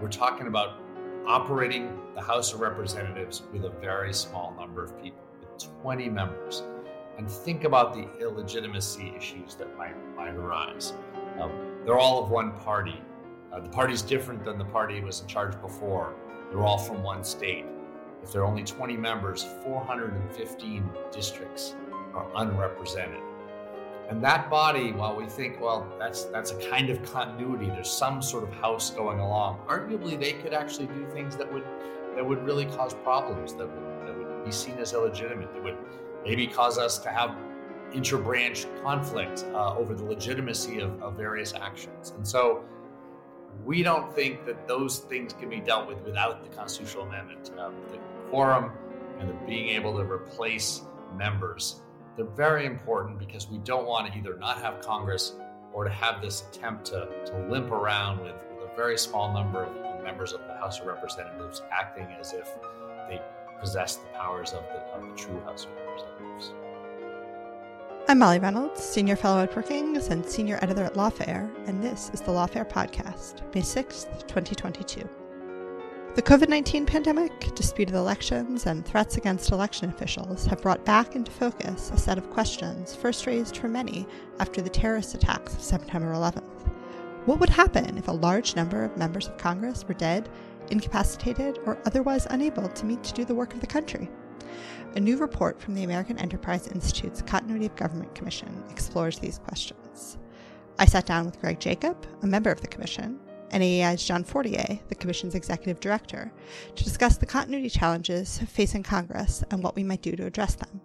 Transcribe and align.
We're 0.00 0.08
talking 0.08 0.46
about 0.46 0.78
operating 1.26 1.98
the 2.14 2.20
House 2.20 2.52
of 2.52 2.60
Representatives 2.60 3.44
with 3.50 3.64
a 3.64 3.70
very 3.70 4.12
small 4.12 4.54
number 4.58 4.84
of 4.84 5.02
people, 5.02 5.22
with 5.40 5.80
20 5.80 6.10
members. 6.10 6.62
And 7.16 7.30
think 7.30 7.64
about 7.64 7.94
the 7.94 8.06
illegitimacy 8.20 9.14
issues 9.16 9.54
that 9.54 9.74
might, 9.78 9.96
might 10.14 10.34
arise. 10.34 10.92
Um, 11.40 11.78
they're 11.82 11.98
all 11.98 12.22
of 12.22 12.30
one 12.30 12.52
party. 12.52 13.00
Uh, 13.50 13.60
the 13.60 13.70
party's 13.70 14.02
different 14.02 14.44
than 14.44 14.58
the 14.58 14.66
party 14.66 15.00
was 15.00 15.22
in 15.22 15.28
charge 15.28 15.58
before. 15.62 16.14
They're 16.50 16.62
all 16.62 16.76
from 16.76 17.02
one 17.02 17.24
state. 17.24 17.64
If 18.22 18.32
there 18.32 18.42
are 18.42 18.46
only 18.46 18.64
20 18.64 18.98
members, 18.98 19.46
415 19.64 20.90
districts 21.10 21.74
are 22.12 22.26
unrepresented. 22.34 23.22
And 24.08 24.22
that 24.22 24.48
body, 24.48 24.92
while 24.92 25.16
we 25.16 25.26
think, 25.26 25.60
well, 25.60 25.92
that's 25.98 26.24
that's 26.24 26.52
a 26.52 26.70
kind 26.70 26.90
of 26.90 27.02
continuity, 27.12 27.66
there's 27.66 27.90
some 27.90 28.22
sort 28.22 28.44
of 28.44 28.52
house 28.52 28.90
going 28.90 29.18
along. 29.18 29.58
Arguably, 29.68 30.18
they 30.18 30.32
could 30.32 30.52
actually 30.52 30.86
do 30.86 31.06
things 31.06 31.36
that 31.36 31.52
would 31.52 31.64
that 32.14 32.24
would 32.24 32.44
really 32.44 32.66
cause 32.66 32.94
problems, 32.94 33.54
that 33.54 33.66
would 33.66 34.06
that 34.06 34.16
would 34.16 34.44
be 34.44 34.52
seen 34.52 34.76
as 34.78 34.92
illegitimate, 34.92 35.52
that 35.52 35.62
would 35.62 35.76
maybe 36.24 36.46
cause 36.46 36.78
us 36.78 36.98
to 36.98 37.08
have 37.08 37.36
interbranch 37.92 38.66
conflict 38.82 39.44
uh, 39.52 39.76
over 39.76 39.94
the 39.94 40.04
legitimacy 40.04 40.80
of, 40.80 41.02
of 41.02 41.16
various 41.16 41.52
actions. 41.54 42.12
And 42.16 42.26
so, 42.26 42.64
we 43.64 43.82
don't 43.82 44.14
think 44.14 44.46
that 44.46 44.68
those 44.68 44.98
things 44.98 45.32
can 45.32 45.48
be 45.50 45.60
dealt 45.60 45.88
with 45.88 45.98
without 46.02 46.44
the 46.44 46.56
constitutional 46.56 47.04
amendment. 47.04 47.50
Um, 47.58 47.74
the 47.90 47.98
quorum 48.30 48.70
and 49.18 49.28
the 49.28 49.34
being 49.46 49.70
able 49.70 49.96
to 49.96 50.04
replace 50.04 50.82
members 51.16 51.80
they're 52.16 52.24
very 52.24 52.64
important 52.64 53.18
because 53.18 53.48
we 53.48 53.58
don't 53.58 53.86
want 53.86 54.10
to 54.10 54.18
either 54.18 54.36
not 54.38 54.60
have 54.62 54.80
Congress 54.80 55.34
or 55.72 55.84
to 55.84 55.90
have 55.90 56.22
this 56.22 56.44
attempt 56.48 56.86
to, 56.86 57.08
to 57.26 57.46
limp 57.50 57.70
around 57.70 58.20
with, 58.20 58.34
with 58.54 58.70
a 58.70 58.76
very 58.76 58.96
small 58.96 59.32
number 59.32 59.64
of 59.64 60.02
members 60.02 60.32
of 60.32 60.40
the 60.46 60.54
House 60.54 60.80
of 60.80 60.86
Representatives 60.86 61.62
acting 61.70 62.06
as 62.18 62.32
if 62.32 62.48
they 63.08 63.20
possess 63.60 63.96
the 63.96 64.06
powers 64.14 64.52
of 64.52 64.62
the, 64.62 64.78
of 64.94 65.02
the 65.02 65.14
true 65.14 65.40
House 65.40 65.66
of 65.66 65.70
Representatives. 65.72 66.52
I'm 68.08 68.20
Molly 68.20 68.38
Reynolds, 68.38 68.82
Senior 68.82 69.16
Fellow 69.16 69.42
at 69.42 69.52
Brookings 69.52 70.08
and 70.08 70.24
Senior 70.24 70.58
Editor 70.62 70.84
at 70.84 70.94
Lawfare, 70.94 71.50
and 71.66 71.82
this 71.82 72.10
is 72.14 72.20
the 72.20 72.30
Lawfare 72.30 72.68
Podcast, 72.68 73.42
May 73.52 73.62
6th, 73.62 74.26
2022. 74.28 75.25
The 76.16 76.22
COVID 76.22 76.48
19 76.48 76.86
pandemic, 76.86 77.54
disputed 77.54 77.94
elections, 77.94 78.64
and 78.64 78.86
threats 78.86 79.18
against 79.18 79.50
election 79.50 79.90
officials 79.90 80.46
have 80.46 80.62
brought 80.62 80.82
back 80.82 81.14
into 81.14 81.30
focus 81.30 81.90
a 81.92 81.98
set 81.98 82.16
of 82.16 82.30
questions 82.30 82.94
first 82.94 83.26
raised 83.26 83.58
for 83.58 83.68
many 83.68 84.08
after 84.40 84.62
the 84.62 84.70
terrorist 84.70 85.14
attacks 85.14 85.52
of 85.52 85.60
September 85.60 86.14
11th. 86.14 86.70
What 87.26 87.38
would 87.38 87.50
happen 87.50 87.98
if 87.98 88.08
a 88.08 88.12
large 88.12 88.56
number 88.56 88.82
of 88.82 88.96
members 88.96 89.28
of 89.28 89.36
Congress 89.36 89.86
were 89.86 89.92
dead, 89.92 90.30
incapacitated, 90.70 91.58
or 91.66 91.76
otherwise 91.84 92.26
unable 92.30 92.66
to 92.66 92.86
meet 92.86 93.04
to 93.04 93.12
do 93.12 93.26
the 93.26 93.34
work 93.34 93.52
of 93.52 93.60
the 93.60 93.66
country? 93.66 94.08
A 94.94 95.00
new 95.00 95.18
report 95.18 95.60
from 95.60 95.74
the 95.74 95.84
American 95.84 96.18
Enterprise 96.18 96.66
Institute's 96.68 97.20
Continuity 97.20 97.66
of 97.66 97.76
Government 97.76 98.14
Commission 98.14 98.64
explores 98.70 99.18
these 99.18 99.40
questions. 99.40 100.16
I 100.78 100.86
sat 100.86 101.04
down 101.04 101.26
with 101.26 101.38
Greg 101.42 101.60
Jacob, 101.60 102.06
a 102.22 102.26
member 102.26 102.50
of 102.50 102.62
the 102.62 102.68
commission, 102.68 103.20
and 103.50 103.62
AEI's 103.62 104.04
John 104.04 104.24
Fortier, 104.24 104.78
the 104.88 104.94
Commission's 104.94 105.34
executive 105.34 105.80
director, 105.80 106.32
to 106.74 106.84
discuss 106.84 107.16
the 107.16 107.26
continuity 107.26 107.68
challenges 107.68 108.38
facing 108.48 108.82
Congress 108.82 109.44
and 109.50 109.62
what 109.62 109.76
we 109.76 109.84
might 109.84 110.02
do 110.02 110.12
to 110.16 110.26
address 110.26 110.54
them. 110.54 110.80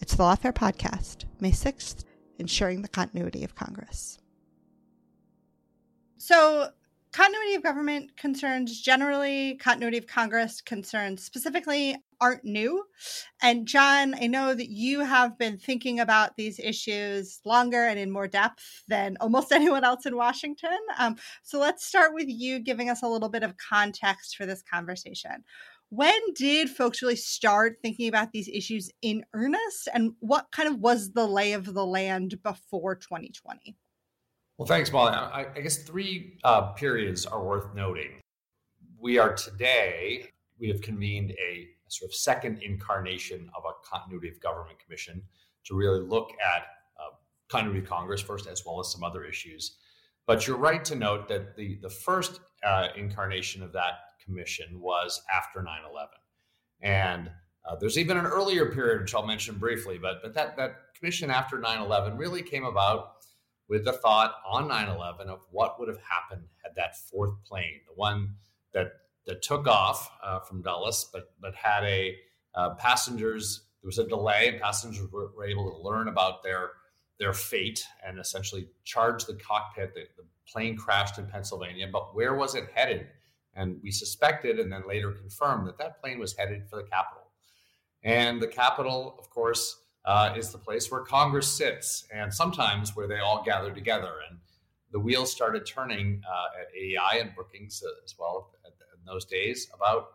It's 0.00 0.14
the 0.14 0.22
Lawfare 0.22 0.54
Podcast, 0.54 1.24
May 1.40 1.50
6th, 1.50 2.04
Ensuring 2.38 2.82
the 2.82 2.88
Continuity 2.88 3.44
of 3.44 3.54
Congress. 3.54 4.18
So, 6.18 6.70
continuity 7.14 7.54
of 7.54 7.62
government 7.62 8.16
concerns 8.16 8.80
generally, 8.80 9.54
continuity 9.58 9.98
of 9.98 10.06
Congress 10.08 10.60
concerns 10.60 11.22
specifically 11.22 11.96
aren't 12.20 12.44
new. 12.44 12.84
And 13.40 13.68
John, 13.68 14.16
I 14.20 14.26
know 14.26 14.52
that 14.52 14.68
you 14.68 14.98
have 14.98 15.38
been 15.38 15.56
thinking 15.56 16.00
about 16.00 16.36
these 16.36 16.58
issues 16.58 17.38
longer 17.44 17.84
and 17.84 18.00
in 18.00 18.10
more 18.10 18.26
depth 18.26 18.82
than 18.88 19.16
almost 19.20 19.52
anyone 19.52 19.84
else 19.84 20.06
in 20.06 20.16
Washington. 20.16 20.76
Um, 20.98 21.14
so 21.44 21.60
let's 21.60 21.86
start 21.86 22.14
with 22.14 22.26
you 22.28 22.58
giving 22.58 22.90
us 22.90 23.04
a 23.04 23.08
little 23.08 23.28
bit 23.28 23.44
of 23.44 23.54
context 23.58 24.36
for 24.36 24.44
this 24.44 24.62
conversation. 24.62 25.44
When 25.90 26.20
did 26.34 26.68
folks 26.68 27.00
really 27.00 27.14
start 27.14 27.76
thinking 27.80 28.08
about 28.08 28.32
these 28.32 28.48
issues 28.48 28.90
in 29.02 29.24
earnest? 29.34 29.88
And 29.94 30.14
what 30.18 30.46
kind 30.50 30.68
of 30.68 30.80
was 30.80 31.12
the 31.12 31.28
lay 31.28 31.52
of 31.52 31.74
the 31.74 31.86
land 31.86 32.42
before 32.42 32.96
2020? 32.96 33.76
Well, 34.56 34.66
thanks, 34.68 34.92
Molly. 34.92 35.12
I, 35.12 35.46
I 35.56 35.60
guess 35.60 35.78
three 35.78 36.38
uh, 36.44 36.72
periods 36.74 37.26
are 37.26 37.42
worth 37.42 37.74
noting. 37.74 38.20
We 39.00 39.18
are 39.18 39.34
today, 39.34 40.28
we 40.60 40.68
have 40.68 40.80
convened 40.80 41.32
a 41.32 41.68
sort 41.88 42.10
of 42.10 42.14
second 42.14 42.62
incarnation 42.62 43.50
of 43.56 43.64
a 43.66 43.72
continuity 43.84 44.28
of 44.28 44.40
government 44.40 44.78
commission 44.78 45.22
to 45.64 45.74
really 45.74 46.00
look 46.00 46.30
at 46.40 46.62
uh, 47.00 47.16
continuity 47.48 47.80
of 47.80 47.88
Congress 47.88 48.20
first, 48.20 48.46
as 48.46 48.64
well 48.64 48.78
as 48.78 48.92
some 48.92 49.02
other 49.02 49.24
issues. 49.24 49.78
But 50.24 50.46
you're 50.46 50.56
right 50.56 50.84
to 50.84 50.94
note 50.94 51.26
that 51.28 51.56
the, 51.56 51.78
the 51.82 51.90
first 51.90 52.38
uh, 52.64 52.88
incarnation 52.96 53.60
of 53.60 53.72
that 53.72 53.94
commission 54.24 54.80
was 54.80 55.20
after 55.34 55.62
9 55.62 55.78
11. 55.90 56.10
And 56.80 57.30
uh, 57.68 57.74
there's 57.80 57.98
even 57.98 58.16
an 58.16 58.26
earlier 58.26 58.66
period, 58.66 59.00
which 59.00 59.16
I'll 59.16 59.26
mention 59.26 59.58
briefly, 59.58 59.98
but, 59.98 60.22
but 60.22 60.32
that, 60.34 60.56
that 60.58 60.76
commission 60.96 61.28
after 61.28 61.58
9 61.58 61.80
11 61.80 62.16
really 62.16 62.42
came 62.42 62.64
about 62.64 63.14
with 63.68 63.84
the 63.84 63.92
thought 63.92 64.34
on 64.46 64.68
9 64.68 64.88
11 64.88 65.28
of 65.28 65.40
what 65.50 65.78
would 65.78 65.88
have 65.88 66.00
happened 66.08 66.44
had 66.62 66.74
that 66.76 66.96
fourth 66.96 67.42
plane, 67.44 67.80
the 67.86 67.94
one 67.94 68.34
that 68.72 68.92
that 69.26 69.42
took 69.42 69.66
off 69.66 70.10
uh, 70.22 70.40
from 70.40 70.62
Dulles, 70.62 71.08
but 71.12 71.32
but 71.40 71.54
had 71.54 71.84
a 71.84 72.16
uh, 72.54 72.74
passengers. 72.74 73.62
There 73.82 73.88
was 73.88 73.98
a 73.98 74.06
delay, 74.06 74.48
and 74.48 74.60
passengers 74.60 75.10
were, 75.10 75.30
were, 75.36 75.44
able 75.44 75.70
to 75.70 75.76
learn 75.76 76.08
about 76.08 76.42
their 76.42 76.72
their 77.18 77.32
fate 77.32 77.84
and 78.04 78.18
essentially 78.18 78.68
charge 78.84 79.24
the 79.24 79.34
cockpit. 79.34 79.94
The, 79.94 80.02
the 80.16 80.24
plane 80.46 80.76
crashed 80.76 81.18
in 81.18 81.26
Pennsylvania, 81.26 81.88
but 81.90 82.14
where 82.14 82.34
was 82.34 82.54
it 82.54 82.64
headed? 82.74 83.06
And 83.54 83.80
we 83.82 83.90
suspected, 83.90 84.58
and 84.58 84.72
then 84.72 84.82
later 84.86 85.12
confirmed 85.12 85.68
that 85.68 85.78
that 85.78 86.00
plane 86.00 86.18
was 86.18 86.36
headed 86.36 86.68
for 86.68 86.76
the 86.76 86.88
Capitol. 86.88 87.22
And 88.02 88.42
the 88.42 88.48
Capitol, 88.48 89.16
of 89.18 89.30
course, 89.30 89.83
uh, 90.04 90.34
is 90.36 90.50
the 90.50 90.58
place 90.58 90.90
where 90.90 91.00
Congress 91.00 91.48
sits, 91.48 92.06
and 92.12 92.32
sometimes 92.32 92.94
where 92.94 93.06
they 93.06 93.18
all 93.18 93.42
gather 93.42 93.72
together. 93.72 94.12
And 94.28 94.38
the 94.92 95.00
wheels 95.00 95.32
started 95.32 95.66
turning 95.66 96.22
uh, 96.28 96.60
at 96.60 96.68
AEI 96.76 97.20
and 97.20 97.34
Brookings 97.34 97.82
as 98.04 98.14
well 98.18 98.50
in 99.04 99.12
those 99.12 99.24
days 99.24 99.68
about 99.74 100.14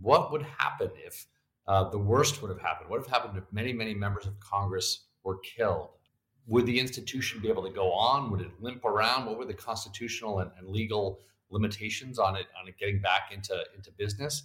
what 0.00 0.30
would 0.32 0.42
happen 0.42 0.90
if 1.04 1.26
uh, 1.66 1.88
the 1.90 1.98
worst 1.98 2.42
would 2.42 2.50
have 2.50 2.60
happened. 2.60 2.90
What 2.90 3.00
would 3.00 3.08
have 3.08 3.22
happened 3.22 3.38
if 3.38 3.44
many, 3.52 3.72
many 3.72 3.94
members 3.94 4.26
of 4.26 4.38
Congress 4.40 5.06
were 5.24 5.38
killed? 5.38 5.90
Would 6.46 6.66
the 6.66 6.78
institution 6.78 7.40
be 7.40 7.48
able 7.48 7.64
to 7.64 7.72
go 7.72 7.92
on? 7.92 8.30
Would 8.30 8.40
it 8.40 8.50
limp 8.60 8.84
around? 8.84 9.26
What 9.26 9.38
were 9.38 9.44
the 9.44 9.54
constitutional 9.54 10.40
and, 10.40 10.50
and 10.58 10.68
legal 10.68 11.20
limitations 11.50 12.18
on 12.18 12.36
it 12.36 12.46
on 12.60 12.68
it 12.68 12.76
getting 12.78 13.00
back 13.00 13.32
into 13.32 13.64
into 13.74 13.90
business? 13.92 14.44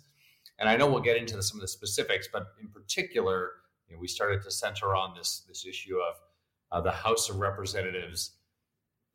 And 0.58 0.68
I 0.68 0.76
know 0.78 0.90
we'll 0.90 1.02
get 1.02 1.18
into 1.18 1.42
some 1.44 1.58
of 1.58 1.62
the 1.62 1.68
specifics, 1.68 2.28
but 2.32 2.48
in 2.60 2.70
particular, 2.70 3.52
you 3.92 3.98
know, 3.98 4.00
we 4.00 4.08
started 4.08 4.42
to 4.44 4.52
center 4.52 4.96
on 4.96 5.14
this 5.18 5.44
this 5.50 5.66
issue 5.66 5.98
of 5.98 6.16
uh, 6.72 6.82
the 6.82 6.92
House 6.92 7.30
of 7.30 7.38
Representatives 7.40 8.38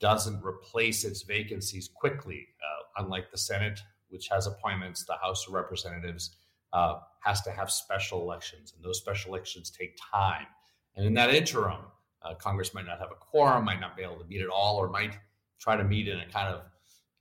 doesn't 0.01 0.45
replace 0.45 1.05
its 1.05 1.23
vacancies 1.23 1.89
quickly, 1.89 2.47
uh, 2.61 3.03
unlike 3.03 3.31
the 3.31 3.39
Senate, 3.39 3.81
which 4.11 4.29
has 4.29 4.47
appointments. 4.47 5.07
The 5.07 5.17
House 5.17 5.47
of 5.49 5.55
Representatives 5.55 6.37
uh, 6.75 6.99
has 7.25 7.41
to 7.43 7.51
have 7.51 7.71
special 7.71 8.21
elections, 8.21 8.75
and 8.77 8.85
those 8.85 8.99
special 8.99 9.35
elections 9.35 9.71
take 9.71 9.97
time. 10.13 10.47
And 10.95 11.07
in 11.07 11.15
that 11.15 11.35
interim, 11.35 11.81
uh, 12.21 12.35
Congress 12.35 12.75
might 12.75 12.85
not 12.85 12.99
have 12.99 13.11
a 13.11 13.15
quorum, 13.15 13.65
might 13.65 13.81
not 13.81 13.97
be 13.97 14.03
able 14.03 14.19
to 14.19 14.27
meet 14.27 14.43
at 14.43 14.51
all, 14.51 14.77
or 14.77 14.91
might 14.91 15.19
try 15.59 15.75
to 15.77 15.85
meet 15.85 16.07
in 16.07 16.21
a 16.21 16.27
kind 16.27 16.55
of 16.55 16.61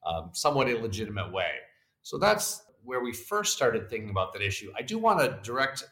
um, 0.06 0.30
somewhat 0.34 0.68
illegitimate 0.68 1.32
way. 1.32 1.52
So 2.02 2.18
that's 2.18 2.64
where 2.84 3.02
we 3.02 3.14
first 3.14 3.54
started 3.54 3.90
thinking 3.90 4.10
about 4.10 4.34
that 4.34 4.42
issue. 4.42 4.74
I 4.78 4.82
do 4.82 4.98
want 4.98 5.20
to 5.22 5.40
direct 5.42 5.86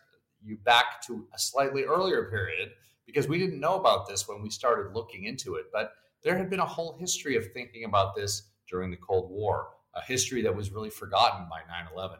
you 0.43 0.57
back 0.57 1.01
to 1.07 1.25
a 1.33 1.39
slightly 1.39 1.83
earlier 1.83 2.25
period 2.25 2.71
because 3.05 3.27
we 3.27 3.37
didn't 3.37 3.59
know 3.59 3.75
about 3.75 4.07
this 4.07 4.27
when 4.27 4.41
we 4.41 4.49
started 4.49 4.93
looking 4.93 5.25
into 5.25 5.55
it. 5.55 5.65
But 5.71 5.93
there 6.23 6.37
had 6.37 6.49
been 6.49 6.59
a 6.59 6.65
whole 6.65 6.97
history 6.99 7.35
of 7.35 7.51
thinking 7.51 7.83
about 7.85 8.15
this 8.15 8.43
during 8.69 8.91
the 8.91 8.97
Cold 8.97 9.29
War, 9.29 9.69
a 9.93 10.01
history 10.01 10.41
that 10.41 10.55
was 10.55 10.71
really 10.71 10.89
forgotten 10.89 11.47
by 11.49 11.59
9 11.67 11.87
11. 11.93 12.17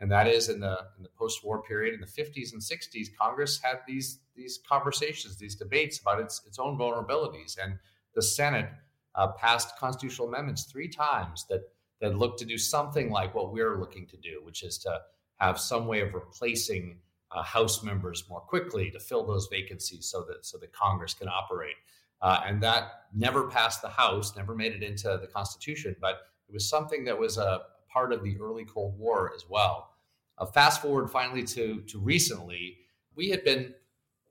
And 0.00 0.10
that 0.10 0.26
is 0.26 0.48
in 0.48 0.58
the, 0.58 0.78
in 0.96 1.04
the 1.04 1.08
post 1.16 1.44
war 1.44 1.62
period 1.62 1.94
in 1.94 2.00
the 2.00 2.06
50s 2.06 2.52
and 2.52 2.60
60s, 2.60 3.06
Congress 3.16 3.60
had 3.62 3.78
these, 3.86 4.18
these 4.34 4.58
conversations, 4.68 5.36
these 5.36 5.54
debates 5.54 6.00
about 6.00 6.20
its, 6.20 6.42
its 6.44 6.58
own 6.58 6.76
vulnerabilities. 6.76 7.56
And 7.62 7.78
the 8.14 8.22
Senate 8.22 8.68
uh, 9.14 9.28
passed 9.28 9.78
constitutional 9.78 10.26
amendments 10.26 10.64
three 10.64 10.88
times 10.88 11.46
that, 11.50 11.60
that 12.00 12.16
looked 12.16 12.40
to 12.40 12.44
do 12.44 12.58
something 12.58 13.10
like 13.10 13.32
what 13.34 13.52
we're 13.52 13.78
looking 13.78 14.08
to 14.08 14.16
do, 14.16 14.40
which 14.42 14.64
is 14.64 14.76
to 14.78 14.98
have 15.36 15.60
some 15.60 15.86
way 15.86 16.00
of 16.00 16.14
replacing 16.14 16.98
uh, 17.34 17.42
House 17.42 17.82
members 17.82 18.24
more 18.28 18.40
quickly 18.40 18.90
to 18.90 19.00
fill 19.00 19.26
those 19.26 19.48
vacancies 19.50 20.06
so 20.06 20.24
that 20.28 20.44
so 20.44 20.58
that 20.58 20.72
Congress 20.72 21.14
can 21.14 21.28
operate. 21.28 21.76
Uh, 22.20 22.40
and 22.46 22.62
that 22.62 23.06
never 23.12 23.48
passed 23.48 23.82
the 23.82 23.88
House, 23.88 24.36
never 24.36 24.54
made 24.54 24.72
it 24.72 24.82
into 24.82 25.18
the 25.20 25.26
Constitution, 25.26 25.96
but 26.00 26.20
it 26.48 26.52
was 26.52 26.68
something 26.68 27.04
that 27.04 27.18
was 27.18 27.36
a 27.36 27.62
part 27.92 28.12
of 28.12 28.22
the 28.22 28.38
early 28.40 28.64
Cold 28.64 28.96
War 28.98 29.32
as 29.34 29.44
well. 29.48 29.90
Uh, 30.38 30.46
fast 30.46 30.80
forward 30.80 31.10
finally 31.10 31.42
to 31.44 31.82
to 31.82 31.98
recently, 31.98 32.78
we 33.16 33.30
had 33.30 33.44
been 33.44 33.74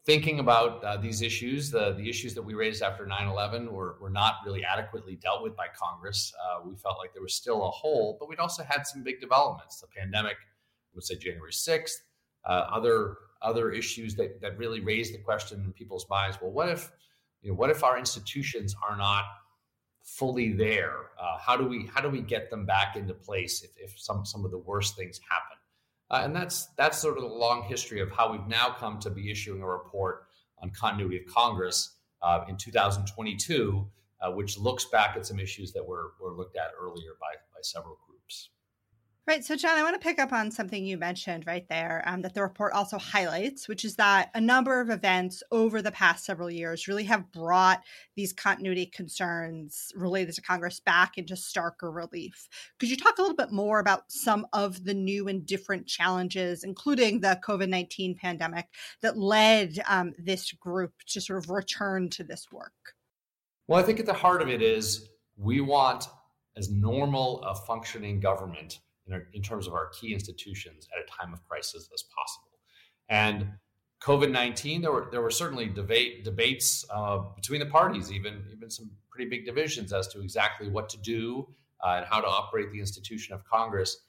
thinking 0.05 0.39
about 0.39 0.83
uh, 0.83 0.97
these 0.97 1.21
issues, 1.21 1.69
the, 1.69 1.93
the 1.93 2.09
issues 2.09 2.33
that 2.33 2.41
we 2.41 2.53
raised 2.53 2.81
after 2.81 3.05
9 3.05 3.27
11 3.27 3.71
were, 3.71 3.97
were 4.01 4.09
not 4.09 4.35
really 4.45 4.63
adequately 4.65 5.15
dealt 5.15 5.43
with 5.43 5.55
by 5.55 5.67
Congress. 5.77 6.33
Uh, 6.43 6.67
we 6.67 6.75
felt 6.75 6.97
like 6.97 7.13
there 7.13 7.21
was 7.21 7.35
still 7.35 7.67
a 7.67 7.69
hole, 7.69 8.17
but 8.19 8.27
we'd 8.27 8.39
also 8.39 8.63
had 8.63 8.87
some 8.87 9.03
big 9.03 9.21
developments. 9.21 9.79
The 9.79 9.87
pandemic, 9.87 10.33
I 10.33 10.95
would 10.95 11.03
say 11.03 11.17
January 11.17 11.51
6th, 11.51 11.91
uh, 12.45 12.67
other 12.71 13.17
other 13.41 13.71
issues 13.71 14.15
that 14.15 14.41
that 14.41 14.57
really 14.57 14.79
raise 14.79 15.11
the 15.11 15.17
question 15.17 15.63
in 15.63 15.73
people's 15.73 16.07
minds. 16.09 16.37
Well, 16.41 16.51
what 16.51 16.69
if 16.69 16.91
you 17.41 17.51
know, 17.51 17.55
what 17.55 17.69
if 17.69 17.83
our 17.83 17.97
institutions 17.97 18.75
are 18.87 18.97
not 18.97 19.23
fully 20.03 20.53
there? 20.53 21.09
Uh, 21.19 21.37
how 21.39 21.57
do 21.57 21.65
we 21.65 21.89
how 21.93 22.01
do 22.01 22.09
we 22.09 22.21
get 22.21 22.49
them 22.49 22.65
back 22.65 22.95
into 22.95 23.13
place 23.13 23.63
if, 23.63 23.71
if 23.77 23.99
some 23.99 24.25
some 24.25 24.45
of 24.45 24.51
the 24.51 24.57
worst 24.57 24.95
things 24.95 25.19
happen? 25.29 25.57
Uh, 26.09 26.21
and 26.25 26.35
that's 26.35 26.67
that's 26.77 26.97
sort 26.97 27.17
of 27.17 27.23
the 27.23 27.29
long 27.29 27.63
history 27.63 28.01
of 28.01 28.11
how 28.11 28.31
we've 28.31 28.47
now 28.47 28.69
come 28.69 28.99
to 28.99 29.09
be 29.09 29.31
issuing 29.31 29.61
a 29.61 29.67
report 29.67 30.25
on 30.61 30.69
continuity 30.71 31.17
of 31.17 31.25
Congress 31.25 31.95
uh, 32.21 32.43
in 32.47 32.57
2022, 32.57 33.87
uh, 34.21 34.31
which 34.31 34.57
looks 34.57 34.85
back 34.85 35.15
at 35.15 35.25
some 35.25 35.39
issues 35.39 35.71
that 35.71 35.85
were 35.85 36.13
were 36.19 36.33
looked 36.33 36.57
at 36.57 36.71
earlier 36.79 37.11
by 37.19 37.33
by 37.53 37.61
several 37.61 37.97
groups. 38.05 38.10
Right. 39.27 39.45
So, 39.45 39.55
John, 39.55 39.77
I 39.77 39.83
want 39.83 39.93
to 39.93 40.05
pick 40.05 40.17
up 40.17 40.33
on 40.33 40.49
something 40.49 40.83
you 40.83 40.97
mentioned 40.97 41.45
right 41.45 41.65
there 41.69 42.03
um, 42.07 42.23
that 42.23 42.33
the 42.33 42.41
report 42.41 42.73
also 42.73 42.97
highlights, 42.97 43.67
which 43.67 43.85
is 43.85 43.95
that 43.97 44.31
a 44.33 44.41
number 44.41 44.81
of 44.81 44.89
events 44.89 45.43
over 45.51 45.79
the 45.79 45.91
past 45.91 46.25
several 46.25 46.49
years 46.49 46.87
really 46.87 47.03
have 47.03 47.31
brought 47.31 47.83
these 48.15 48.33
continuity 48.33 48.87
concerns 48.87 49.91
related 49.95 50.33
to 50.33 50.41
Congress 50.41 50.79
back 50.79 51.19
into 51.19 51.35
starker 51.35 51.93
relief. 51.93 52.49
Could 52.79 52.89
you 52.89 52.97
talk 52.97 53.19
a 53.19 53.21
little 53.21 53.37
bit 53.37 53.51
more 53.51 53.79
about 53.79 54.11
some 54.11 54.47
of 54.53 54.83
the 54.85 54.95
new 54.95 55.27
and 55.27 55.45
different 55.45 55.85
challenges, 55.85 56.63
including 56.63 57.19
the 57.19 57.39
COVID 57.45 57.69
19 57.69 58.15
pandemic, 58.15 58.69
that 59.03 59.19
led 59.19 59.83
um, 59.87 60.13
this 60.17 60.51
group 60.51 60.93
to 61.09 61.21
sort 61.21 61.37
of 61.37 61.51
return 61.51 62.09
to 62.09 62.23
this 62.23 62.47
work? 62.51 62.95
Well, 63.67 63.79
I 63.79 63.83
think 63.83 63.99
at 63.99 64.07
the 64.07 64.13
heart 64.13 64.41
of 64.41 64.49
it 64.49 64.63
is 64.63 65.09
we 65.37 65.61
want 65.61 66.07
as 66.57 66.71
normal 66.71 67.43
a 67.43 67.53
functioning 67.53 68.19
government 68.19 68.79
in, 69.11 69.19
our, 69.19 69.27
in 69.33 69.41
terms 69.41 69.67
of 69.67 69.73
our 69.73 69.89
key 69.89 70.13
institutions 70.13 70.87
at 70.95 71.03
a 71.03 71.07
time 71.07 71.33
of 71.33 71.47
crisis 71.47 71.89
as 71.93 72.03
possible. 72.03 72.59
And 73.09 73.53
COVID 74.01 74.31
nineteen, 74.31 74.81
there 74.81 74.91
were 74.91 75.07
there 75.11 75.21
were 75.21 75.31
certainly 75.31 75.67
debate 75.67 76.23
debates 76.23 76.85
uh, 76.89 77.19
between 77.35 77.59
the 77.59 77.67
parties, 77.67 78.11
even 78.11 78.43
even 78.51 78.69
some 78.69 78.89
pretty 79.11 79.29
big 79.29 79.45
divisions 79.45 79.93
as 79.93 80.07
to 80.07 80.21
exactly 80.21 80.69
what 80.69 80.89
to 80.89 80.97
do 80.97 81.47
uh, 81.85 81.97
and 81.97 82.05
how 82.05 82.19
to 82.21 82.27
operate 82.27 82.71
the 82.71 82.79
institution 82.79 83.35
of 83.35 83.43
Congress. 83.45 84.05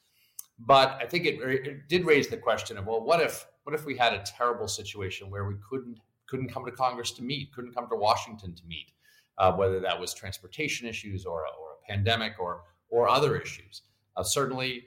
But 0.59 0.99
I 1.01 1.07
think 1.07 1.27
it, 1.27 1.41
it, 1.43 1.89
did 1.89 2.07
raise 2.07 2.29
the 2.29 2.37
question 2.37 2.79
of 2.79 2.87
well, 2.87 3.05
what 3.05 3.21
if 3.21 3.47
what 3.65 3.75
if 3.75 3.85
we 3.85 3.97
had 3.97 4.15
a 4.15 4.23
terrible 4.25 4.69
situation 4.69 5.31
where 5.31 5.45
we 5.45 5.57
couldn't 5.69 5.99
couldn't 6.27 6.49
come 6.49 6.65
to 6.65 6.73
Congress 6.73 7.11
to 7.13 7.23
meet, 7.23 7.53
couldn't 7.53 7.75
come 7.75 7.89
to 7.91 7.97
Washington 7.97 8.55
to 8.55 8.63
meet, 8.67 8.93
uh, 9.37 9.53
whether 9.53 9.79
that 9.81 10.01
was 10.01 10.15
transportation 10.15 10.89
issues 10.89 11.27
or 11.27 11.41
or 11.41 11.73
a 11.73 11.93
pandemic 11.93 12.39
or 12.39 12.63
or 12.89 13.09
other 13.09 13.37
issues. 13.37 13.83
Uh, 14.17 14.23
certainly, 14.23 14.85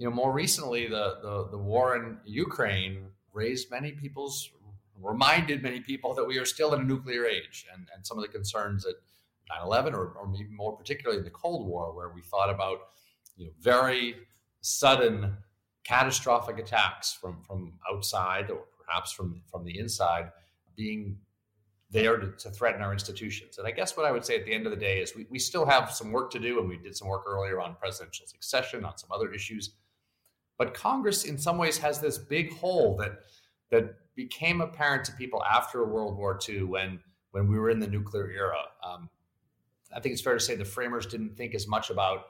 you 0.00 0.08
know, 0.08 0.14
more 0.14 0.32
recently, 0.32 0.86
the, 0.86 1.18
the, 1.20 1.48
the 1.50 1.58
war 1.58 1.94
in 1.94 2.16
Ukraine 2.24 3.08
raised 3.34 3.70
many 3.70 3.92
people's, 3.92 4.48
reminded 4.98 5.62
many 5.62 5.80
people 5.80 6.14
that 6.14 6.26
we 6.26 6.38
are 6.38 6.46
still 6.46 6.72
in 6.72 6.80
a 6.80 6.84
nuclear 6.84 7.26
age, 7.26 7.66
and, 7.70 7.86
and 7.94 8.06
some 8.06 8.16
of 8.16 8.22
the 8.22 8.28
concerns 8.28 8.84
that 8.84 8.94
9/11, 9.62 9.92
or, 9.92 10.12
or 10.12 10.26
maybe 10.26 10.48
more 10.50 10.74
particularly 10.74 11.22
the 11.22 11.28
Cold 11.28 11.66
War, 11.68 11.94
where 11.94 12.08
we 12.08 12.22
thought 12.22 12.48
about, 12.48 12.78
you 13.36 13.44
know, 13.44 13.52
very 13.60 14.16
sudden, 14.62 15.36
catastrophic 15.84 16.58
attacks 16.58 17.12
from 17.12 17.42
from 17.42 17.74
outside 17.92 18.50
or 18.50 18.64
perhaps 18.82 19.12
from 19.12 19.42
from 19.50 19.66
the 19.66 19.78
inside, 19.78 20.32
being 20.76 21.18
there 21.90 22.16
to, 22.16 22.32
to, 22.38 22.50
threaten 22.50 22.80
our 22.80 22.92
institutions. 22.92 23.58
And 23.58 23.66
I 23.66 23.72
guess 23.72 23.96
what 23.98 24.06
I 24.06 24.12
would 24.12 24.24
say 24.24 24.36
at 24.36 24.46
the 24.46 24.54
end 24.54 24.64
of 24.64 24.70
the 24.70 24.78
day 24.78 25.00
is 25.00 25.14
we, 25.14 25.26
we 25.28 25.40
still 25.40 25.66
have 25.66 25.90
some 25.90 26.10
work 26.10 26.30
to 26.30 26.38
do, 26.38 26.60
and 26.60 26.68
we 26.68 26.78
did 26.78 26.96
some 26.96 27.08
work 27.08 27.24
earlier 27.26 27.60
on 27.60 27.74
presidential 27.74 28.26
succession, 28.26 28.84
on 28.84 28.96
some 28.96 29.10
other 29.12 29.34
issues. 29.34 29.74
But 30.60 30.74
Congress, 30.74 31.24
in 31.24 31.38
some 31.38 31.56
ways, 31.56 31.78
has 31.78 32.02
this 32.02 32.18
big 32.18 32.52
hole 32.52 32.94
that 32.98 33.20
that 33.70 33.94
became 34.14 34.60
apparent 34.60 35.06
to 35.06 35.12
people 35.12 35.42
after 35.42 35.86
World 35.86 36.18
War 36.18 36.38
II 36.46 36.64
when 36.64 37.00
when 37.30 37.48
we 37.48 37.58
were 37.58 37.70
in 37.70 37.78
the 37.78 37.86
nuclear 37.86 38.30
era. 38.30 38.64
Um, 38.84 39.08
I 39.96 40.00
think 40.00 40.12
it's 40.12 40.20
fair 40.20 40.34
to 40.34 40.40
say 40.40 40.56
the 40.56 40.66
framers 40.66 41.06
didn't 41.06 41.34
think 41.34 41.54
as 41.54 41.66
much 41.66 41.88
about 41.88 42.26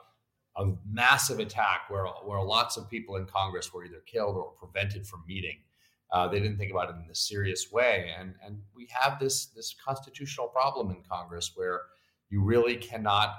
a 0.56 0.66
massive 0.88 1.40
attack 1.40 1.90
where 1.90 2.06
where 2.24 2.40
lots 2.40 2.76
of 2.76 2.88
people 2.88 3.16
in 3.16 3.26
Congress 3.26 3.74
were 3.74 3.84
either 3.84 4.00
killed 4.06 4.36
or 4.36 4.52
prevented 4.52 5.08
from 5.08 5.24
meeting. 5.26 5.56
Uh, 6.12 6.28
they 6.28 6.38
didn't 6.38 6.56
think 6.56 6.70
about 6.70 6.88
it 6.88 6.94
in 7.04 7.10
a 7.10 7.14
serious 7.16 7.72
way, 7.72 8.12
and 8.16 8.36
and 8.46 8.62
we 8.76 8.86
have 8.92 9.18
this 9.18 9.46
this 9.46 9.74
constitutional 9.84 10.46
problem 10.46 10.92
in 10.92 11.02
Congress 11.02 11.50
where 11.56 11.80
you 12.28 12.44
really 12.44 12.76
cannot 12.76 13.34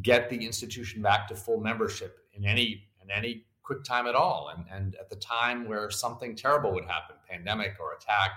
get 0.00 0.30
the 0.30 0.46
institution 0.46 1.02
back 1.02 1.28
to 1.28 1.34
full 1.34 1.60
membership 1.60 2.20
in 2.32 2.46
any 2.46 2.88
in 3.02 3.10
any 3.10 3.44
quick 3.66 3.84
time 3.84 4.06
at 4.06 4.14
all. 4.14 4.52
And 4.54 4.64
and 4.70 4.94
at 4.96 5.10
the 5.10 5.16
time 5.16 5.68
where 5.68 5.90
something 5.90 6.36
terrible 6.36 6.72
would 6.74 6.86
happen, 6.86 7.16
pandemic 7.28 7.76
or 7.80 7.94
attack, 7.94 8.30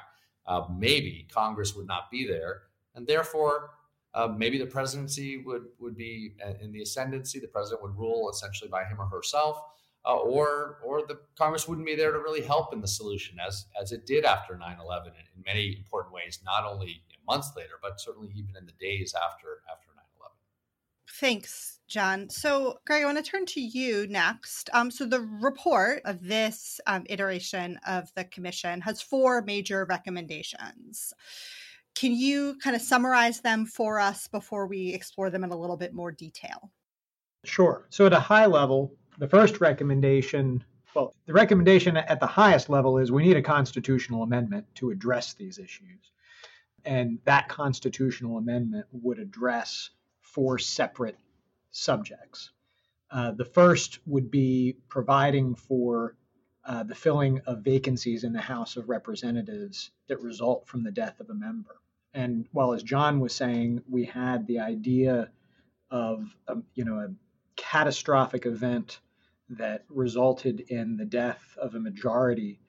uh, 0.47 0.63
maybe 0.75 1.27
Congress 1.31 1.75
would 1.75 1.87
not 1.87 2.09
be 2.11 2.27
there, 2.27 2.63
and 2.95 3.07
therefore. 3.07 3.71
Uh, 4.11 4.27
maybe 4.27 4.57
the 4.57 4.65
presidency 4.65 5.37
would 5.37 5.65
would 5.77 5.95
be 5.95 6.33
uh, 6.43 6.53
in 6.59 6.71
the 6.71 6.81
ascendancy. 6.81 7.39
The 7.39 7.47
president 7.47 7.83
would 7.83 7.95
rule 7.95 8.27
essentially 8.31 8.67
by 8.67 8.83
him 8.83 8.99
or 8.99 9.05
herself, 9.05 9.61
uh, 10.05 10.15
or 10.15 10.79
or 10.83 11.05
the 11.05 11.19
Congress 11.37 11.67
wouldn't 11.67 11.85
be 11.85 11.95
there 11.95 12.11
to 12.11 12.19
really 12.19 12.41
help 12.41 12.73
in 12.73 12.81
the 12.81 12.87
solution 12.87 13.37
as 13.45 13.65
as 13.79 13.91
it 13.91 14.05
did 14.05 14.25
after 14.25 14.55
9/11 14.55 15.07
in, 15.07 15.13
in 15.35 15.43
many 15.45 15.75
important 15.77 16.13
ways, 16.13 16.39
not 16.43 16.65
only 16.65 17.03
months 17.27 17.51
later, 17.55 17.73
but 17.81 17.99
certainly 17.99 18.29
even 18.35 18.55
in 18.57 18.65
the 18.65 18.71
days 18.79 19.13
after 19.13 19.61
after 19.71 19.89
9/11. 19.89 20.31
Thanks, 21.07 21.78
John. 21.89 22.29
So, 22.29 22.79
Greg, 22.85 23.01
I 23.01 23.05
want 23.05 23.17
to 23.17 23.23
turn 23.23 23.45
to 23.47 23.61
you 23.61 24.07
next. 24.07 24.69
Um, 24.73 24.91
so, 24.91 25.05
the 25.05 25.21
report 25.41 26.01
of 26.05 26.23
this 26.23 26.79
um, 26.87 27.03
iteration 27.09 27.79
of 27.87 28.13
the 28.15 28.23
commission 28.25 28.79
has 28.81 29.01
four 29.01 29.41
major 29.41 29.85
recommendations. 29.89 31.13
Can 31.95 32.13
you 32.13 32.55
kind 32.63 32.75
of 32.75 32.81
summarize 32.81 33.41
them 33.41 33.65
for 33.65 33.99
us 33.99 34.27
before 34.27 34.67
we 34.67 34.93
explore 34.93 35.29
them 35.29 35.43
in 35.43 35.51
a 35.51 35.57
little 35.57 35.75
bit 35.75 35.93
more 35.93 36.11
detail? 36.11 36.71
Sure. 37.43 37.87
So, 37.89 38.05
at 38.05 38.13
a 38.13 38.19
high 38.19 38.45
level, 38.45 38.93
the 39.17 39.27
first 39.27 39.59
recommendation, 39.59 40.63
well, 40.93 41.15
the 41.25 41.33
recommendation 41.33 41.97
at 41.97 42.19
the 42.19 42.27
highest 42.27 42.69
level 42.69 42.99
is 42.99 43.11
we 43.11 43.23
need 43.23 43.37
a 43.37 43.41
constitutional 43.41 44.23
amendment 44.23 44.65
to 44.75 44.91
address 44.91 45.33
these 45.33 45.57
issues. 45.57 46.11
And 46.85 47.19
that 47.25 47.49
constitutional 47.49 48.37
amendment 48.37 48.85
would 48.91 49.19
address 49.19 49.89
four 50.21 50.59
separate 50.59 51.17
subjects. 51.79 52.51
Uh, 53.11 53.31
the 53.31 53.45
first 53.45 53.99
would 54.05 54.29
be 54.29 54.75
providing 54.87 55.55
for 55.55 56.15
uh, 56.65 56.83
the 56.83 56.95
filling 56.95 57.39
of 57.47 57.63
vacancies 57.63 58.23
in 58.23 58.33
the 58.33 58.41
House 58.41 58.77
of 58.77 58.89
Representatives 58.89 59.91
that 60.07 60.21
result 60.21 60.67
from 60.67 60.83
the 60.83 60.91
death 60.91 61.19
of 61.19 61.29
a 61.29 61.33
member. 61.33 61.75
And 62.13 62.47
while, 62.51 62.73
as 62.73 62.83
John 62.83 63.19
was 63.19 63.33
saying, 63.33 63.83
we 63.89 64.05
had 64.05 64.45
the 64.45 64.59
idea 64.59 65.31
of 65.91 66.35
um, 66.47 66.63
you 66.75 66.85
know 66.85 66.99
a 66.99 67.09
catastrophic 67.55 68.45
event 68.45 68.99
that 69.49 69.83
resulted 69.89 70.59
in 70.69 70.97
the 70.97 71.05
death 71.05 71.57
of 71.59 71.73
a 71.73 71.79
majority 71.79 72.59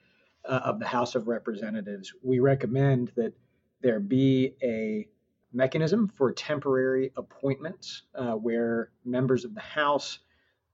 uh, 0.45 0.61
of 0.65 0.79
the 0.79 0.87
House 0.87 1.15
of 1.15 1.29
Representatives, 1.29 2.13
we 2.23 2.41
recommend 2.41 3.13
that 3.17 3.35
there 3.83 4.01
be 4.01 4.55
a 4.63 5.07
mechanism 5.53 6.09
for 6.09 6.33
temporary 6.33 7.13
appointments 7.17 8.03
uh, 8.15 8.33
where 8.33 8.91
members 9.05 9.45
of 9.45 9.55
the 9.55 9.61
House, 9.61 10.19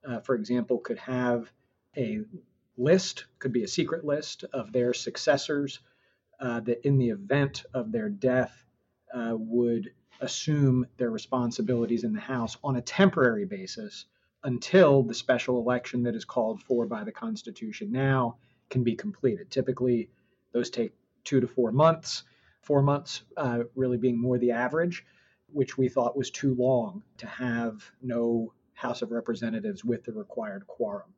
uh, 0.06 0.20
for 0.20 0.34
example, 0.34 0.78
could 0.78 0.98
have 0.98 1.50
a 1.96 2.20
list, 2.76 3.24
could 3.38 3.52
be 3.52 3.64
a 3.64 3.68
secret 3.68 4.04
list 4.04 4.44
of 4.52 4.72
their 4.72 4.92
successors 4.92 5.80
uh, 6.40 6.60
that 6.60 6.86
in 6.86 6.98
the 6.98 7.08
event 7.08 7.64
of 7.72 7.90
their 7.90 8.08
death 8.08 8.64
uh, 9.14 9.32
would 9.32 9.90
assume 10.20 10.86
their 10.96 11.10
responsibilities 11.10 12.04
in 12.04 12.12
the 12.12 12.20
House 12.20 12.56
on 12.62 12.76
a 12.76 12.82
temporary 12.82 13.44
basis 13.44 14.06
until 14.44 15.02
the 15.02 15.14
special 15.14 15.58
election 15.58 16.02
that 16.04 16.14
is 16.14 16.24
called 16.24 16.62
for 16.62 16.86
by 16.86 17.04
the 17.04 17.12
Constitution 17.12 17.90
now 17.90 18.36
can 18.70 18.84
be 18.84 18.94
completed. 18.94 19.50
Typically, 19.50 20.10
those 20.52 20.70
take 20.70 20.92
two 21.24 21.40
to 21.40 21.46
four 21.46 21.72
months, 21.72 22.22
four 22.66 22.82
months 22.82 23.22
uh, 23.36 23.60
really 23.76 23.96
being 23.96 24.20
more 24.20 24.38
the 24.38 24.50
average, 24.50 25.04
which 25.52 25.78
we 25.78 25.88
thought 25.88 26.16
was 26.16 26.30
too 26.30 26.54
long 26.54 27.02
to 27.18 27.26
have 27.26 27.90
no 28.02 28.52
House 28.74 29.02
of 29.02 29.12
Representatives 29.12 29.84
with 29.84 30.04
the 30.04 30.12
required 30.12 30.66
quorum. 30.66 31.14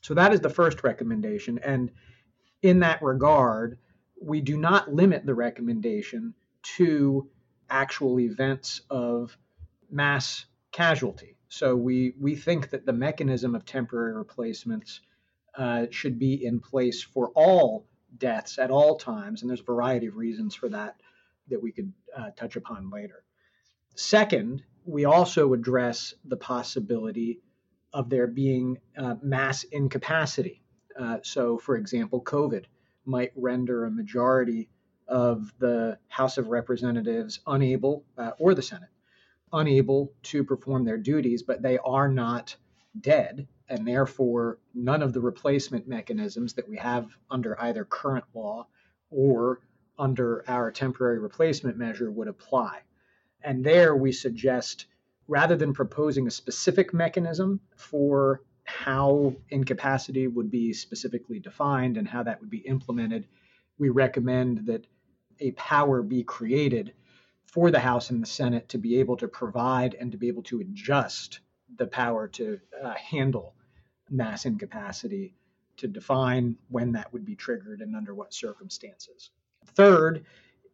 So 0.00 0.14
that 0.14 0.32
is 0.32 0.40
the 0.40 0.48
first 0.48 0.84
recommendation. 0.84 1.58
And 1.58 1.90
in 2.62 2.80
that 2.80 3.02
regard, 3.02 3.78
we 4.20 4.40
do 4.40 4.56
not 4.56 4.94
limit 4.94 5.26
the 5.26 5.34
recommendation 5.34 6.34
to 6.76 7.28
actual 7.68 8.20
events 8.20 8.82
of 8.88 9.36
mass 9.90 10.46
casualty. 10.70 11.36
So 11.48 11.76
we, 11.76 12.14
we 12.20 12.36
think 12.36 12.70
that 12.70 12.86
the 12.86 12.92
mechanism 12.92 13.54
of 13.54 13.64
temporary 13.64 14.14
replacements 14.14 15.00
uh, 15.58 15.86
should 15.90 16.18
be 16.18 16.44
in 16.44 16.60
place 16.60 17.02
for 17.02 17.28
all 17.34 17.86
deaths 18.18 18.58
at 18.58 18.70
all 18.70 18.96
times. 18.96 19.42
And 19.42 19.50
there's 19.50 19.60
a 19.60 19.64
variety 19.64 20.06
of 20.06 20.16
reasons 20.16 20.54
for 20.54 20.68
that 20.68 20.96
that 21.48 21.62
we 21.62 21.72
could 21.72 21.92
uh, 22.16 22.30
touch 22.36 22.56
upon 22.56 22.90
later. 22.90 23.24
Second, 23.94 24.62
we 24.84 25.04
also 25.04 25.52
address 25.52 26.14
the 26.24 26.36
possibility 26.36 27.40
of 27.92 28.08
there 28.08 28.26
being 28.26 28.78
uh, 28.96 29.16
mass 29.22 29.64
incapacity. 29.64 30.62
Uh, 30.98 31.18
so, 31.22 31.58
for 31.58 31.76
example, 31.76 32.22
COVID 32.22 32.64
might 33.04 33.32
render 33.36 33.84
a 33.84 33.90
majority 33.90 34.70
of 35.08 35.52
the 35.58 35.98
House 36.08 36.38
of 36.38 36.48
Representatives 36.48 37.40
unable, 37.46 38.04
uh, 38.16 38.30
or 38.38 38.54
the 38.54 38.62
Senate, 38.62 38.88
unable 39.52 40.12
to 40.22 40.44
perform 40.44 40.84
their 40.84 40.96
duties, 40.96 41.42
but 41.42 41.60
they 41.60 41.78
are 41.78 42.08
not 42.08 42.56
dead, 42.98 43.46
and 43.68 43.86
therefore 43.86 44.58
none 44.74 45.02
of 45.02 45.12
the 45.12 45.20
replacement 45.20 45.88
mechanisms 45.88 46.54
that 46.54 46.68
we 46.68 46.76
have 46.76 47.16
under 47.30 47.60
either 47.60 47.84
current 47.84 48.24
law 48.34 48.66
or 49.10 49.60
under 49.98 50.44
our 50.48 50.70
temporary 50.70 51.18
replacement 51.18 51.76
measure 51.76 52.10
would 52.10 52.28
apply. 52.28 52.80
And 53.42 53.64
there 53.64 53.94
we 53.96 54.12
suggest, 54.12 54.86
rather 55.28 55.56
than 55.56 55.72
proposing 55.72 56.26
a 56.26 56.30
specific 56.30 56.94
mechanism 56.94 57.60
for 57.76 58.42
how 58.64 59.34
incapacity 59.50 60.26
would 60.26 60.50
be 60.50 60.72
specifically 60.72 61.40
defined 61.40 61.96
and 61.96 62.06
how 62.06 62.22
that 62.22 62.40
would 62.40 62.50
be 62.50 62.58
implemented, 62.58 63.26
we 63.78 63.88
recommend 63.88 64.66
that 64.66 64.86
a 65.40 65.50
power 65.52 66.02
be 66.02 66.22
created 66.22 66.94
for 67.46 67.70
the 67.70 67.80
House 67.80 68.10
and 68.10 68.22
the 68.22 68.26
Senate 68.26 68.68
to 68.70 68.78
be 68.78 69.00
able 69.00 69.16
to 69.16 69.28
provide 69.28 69.94
and 69.94 70.12
to 70.12 70.18
be 70.18 70.28
able 70.28 70.42
to 70.44 70.60
adjust 70.60 71.40
the 71.76 71.86
power 71.86 72.28
to 72.28 72.60
uh, 72.82 72.94
handle 72.94 73.54
mass 74.10 74.44
incapacity, 74.44 75.34
to 75.78 75.88
define 75.88 76.56
when 76.68 76.92
that 76.92 77.12
would 77.12 77.24
be 77.24 77.34
triggered 77.34 77.80
and 77.80 77.96
under 77.96 78.14
what 78.14 78.34
circumstances. 78.34 79.30
Third, 79.74 80.24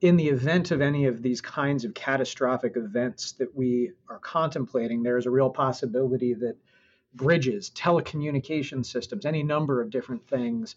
in 0.01 0.17
the 0.17 0.29
event 0.29 0.71
of 0.71 0.81
any 0.81 1.07
of 1.07 1.23
these 1.23 1.41
kinds 1.41 1.85
of 1.85 1.95
catastrophic 1.95 2.77
events 2.77 3.33
that 3.33 3.55
we 3.55 3.93
are 4.09 4.19
contemplating, 4.19 5.03
there 5.03 5.19
is 5.19 5.27
a 5.27 5.31
real 5.31 5.51
possibility 5.51 6.35
that 6.35 6.57
bridges, 7.15 7.71
telecommunication 7.71 8.85
systems, 8.85 9.27
any 9.27 9.43
number 9.43 9.81
of 9.81 9.91
different 9.91 10.27
things 10.27 10.77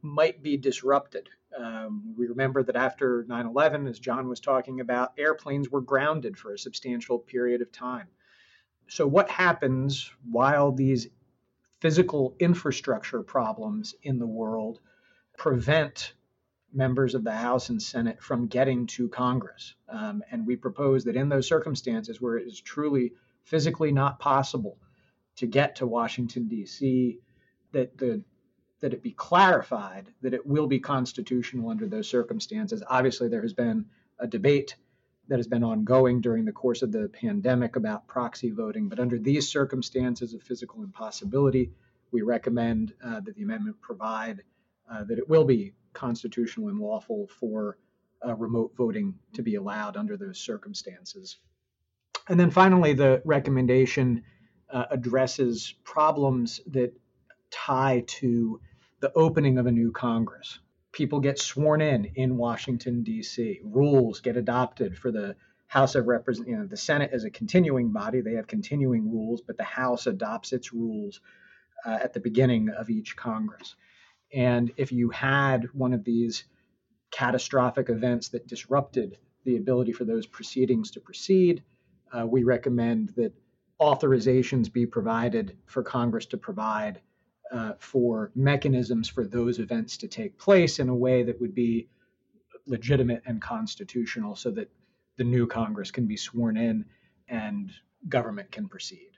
might 0.00 0.42
be 0.42 0.56
disrupted. 0.56 1.28
Um, 1.56 2.14
we 2.16 2.26
remember 2.26 2.62
that 2.62 2.76
after 2.76 3.24
9 3.28 3.46
11, 3.46 3.86
as 3.86 3.98
John 3.98 4.28
was 4.28 4.40
talking 4.40 4.80
about, 4.80 5.12
airplanes 5.18 5.70
were 5.70 5.80
grounded 5.82 6.36
for 6.36 6.52
a 6.52 6.58
substantial 6.58 7.18
period 7.18 7.60
of 7.60 7.70
time. 7.72 8.08
So, 8.92 9.06
what 9.06 9.30
happens 9.30 10.10
while 10.30 10.70
these 10.70 11.08
physical 11.80 12.36
infrastructure 12.38 13.22
problems 13.22 13.94
in 14.02 14.18
the 14.18 14.26
world 14.26 14.80
prevent 15.38 16.12
members 16.74 17.14
of 17.14 17.24
the 17.24 17.32
House 17.32 17.70
and 17.70 17.80
Senate 17.80 18.20
from 18.20 18.48
getting 18.48 18.86
to 18.88 19.08
Congress? 19.08 19.74
Um, 19.88 20.22
and 20.30 20.46
we 20.46 20.56
propose 20.56 21.04
that 21.04 21.16
in 21.16 21.30
those 21.30 21.48
circumstances 21.48 22.20
where 22.20 22.36
it 22.36 22.46
is 22.46 22.60
truly 22.60 23.14
physically 23.44 23.92
not 23.92 24.18
possible 24.18 24.76
to 25.36 25.46
get 25.46 25.76
to 25.76 25.86
Washington, 25.86 26.46
D.C., 26.48 27.18
that 27.72 27.96
the 27.96 28.22
that 28.80 28.92
it 28.92 29.02
be 29.02 29.12
clarified 29.12 30.12
that 30.20 30.34
it 30.34 30.44
will 30.44 30.66
be 30.66 30.80
constitutional 30.80 31.70
under 31.70 31.86
those 31.86 32.10
circumstances. 32.10 32.82
Obviously, 32.86 33.28
there 33.28 33.40
has 33.40 33.54
been 33.54 33.86
a 34.18 34.26
debate 34.26 34.76
that 35.28 35.38
has 35.38 35.46
been 35.46 35.64
ongoing 35.64 36.20
during 36.20 36.44
the 36.44 36.52
course 36.52 36.82
of 36.82 36.92
the 36.92 37.08
pandemic 37.08 37.76
about 37.76 38.06
proxy 38.06 38.50
voting, 38.50 38.88
but 38.88 39.00
under 39.00 39.18
these 39.18 39.48
circumstances 39.48 40.34
of 40.34 40.42
physical 40.42 40.82
impossibility, 40.82 41.70
we 42.10 42.22
recommend 42.22 42.92
uh, 43.04 43.20
that 43.20 43.34
the 43.34 43.42
amendment 43.42 43.80
provide 43.80 44.42
uh, 44.90 45.04
that 45.04 45.18
it 45.18 45.28
will 45.28 45.44
be 45.44 45.72
constitutional 45.92 46.68
and 46.68 46.78
lawful 46.78 47.28
for 47.38 47.78
uh, 48.26 48.34
remote 48.34 48.72
voting 48.76 49.14
to 49.34 49.42
be 49.42 49.54
allowed 49.54 49.96
under 49.96 50.16
those 50.16 50.38
circumstances. 50.38 51.38
And 52.28 52.38
then 52.38 52.50
finally, 52.50 52.92
the 52.92 53.22
recommendation 53.24 54.24
uh, 54.70 54.84
addresses 54.90 55.74
problems 55.84 56.60
that 56.68 56.92
tie 57.50 58.04
to 58.06 58.60
the 59.00 59.12
opening 59.14 59.58
of 59.58 59.66
a 59.66 59.72
new 59.72 59.92
Congress. 59.92 60.58
People 60.92 61.20
get 61.20 61.38
sworn 61.38 61.80
in 61.80 62.04
in 62.14 62.36
Washington, 62.36 63.02
D.C. 63.02 63.60
Rules 63.64 64.20
get 64.20 64.36
adopted 64.36 64.96
for 64.98 65.10
the 65.10 65.36
House 65.66 65.94
of 65.94 66.06
Representatives. 66.06 66.50
You 66.50 66.58
know, 66.58 66.66
the 66.66 66.76
Senate 66.76 67.10
is 67.14 67.24
a 67.24 67.30
continuing 67.30 67.92
body, 67.92 68.20
they 68.20 68.34
have 68.34 68.46
continuing 68.46 69.10
rules, 69.10 69.40
but 69.40 69.56
the 69.56 69.64
House 69.64 70.06
adopts 70.06 70.52
its 70.52 70.72
rules 70.72 71.20
uh, 71.86 71.98
at 72.02 72.12
the 72.12 72.20
beginning 72.20 72.68
of 72.68 72.90
each 72.90 73.16
Congress. 73.16 73.74
And 74.34 74.70
if 74.76 74.92
you 74.92 75.10
had 75.10 75.64
one 75.72 75.92
of 75.92 76.04
these 76.04 76.44
catastrophic 77.10 77.90
events 77.90 78.28
that 78.28 78.46
disrupted 78.46 79.18
the 79.44 79.56
ability 79.56 79.92
for 79.92 80.04
those 80.04 80.26
proceedings 80.26 80.90
to 80.92 81.00
proceed, 81.00 81.62
uh, 82.12 82.26
we 82.26 82.42
recommend 82.44 83.10
that 83.16 83.32
authorizations 83.80 84.72
be 84.72 84.86
provided 84.86 85.56
for 85.66 85.82
Congress 85.82 86.26
to 86.26 86.36
provide 86.36 87.00
uh, 87.52 87.74
for 87.78 88.30
mechanisms 88.34 89.08
for 89.08 89.24
those 89.24 89.58
events 89.58 89.96
to 89.98 90.08
take 90.08 90.38
place 90.38 90.78
in 90.78 90.88
a 90.88 90.94
way 90.94 91.22
that 91.22 91.40
would 91.40 91.54
be 91.54 91.88
legitimate 92.66 93.22
and 93.26 93.42
constitutional 93.42 94.34
so 94.34 94.50
that 94.50 94.70
the 95.16 95.24
new 95.24 95.46
Congress 95.46 95.90
can 95.90 96.06
be 96.06 96.16
sworn 96.16 96.56
in 96.56 96.84
and 97.28 97.72
government 98.08 98.50
can 98.50 98.68
proceed. 98.68 99.10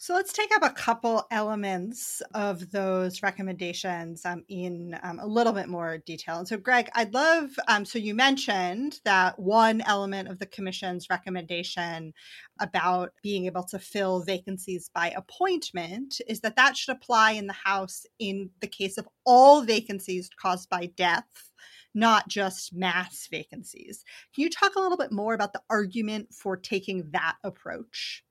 So 0.00 0.14
let's 0.14 0.32
take 0.32 0.54
up 0.54 0.62
a 0.62 0.72
couple 0.72 1.26
elements 1.32 2.22
of 2.32 2.70
those 2.70 3.20
recommendations 3.20 4.24
um, 4.24 4.44
in 4.48 4.96
um, 5.02 5.18
a 5.18 5.26
little 5.26 5.52
bit 5.52 5.68
more 5.68 5.98
detail. 5.98 6.38
And 6.38 6.46
so, 6.46 6.56
Greg, 6.56 6.88
I'd 6.94 7.12
love, 7.12 7.50
um, 7.66 7.84
so 7.84 7.98
you 7.98 8.14
mentioned 8.14 9.00
that 9.04 9.40
one 9.40 9.80
element 9.80 10.28
of 10.28 10.38
the 10.38 10.46
Commission's 10.46 11.10
recommendation 11.10 12.14
about 12.60 13.10
being 13.24 13.46
able 13.46 13.64
to 13.64 13.80
fill 13.80 14.22
vacancies 14.22 14.88
by 14.94 15.10
appointment 15.10 16.20
is 16.28 16.42
that 16.42 16.54
that 16.54 16.76
should 16.76 16.94
apply 16.94 17.32
in 17.32 17.48
the 17.48 17.52
House 17.52 18.06
in 18.20 18.50
the 18.60 18.68
case 18.68 18.98
of 18.98 19.08
all 19.26 19.62
vacancies 19.62 20.30
caused 20.40 20.70
by 20.70 20.86
death 20.86 21.50
not 21.94 22.28
just 22.28 22.72
mass 22.72 23.26
vacancies. 23.28 24.04
Can 24.32 24.44
you 24.44 24.50
talk 24.50 24.76
a 24.76 24.80
little 24.80 24.98
bit 24.98 25.10
more 25.10 25.34
about 25.34 25.52
the 25.52 25.62
argument 25.68 26.32
for 26.32 26.56
taking 26.56 27.10
that 27.10 27.36
approach? 27.42 28.22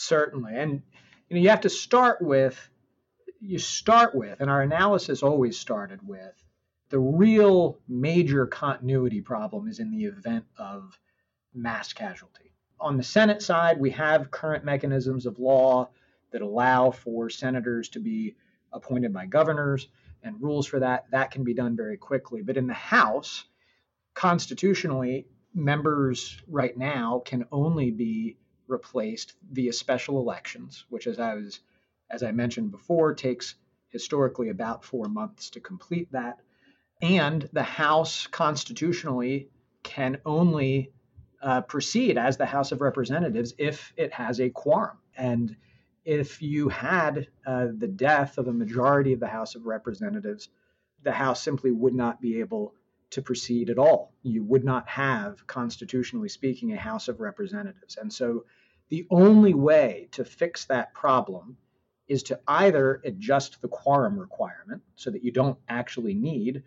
Certainly. 0.00 0.56
And 0.56 0.82
you 1.28 1.36
know, 1.36 1.42
you 1.42 1.50
have 1.50 1.62
to 1.62 1.70
start 1.70 2.20
with 2.22 2.58
you 3.40 3.58
start 3.58 4.14
with, 4.14 4.40
and 4.40 4.50
our 4.50 4.60
analysis 4.60 5.22
always 5.22 5.58
started 5.58 6.06
with 6.06 6.34
the 6.90 6.98
real 6.98 7.78
major 7.88 8.46
continuity 8.46 9.20
problem 9.22 9.68
is 9.68 9.78
in 9.78 9.90
the 9.90 10.04
event 10.04 10.44
of 10.58 10.98
mass 11.54 11.92
casualty. 11.92 12.52
On 12.80 12.96
the 12.96 13.02
Senate 13.02 13.42
side, 13.42 13.78
we 13.78 13.90
have 13.90 14.30
current 14.30 14.64
mechanisms 14.64 15.24
of 15.24 15.38
law 15.38 15.88
that 16.32 16.42
allow 16.42 16.90
for 16.90 17.30
senators 17.30 17.88
to 17.90 18.00
be 18.00 18.36
appointed 18.72 19.12
by 19.12 19.26
governors. 19.26 19.88
and 20.22 20.42
rules 20.42 20.66
for 20.66 20.80
that. 20.80 21.06
That 21.12 21.30
can 21.30 21.44
be 21.44 21.54
done 21.54 21.76
very 21.76 21.96
quickly. 21.96 22.42
But 22.42 22.58
in 22.58 22.66
the 22.66 22.74
House, 22.74 23.44
constitutionally, 24.12 25.26
members 25.54 26.38
right 26.46 26.76
now 26.76 27.22
can 27.24 27.46
only 27.50 27.90
be 27.90 28.36
replaced 28.70 29.34
via 29.50 29.72
special 29.72 30.18
elections, 30.18 30.84
which, 30.88 31.06
as 31.06 31.18
I 31.18 31.34
was, 31.34 31.60
as 32.10 32.22
I 32.22 32.32
mentioned 32.32 32.70
before, 32.70 33.14
takes 33.14 33.54
historically 33.88 34.48
about 34.48 34.84
four 34.84 35.06
months 35.06 35.50
to 35.50 35.60
complete 35.60 36.12
that. 36.12 36.40
And 37.02 37.48
the 37.52 37.62
House 37.62 38.26
constitutionally 38.26 39.48
can 39.82 40.18
only 40.24 40.92
uh, 41.42 41.62
proceed 41.62 42.18
as 42.18 42.36
the 42.36 42.46
House 42.46 42.72
of 42.72 42.80
Representatives 42.80 43.54
if 43.58 43.92
it 43.96 44.12
has 44.12 44.40
a 44.40 44.50
quorum. 44.50 44.98
And 45.16 45.56
if 46.04 46.42
you 46.42 46.68
had 46.68 47.28
uh, 47.46 47.68
the 47.76 47.88
death 47.88 48.38
of 48.38 48.48
a 48.48 48.52
majority 48.52 49.12
of 49.12 49.20
the 49.20 49.26
House 49.26 49.54
of 49.54 49.66
Representatives, 49.66 50.48
the 51.02 51.12
House 51.12 51.42
simply 51.42 51.70
would 51.70 51.94
not 51.94 52.20
be 52.20 52.40
able 52.40 52.74
to 53.10 53.22
proceed 53.22 53.70
at 53.70 53.78
all. 53.78 54.12
You 54.22 54.44
would 54.44 54.64
not 54.64 54.88
have, 54.88 55.46
constitutionally 55.46 56.28
speaking, 56.28 56.72
a 56.72 56.76
House 56.76 57.08
of 57.08 57.20
Representatives. 57.20 57.96
And 57.96 58.12
so 58.12 58.44
the 58.90 59.06
only 59.10 59.54
way 59.54 60.08
to 60.12 60.24
fix 60.24 60.66
that 60.66 60.92
problem 60.92 61.56
is 62.08 62.24
to 62.24 62.40
either 62.48 63.00
adjust 63.04 63.62
the 63.62 63.68
quorum 63.68 64.18
requirement 64.18 64.82
so 64.96 65.10
that 65.10 65.24
you 65.24 65.30
don't 65.30 65.58
actually 65.68 66.12
need 66.12 66.64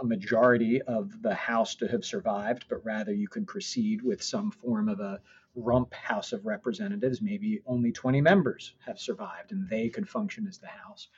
a 0.00 0.04
majority 0.04 0.80
of 0.80 1.20
the 1.22 1.34
House 1.34 1.74
to 1.74 1.86
have 1.86 2.02
survived, 2.02 2.64
but 2.70 2.84
rather 2.84 3.12
you 3.12 3.28
could 3.28 3.46
proceed 3.46 4.00
with 4.00 4.22
some 4.22 4.50
form 4.50 4.88
of 4.88 5.00
a 5.00 5.20
rump 5.54 5.92
House 5.92 6.32
of 6.32 6.46
Representatives. 6.46 7.20
Maybe 7.20 7.60
only 7.66 7.92
20 7.92 8.22
members 8.22 8.74
have 8.86 8.98
survived 8.98 9.52
and 9.52 9.68
they 9.68 9.90
could 9.90 10.08
function 10.08 10.46
as 10.46 10.58
the 10.58 10.68
House. 10.68 11.08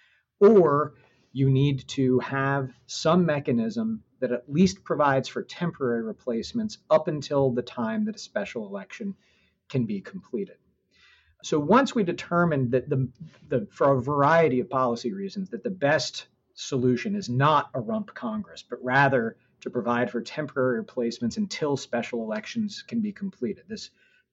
Or 0.41 0.95
you 1.33 1.49
need 1.51 1.87
to 1.89 2.19
have 2.19 2.73
some 2.87 3.25
mechanism 3.25 4.03
that 4.19 4.33
at 4.33 4.53
least 4.53 4.83
provides 4.83 5.29
for 5.29 5.43
temporary 5.43 6.03
replacements 6.03 6.79
up 6.91 7.07
until 7.07 7.53
the 7.53 7.63
time 7.63 8.07
that 8.07 8.17
a 8.17 8.19
special 8.19 8.67
election 8.67 9.15
can 9.73 9.87
be 9.87 10.03
completed. 10.03 10.59
So 11.43 11.59
once 11.59 11.95
we 11.95 12.05
determined 12.05 12.73
that 12.73 12.91
the, 12.91 13.09
the 13.49 13.67
for 13.71 13.93
a 13.93 14.01
variety 14.01 14.61
of 14.61 14.69
policy 14.69 15.13
reasons 15.15 15.49
that 15.49 15.65
the 15.65 15.71
best 15.71 16.27
solution 16.55 17.17
is 17.17 17.31
not 17.31 17.71
a 17.73 17.81
rump 17.81 18.15
Congress, 18.15 18.63
but 18.63 18.85
rather 18.85 19.37
to 19.63 19.71
provide 19.71 20.11
for 20.11 20.21
temporary 20.21 20.77
replacements 20.77 21.39
until 21.39 21.79
special 21.79 22.23
elections 22.23 22.85
can 22.87 23.01
be 23.01 23.13
completed. 23.13 23.65
This 23.67 23.89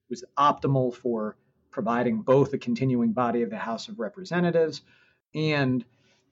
was 0.10 0.26
optimal 0.38 0.94
for 0.94 1.38
providing 1.72 2.22
both 2.22 2.54
a 2.54 2.58
continuing 2.58 3.14
body 3.14 3.42
of 3.42 3.50
the 3.50 3.58
House 3.58 3.88
of 3.88 4.00
Representatives 4.00 4.82
and 5.34 5.86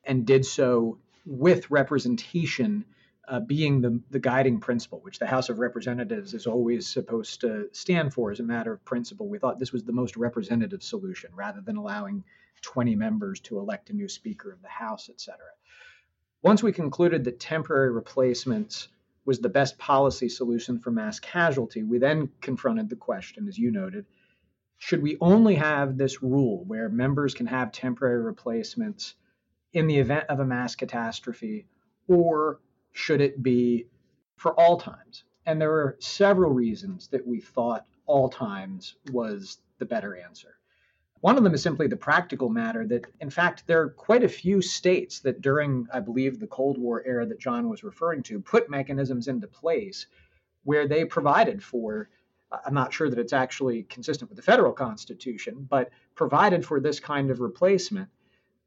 and 0.03 0.25
did 0.25 0.45
so 0.45 0.99
with 1.25 1.71
representation 1.71 2.83
uh, 3.27 3.39
being 3.41 3.81
the, 3.81 4.01
the 4.09 4.19
guiding 4.19 4.59
principle, 4.59 4.99
which 5.01 5.19
the 5.19 5.27
House 5.27 5.49
of 5.49 5.59
Representatives 5.59 6.33
is 6.33 6.47
always 6.47 6.87
supposed 6.87 7.41
to 7.41 7.67
stand 7.73 8.13
for 8.13 8.31
as 8.31 8.39
a 8.39 8.43
matter 8.43 8.71
of 8.71 8.85
principle. 8.85 9.27
We 9.27 9.39
thought 9.39 9.59
this 9.59 9.73
was 9.73 9.83
the 9.83 9.91
most 9.91 10.15
representative 10.15 10.81
solution 10.81 11.31
rather 11.35 11.61
than 11.61 11.75
allowing 11.75 12.23
20 12.61 12.95
members 12.95 13.39
to 13.41 13.59
elect 13.59 13.89
a 13.89 13.93
new 13.93 14.07
Speaker 14.07 14.51
of 14.51 14.61
the 14.61 14.69
House, 14.69 15.09
et 15.09 15.19
cetera. 15.19 15.49
Once 16.41 16.63
we 16.63 16.71
concluded 16.71 17.23
that 17.25 17.39
temporary 17.39 17.91
replacements 17.91 18.87
was 19.25 19.39
the 19.39 19.49
best 19.49 19.77
policy 19.77 20.29
solution 20.29 20.79
for 20.79 20.91
mass 20.91 21.19
casualty, 21.19 21.83
we 21.83 21.97
then 21.97 22.29
confronted 22.39 22.89
the 22.89 22.95
question, 22.95 23.47
as 23.47 23.57
you 23.57 23.71
noted, 23.71 24.05
should 24.77 25.01
we 25.01 25.17
only 25.19 25.55
have 25.55 25.97
this 25.97 26.21
rule 26.21 26.63
where 26.65 26.87
members 26.87 27.33
can 27.33 27.47
have 27.47 27.71
temporary 27.71 28.21
replacements 28.21 29.15
in 29.73 29.87
the 29.87 29.97
event 29.97 30.25
of 30.29 30.39
a 30.39 30.45
mass 30.45 30.75
catastrophe, 30.75 31.67
or 32.07 32.59
should 32.97 33.21
it 33.21 33.43
be 33.43 33.87
for 34.37 34.59
all 34.59 34.77
times? 34.79 35.23
And 35.45 35.61
there 35.61 35.69
were 35.69 35.97
several 35.99 36.51
reasons 36.51 37.07
that 37.09 37.25
we 37.25 37.39
thought 37.39 37.85
all 38.05 38.29
times 38.29 38.95
was 39.11 39.59
the 39.77 39.85
better 39.85 40.17
answer. 40.17 40.55
One 41.21 41.37
of 41.37 41.43
them 41.43 41.53
is 41.53 41.61
simply 41.61 41.87
the 41.87 41.95
practical 41.95 42.49
matter 42.49 42.85
that, 42.87 43.05
in 43.21 43.29
fact, 43.29 43.65
there 43.65 43.81
are 43.81 43.89
quite 43.89 44.23
a 44.23 44.29
few 44.29 44.61
states 44.61 45.19
that 45.21 45.41
during, 45.41 45.87
I 45.93 45.99
believe, 45.99 46.39
the 46.39 46.47
Cold 46.47 46.77
War 46.77 47.03
era 47.05 47.25
that 47.25 47.39
John 47.39 47.69
was 47.69 47.83
referring 47.83 48.23
to, 48.23 48.39
put 48.39 48.69
mechanisms 48.69 49.27
into 49.27 49.47
place 49.47 50.07
where 50.63 50.87
they 50.87 51.05
provided 51.05 51.63
for, 51.63 52.09
I'm 52.65 52.73
not 52.73 52.93
sure 52.93 53.09
that 53.09 53.19
it's 53.19 53.33
actually 53.33 53.83
consistent 53.83 54.29
with 54.29 54.37
the 54.37 54.43
federal 54.43 54.73
constitution, 54.73 55.67
but 55.69 55.89
provided 56.15 56.65
for 56.65 56.79
this 56.79 56.99
kind 56.99 57.31
of 57.31 57.39
replacement. 57.39 58.09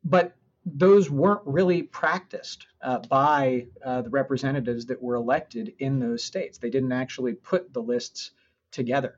But 0.02 0.34
those 0.74 1.10
weren't 1.10 1.42
really 1.44 1.82
practiced 1.82 2.66
uh, 2.82 2.98
by 2.98 3.66
uh, 3.84 4.02
the 4.02 4.10
representatives 4.10 4.86
that 4.86 5.02
were 5.02 5.14
elected 5.14 5.74
in 5.78 5.98
those 5.98 6.22
states. 6.22 6.58
They 6.58 6.70
didn't 6.70 6.92
actually 6.92 7.34
put 7.34 7.72
the 7.72 7.82
lists 7.82 8.32
together 8.70 9.16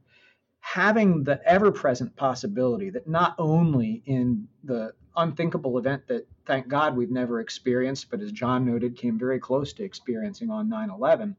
having 0.62 1.24
the 1.24 1.40
ever 1.44 1.72
present 1.72 2.14
possibility 2.14 2.88
that 2.88 3.08
not 3.08 3.34
only 3.36 4.00
in 4.06 4.46
the 4.62 4.94
unthinkable 5.16 5.76
event 5.76 6.06
that 6.06 6.26
thank 6.46 6.68
God 6.68 6.96
we've 6.96 7.10
never 7.10 7.40
experienced, 7.40 8.10
but 8.10 8.20
as 8.20 8.30
John 8.30 8.64
noted, 8.64 8.96
came 8.96 9.18
very 9.18 9.40
close 9.40 9.72
to 9.74 9.84
experiencing 9.84 10.50
on 10.50 10.68
9 10.68 10.88
11, 10.88 11.36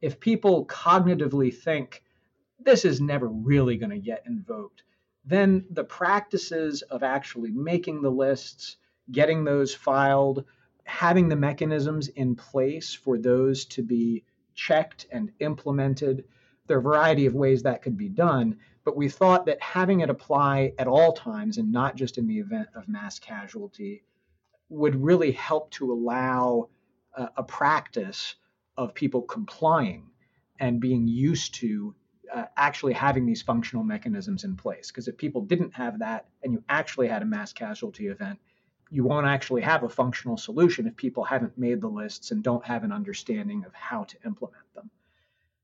if 0.00 0.18
people 0.18 0.64
cognitively 0.64 1.54
think 1.54 2.02
this 2.58 2.86
is 2.86 3.02
never 3.02 3.28
really 3.28 3.76
going 3.76 3.90
to 3.90 3.98
get 3.98 4.24
invoked, 4.26 4.82
then 5.26 5.66
the 5.70 5.84
practices 5.84 6.80
of 6.82 7.02
actually 7.02 7.50
making 7.50 8.00
the 8.00 8.10
lists, 8.10 8.78
getting 9.10 9.44
those 9.44 9.74
filed, 9.74 10.44
having 10.84 11.28
the 11.28 11.36
mechanisms 11.36 12.08
in 12.08 12.34
place 12.36 12.94
for 12.94 13.18
those 13.18 13.64
to 13.66 13.82
be 13.82 14.24
checked 14.54 15.06
and 15.10 15.32
implemented 15.40 16.24
there 16.66 16.76
are 16.76 16.80
a 16.80 16.82
variety 16.82 17.26
of 17.26 17.34
ways 17.34 17.62
that 17.62 17.82
could 17.82 17.96
be 17.96 18.08
done, 18.08 18.58
but 18.84 18.96
we 18.96 19.08
thought 19.08 19.46
that 19.46 19.60
having 19.60 20.00
it 20.00 20.10
apply 20.10 20.72
at 20.78 20.88
all 20.88 21.12
times 21.12 21.58
and 21.58 21.70
not 21.70 21.96
just 21.96 22.18
in 22.18 22.26
the 22.26 22.38
event 22.38 22.68
of 22.74 22.88
mass 22.88 23.18
casualty 23.18 24.02
would 24.68 24.94
really 24.94 25.32
help 25.32 25.70
to 25.72 25.92
allow 25.92 26.68
uh, 27.16 27.28
a 27.36 27.42
practice 27.42 28.34
of 28.76 28.94
people 28.94 29.22
complying 29.22 30.10
and 30.58 30.80
being 30.80 31.06
used 31.06 31.54
to 31.54 31.94
uh, 32.32 32.44
actually 32.56 32.94
having 32.94 33.26
these 33.26 33.42
functional 33.42 33.84
mechanisms 33.84 34.44
in 34.44 34.56
place. 34.56 34.90
Because 34.90 35.06
if 35.06 35.16
people 35.16 35.42
didn't 35.42 35.74
have 35.74 35.98
that 35.98 36.26
and 36.42 36.52
you 36.52 36.64
actually 36.68 37.08
had 37.08 37.22
a 37.22 37.26
mass 37.26 37.52
casualty 37.52 38.06
event, 38.06 38.38
you 38.90 39.04
won't 39.04 39.26
actually 39.26 39.62
have 39.62 39.82
a 39.82 39.88
functional 39.88 40.36
solution 40.36 40.86
if 40.86 40.96
people 40.96 41.24
haven't 41.24 41.58
made 41.58 41.80
the 41.80 41.88
lists 41.88 42.30
and 42.30 42.42
don't 42.42 42.64
have 42.64 42.84
an 42.84 42.92
understanding 42.92 43.64
of 43.64 43.74
how 43.74 44.04
to 44.04 44.16
implement 44.24 44.64
them. 44.74 44.90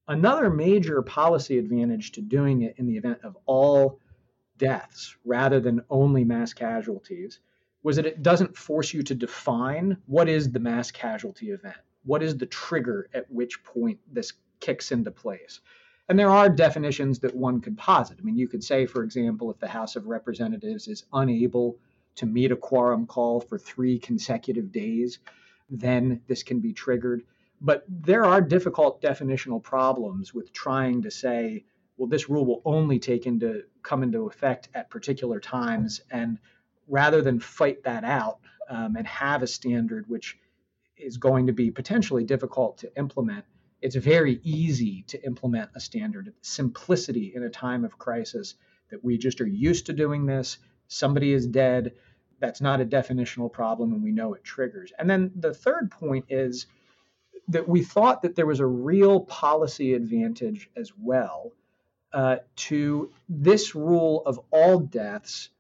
Another 0.09 0.51
major 0.51 1.03
policy 1.03 1.59
advantage 1.59 2.13
to 2.13 2.21
doing 2.21 2.63
it 2.63 2.75
in 2.79 2.87
the 2.87 2.97
event 2.97 3.21
of 3.23 3.37
all 3.47 4.01
deaths 4.59 5.17
rather 5.25 5.61
than 5.61 5.85
only 5.89 6.25
mass 6.25 6.53
casualties 6.53 7.41
was 7.83 7.97
that 7.97 8.07
it 8.07 8.23
doesn't 8.23 8.57
force 8.57 8.93
you 8.93 9.03
to 9.03 9.15
define 9.15 9.97
what 10.07 10.29
is 10.29 10.51
the 10.51 10.59
mass 10.59 10.91
casualty 10.91 11.51
event. 11.51 11.77
What 12.05 12.23
is 12.23 12.37
the 12.37 12.47
trigger 12.47 13.09
at 13.15 13.31
which 13.31 13.63
point 13.65 13.99
this 14.13 14.33
kicks 14.59 14.93
into 14.93 15.11
place? 15.11 15.61
And 16.09 16.19
there 16.19 16.31
are 16.31 16.49
definitions 16.49 17.21
that 17.21 17.37
one 17.37 17.61
could 17.61 17.79
posit. 17.79 18.19
I 18.21 18.23
mean, 18.23 18.37
you 18.37 18.49
could 18.49 18.65
say, 18.65 18.85
for 18.85 19.05
example, 19.05 19.51
if 19.51 19.59
the 19.61 19.69
House 19.69 19.95
of 19.95 20.09
Representatives 20.09 20.89
is 20.89 21.05
unable 21.13 21.79
to 22.17 22.27
meet 22.27 22.53
a 22.53 22.57
quorum 22.57 23.07
call 23.07 23.41
for 23.41 23.59
three 23.59 23.99
consecutive 23.99 24.73
days, 24.73 25.19
then 25.69 26.21
this 26.27 26.43
can 26.43 26.61
be 26.61 26.73
triggered. 26.73 27.23
But 27.61 27.85
there 27.89 28.25
are 28.25 28.41
difficult 28.41 29.03
definitional 29.03 29.63
problems 29.63 30.35
with 30.35 30.53
trying 30.53 31.03
to 31.03 31.11
say, 31.11 31.65
well, 31.97 32.09
this 32.09 32.31
rule 32.31 32.47
will 32.47 32.63
only 32.65 32.99
take 32.99 33.27
into 33.27 33.65
come 33.83 34.03
into 34.03 34.27
effect 34.27 34.69
at 34.75 34.91
particular 34.91 35.41
times, 35.41 36.01
and 36.11 36.39
rather 36.89 37.23
than 37.23 37.39
fight 37.39 37.85
that 37.85 38.05
out 38.05 38.41
um, 38.69 38.97
and 38.97 39.07
have 39.07 39.43
a 39.43 39.47
standard 39.47 40.09
which 40.09 40.39
is 40.97 41.17
going 41.17 41.47
to 41.47 41.53
be 41.53 41.71
potentially 41.71 42.25
difficult 42.25 42.79
to 42.79 42.97
implement, 42.97 43.45
it's 43.81 43.97
very 43.97 44.41
easy 44.43 45.05
to 45.09 45.23
implement 45.25 45.71
a 45.75 45.81
standard. 45.81 46.33
Simplicity 46.43 47.33
in 47.35 47.43
a 47.43 47.51
time 47.51 47.85
of 47.85 47.99
crisis 47.99 48.55
that 48.91 49.03
we 49.05 49.17
just 49.17 49.41
are 49.41 49.47
used 49.47 49.87
to 49.87 49.93
doing 49.93 50.27
this. 50.27 50.59
Somebody 50.93 51.33
is 51.33 51.47
dead. 51.47 51.93
That's 52.41 52.61
not 52.61 52.81
a 52.81 52.85
definitional 52.85 53.53
problem, 53.53 53.93
and 53.93 54.03
we 54.03 54.13
know 54.13 54.35
it 54.35 54.45
triggers. 54.45 54.93
And 54.99 55.09
then 55.09 55.31
the 55.37 55.55
third 55.55 55.91
point 55.91 56.27
is 56.29 56.67
that 57.49 57.69
we 57.69 57.83
thought 57.83 58.23
that 58.23 58.35
there 58.35 58.47
was 58.47 58.61
a 58.61 58.67
real 58.67 59.21
policy 59.21 59.95
advantage 59.95 60.69
as 60.77 60.93
well 60.99 61.53
uh, 62.13 62.37
to 62.57 63.11
this 63.29 63.75
rule 63.75 64.23
of 64.27 64.41
all 64.51 64.81
deaths 64.81 65.51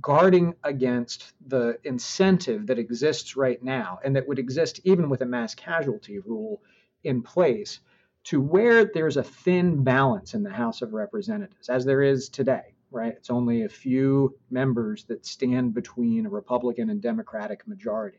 guarding 0.00 0.54
against 0.64 1.32
the 1.46 1.78
incentive 1.84 2.66
that 2.68 2.78
exists 2.78 3.36
right 3.36 3.62
now 3.62 3.98
and 4.04 4.16
that 4.16 4.26
would 4.26 4.38
exist 4.38 4.80
even 4.84 5.08
with 5.08 5.20
a 5.20 5.26
mass 5.26 5.54
casualty 5.54 6.18
rule 6.18 6.60
in 7.04 7.22
place 7.22 7.80
to 8.24 8.40
where 8.40 8.84
there's 8.84 9.16
a 9.16 9.22
thin 9.22 9.84
balance 9.84 10.34
in 10.34 10.42
the 10.42 10.50
House 10.50 10.82
of 10.82 10.92
Representatives, 10.92 11.68
as 11.68 11.84
there 11.84 12.02
is 12.02 12.28
today, 12.28 12.74
right? 12.90 13.14
It's 13.16 13.30
only 13.30 13.64
a 13.64 13.68
few 13.68 14.36
members 14.50 15.04
that 15.04 15.26
stand 15.26 15.74
between 15.74 16.26
a 16.26 16.30
Republican 16.30 16.90
and 16.90 17.00
Democratic 17.02 17.66
majority 17.66 18.18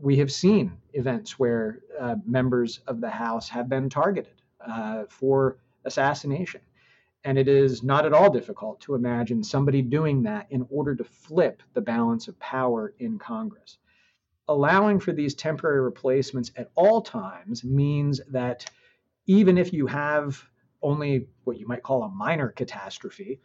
we 0.00 0.16
have 0.16 0.30
seen 0.30 0.76
events 0.92 1.38
where 1.38 1.80
uh, 1.98 2.16
members 2.24 2.80
of 2.86 3.00
the 3.00 3.10
House 3.10 3.48
have 3.48 3.68
been 3.68 3.88
targeted 3.88 4.42
uh, 4.66 5.04
for 5.08 5.58
assassination. 5.84 6.60
And 7.24 7.38
it 7.38 7.48
is 7.48 7.82
not 7.82 8.06
at 8.06 8.12
all 8.12 8.30
difficult 8.30 8.80
to 8.82 8.94
imagine 8.94 9.42
somebody 9.42 9.82
doing 9.82 10.22
that 10.24 10.46
in 10.50 10.66
order 10.70 10.94
to 10.94 11.04
flip 11.04 11.62
the 11.74 11.80
balance 11.80 12.28
of 12.28 12.38
power 12.38 12.94
in 12.98 13.18
Congress. 13.18 13.78
Allowing 14.48 15.00
for 15.00 15.12
these 15.12 15.34
temporary 15.34 15.80
replacements 15.80 16.52
at 16.56 16.70
all 16.76 17.02
times 17.02 17.64
means 17.64 18.20
that 18.30 18.70
even 19.26 19.58
if 19.58 19.72
you 19.72 19.88
have 19.88 20.40
only 20.82 21.26
what 21.42 21.58
you 21.58 21.66
might 21.66 21.82
call 21.82 22.04
a 22.04 22.08
minor 22.08 22.50
catastrophe, 22.50 23.40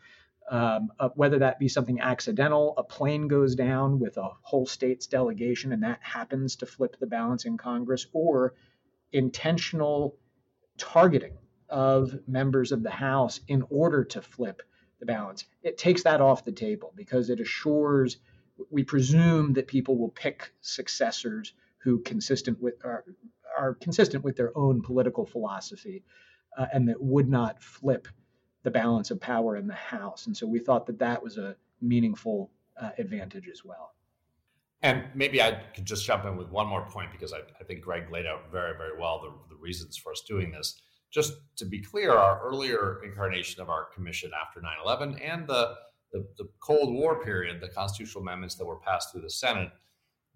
um, 0.51 0.91
uh, 0.99 1.07
whether 1.15 1.39
that 1.39 1.59
be 1.59 1.69
something 1.69 2.01
accidental, 2.01 2.73
a 2.77 2.83
plane 2.83 3.29
goes 3.29 3.55
down 3.55 3.99
with 3.99 4.17
a 4.17 4.29
whole 4.41 4.65
state's 4.65 5.07
delegation 5.07 5.71
and 5.71 5.81
that 5.83 5.99
happens 6.01 6.57
to 6.57 6.65
flip 6.65 6.97
the 6.99 7.07
balance 7.07 7.45
in 7.45 7.57
Congress, 7.57 8.05
or 8.11 8.53
intentional 9.13 10.17
targeting 10.77 11.37
of 11.69 12.19
members 12.27 12.73
of 12.73 12.83
the 12.83 12.91
House 12.91 13.39
in 13.47 13.63
order 13.69 14.03
to 14.03 14.21
flip 14.21 14.61
the 14.99 15.05
balance. 15.05 15.45
It 15.63 15.77
takes 15.77 16.03
that 16.03 16.19
off 16.19 16.43
the 16.43 16.51
table 16.51 16.91
because 16.97 17.29
it 17.29 17.39
assures 17.39 18.17
we 18.69 18.83
presume 18.83 19.53
that 19.53 19.67
people 19.67 19.97
will 19.97 20.09
pick 20.09 20.51
successors 20.59 21.53
who 21.77 21.99
consistent 21.99 22.61
with 22.61 22.75
are, 22.83 23.05
are 23.57 23.75
consistent 23.75 24.25
with 24.25 24.35
their 24.35 24.55
own 24.57 24.81
political 24.81 25.25
philosophy 25.25 26.03
uh, 26.57 26.65
and 26.73 26.89
that 26.89 27.01
would 27.01 27.29
not 27.29 27.63
flip 27.63 28.09
the 28.63 28.71
balance 28.71 29.12
of 29.12 29.19
power 29.19 29.58
in 29.58 29.67
the 29.67 29.74
House. 29.74 30.28
And 30.28 30.36
so 30.36 30.45
we 30.47 30.60
thought 30.60 30.86
that 30.88 31.00
that 31.00 31.21
was 31.21 31.38
a 31.38 31.56
meaningful 31.82 32.52
uh, 32.80 32.91
advantage 32.97 33.47
as 33.52 33.65
well. 33.65 33.93
And 34.84 35.04
maybe 35.13 35.41
I 35.41 35.52
could 35.76 35.86
just 35.86 36.06
jump 36.06 36.26
in 36.26 36.38
with 36.38 36.50
one 36.50 36.67
more 36.67 36.86
point 36.88 37.12
because 37.12 37.34
I, 37.34 37.39
I 37.60 37.63
think 37.63 37.82
Greg 37.82 38.12
laid 38.12 38.26
out 38.26 38.52
very, 38.52 38.76
very 38.76 39.00
well 39.00 39.21
the, 39.21 39.56
the 39.56 39.60
reasons 39.60 39.95
for 39.97 40.12
us 40.12 40.21
doing 40.28 40.52
this 40.52 40.82
just 41.12 41.34
to 41.58 41.65
be 41.65 41.82
clear, 41.82 42.13
our 42.13 42.41
earlier 42.41 43.02
incarnation 43.04 43.62
of 43.62 43.69
our 43.69 43.86
commission 43.93 44.32
after 44.41 44.62
9 44.62 44.71
11 44.84 45.19
and 45.19 45.45
the, 45.45 45.76
the, 46.13 46.26
the, 46.38 46.47
Cold 46.62 46.93
War 46.93 47.21
period, 47.21 47.60
the 47.60 47.67
constitutional 47.67 48.21
amendments 48.21 48.56
that 48.56 48.65
were 48.65 48.78
passed 48.78 49.12
through 49.12 49.21
the 49.21 49.30
Senate, 49.30 49.69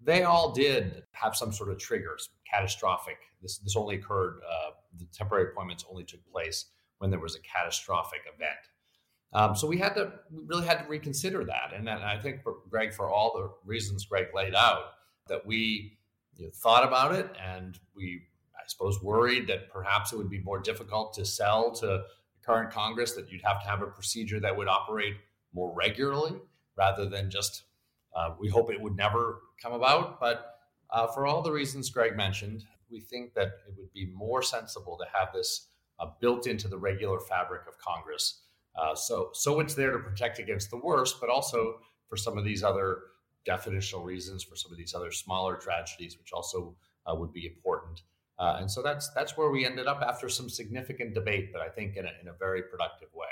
they 0.00 0.24
all 0.24 0.52
did 0.52 1.02
have 1.12 1.34
some 1.34 1.50
sort 1.50 1.70
of 1.70 1.78
triggers, 1.78 2.28
catastrophic. 2.50 3.16
This, 3.40 3.58
this 3.58 3.74
only 3.74 3.96
occurred, 3.96 4.40
uh, 4.46 4.72
the 4.98 5.06
temporary 5.12 5.50
appointments 5.50 5.84
only 5.90 6.04
took 6.04 6.20
place 6.30 6.66
when 6.98 7.10
there 7.10 7.20
was 7.20 7.36
a 7.36 7.40
catastrophic 7.40 8.20
event. 8.34 8.58
Um, 9.32 9.54
so 9.56 9.66
we 9.66 9.78
had 9.78 9.94
to 9.94 10.12
we 10.30 10.44
really 10.46 10.66
had 10.66 10.78
to 10.78 10.88
reconsider 10.88 11.44
that. 11.44 11.72
And, 11.74 11.88
and 11.88 12.02
I 12.02 12.18
think, 12.18 12.42
for 12.42 12.56
Greg, 12.70 12.94
for 12.94 13.10
all 13.10 13.32
the 13.34 13.50
reasons 13.68 14.06
Greg 14.06 14.28
laid 14.34 14.54
out, 14.54 14.92
that 15.28 15.44
we 15.44 15.98
you 16.36 16.46
know, 16.46 16.50
thought 16.54 16.86
about 16.86 17.14
it 17.14 17.28
and 17.42 17.78
we 17.94 18.22
I 18.66 18.68
suppose, 18.68 19.00
worried 19.00 19.46
that 19.46 19.70
perhaps 19.70 20.12
it 20.12 20.16
would 20.16 20.28
be 20.28 20.40
more 20.40 20.58
difficult 20.58 21.14
to 21.14 21.24
sell 21.24 21.70
to 21.76 21.86
the 21.86 22.04
current 22.44 22.72
Congress, 22.72 23.12
that 23.12 23.30
you'd 23.30 23.42
have 23.42 23.62
to 23.62 23.68
have 23.68 23.80
a 23.80 23.86
procedure 23.86 24.40
that 24.40 24.56
would 24.56 24.66
operate 24.66 25.14
more 25.54 25.72
regularly 25.72 26.32
rather 26.76 27.08
than 27.08 27.30
just, 27.30 27.62
uh, 28.16 28.30
we 28.40 28.48
hope 28.48 28.72
it 28.72 28.80
would 28.80 28.96
never 28.96 29.42
come 29.62 29.72
about. 29.72 30.18
But 30.18 30.56
uh, 30.90 31.06
for 31.06 31.28
all 31.28 31.42
the 31.42 31.52
reasons 31.52 31.90
Greg 31.90 32.16
mentioned, 32.16 32.64
we 32.90 32.98
think 32.98 33.34
that 33.34 33.48
it 33.68 33.74
would 33.78 33.92
be 33.92 34.06
more 34.06 34.42
sensible 34.42 34.98
to 34.98 35.04
have 35.16 35.32
this 35.32 35.68
uh, 35.98 36.06
built 36.20 36.46
into 36.46 36.68
the 36.68 36.78
regular 36.78 37.20
fabric 37.20 37.62
of 37.68 37.78
Congress. 37.78 38.42
Uh, 38.76 38.94
so, 38.94 39.30
so 39.32 39.60
it's 39.60 39.74
there 39.74 39.92
to 39.92 39.98
protect 39.98 40.38
against 40.38 40.70
the 40.70 40.76
worst, 40.76 41.16
but 41.20 41.30
also 41.30 41.76
for 42.08 42.16
some 42.16 42.36
of 42.36 42.44
these 42.44 42.62
other 42.62 42.98
definitional 43.48 44.04
reasons, 44.04 44.42
for 44.42 44.56
some 44.56 44.70
of 44.70 44.78
these 44.78 44.94
other 44.94 45.10
smaller 45.10 45.56
tragedies, 45.56 46.18
which 46.18 46.32
also 46.32 46.76
uh, 47.06 47.14
would 47.14 47.32
be 47.32 47.46
important. 47.46 48.02
Uh, 48.38 48.56
and 48.58 48.70
so 48.70 48.82
that's 48.82 49.08
that's 49.14 49.36
where 49.36 49.50
we 49.50 49.64
ended 49.64 49.86
up 49.86 50.02
after 50.06 50.28
some 50.28 50.50
significant 50.50 51.14
debate, 51.14 51.50
but 51.52 51.62
I 51.62 51.68
think 51.68 51.96
in 51.96 52.04
a, 52.04 52.10
in 52.20 52.28
a 52.28 52.34
very 52.38 52.62
productive 52.62 53.08
way. 53.14 53.26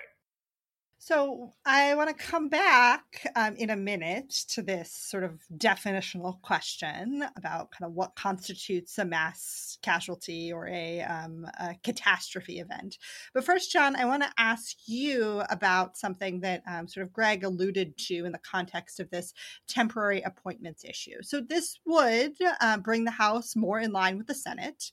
So 0.98 1.52
I 1.66 1.94
want 1.96 2.08
to 2.08 2.24
come 2.24 2.48
back 2.48 3.30
um, 3.36 3.56
in 3.56 3.68
a 3.68 3.76
minute 3.76 4.30
to 4.50 4.62
this 4.62 4.90
sort 4.90 5.22
of 5.22 5.42
definitional 5.54 6.40
question 6.40 7.22
about 7.36 7.72
kind 7.72 7.88
of 7.88 7.92
what 7.92 8.16
constitutes 8.16 8.96
a 8.96 9.04
mass 9.04 9.76
casualty 9.82 10.50
or 10.50 10.66
a, 10.68 11.02
um, 11.02 11.46
a 11.60 11.74
catastrophe 11.82 12.58
event. 12.58 12.96
But 13.34 13.44
first, 13.44 13.70
John, 13.70 13.96
I 13.96 14.06
want 14.06 14.22
to 14.22 14.32
ask 14.38 14.76
you 14.86 15.42
about 15.50 15.98
something 15.98 16.40
that 16.40 16.62
um, 16.66 16.88
sort 16.88 17.04
of 17.04 17.12
Greg 17.12 17.44
alluded 17.44 17.98
to 17.98 18.24
in 18.24 18.32
the 18.32 18.38
context 18.38 18.98
of 18.98 19.10
this 19.10 19.34
temporary 19.68 20.22
appointments 20.22 20.84
issue. 20.84 21.22
So 21.22 21.42
this 21.42 21.78
would 21.84 22.32
uh, 22.62 22.78
bring 22.78 23.04
the 23.04 23.10
House 23.10 23.54
more 23.54 23.78
in 23.78 23.92
line 23.92 24.16
with 24.16 24.26
the 24.26 24.34
Senate. 24.34 24.90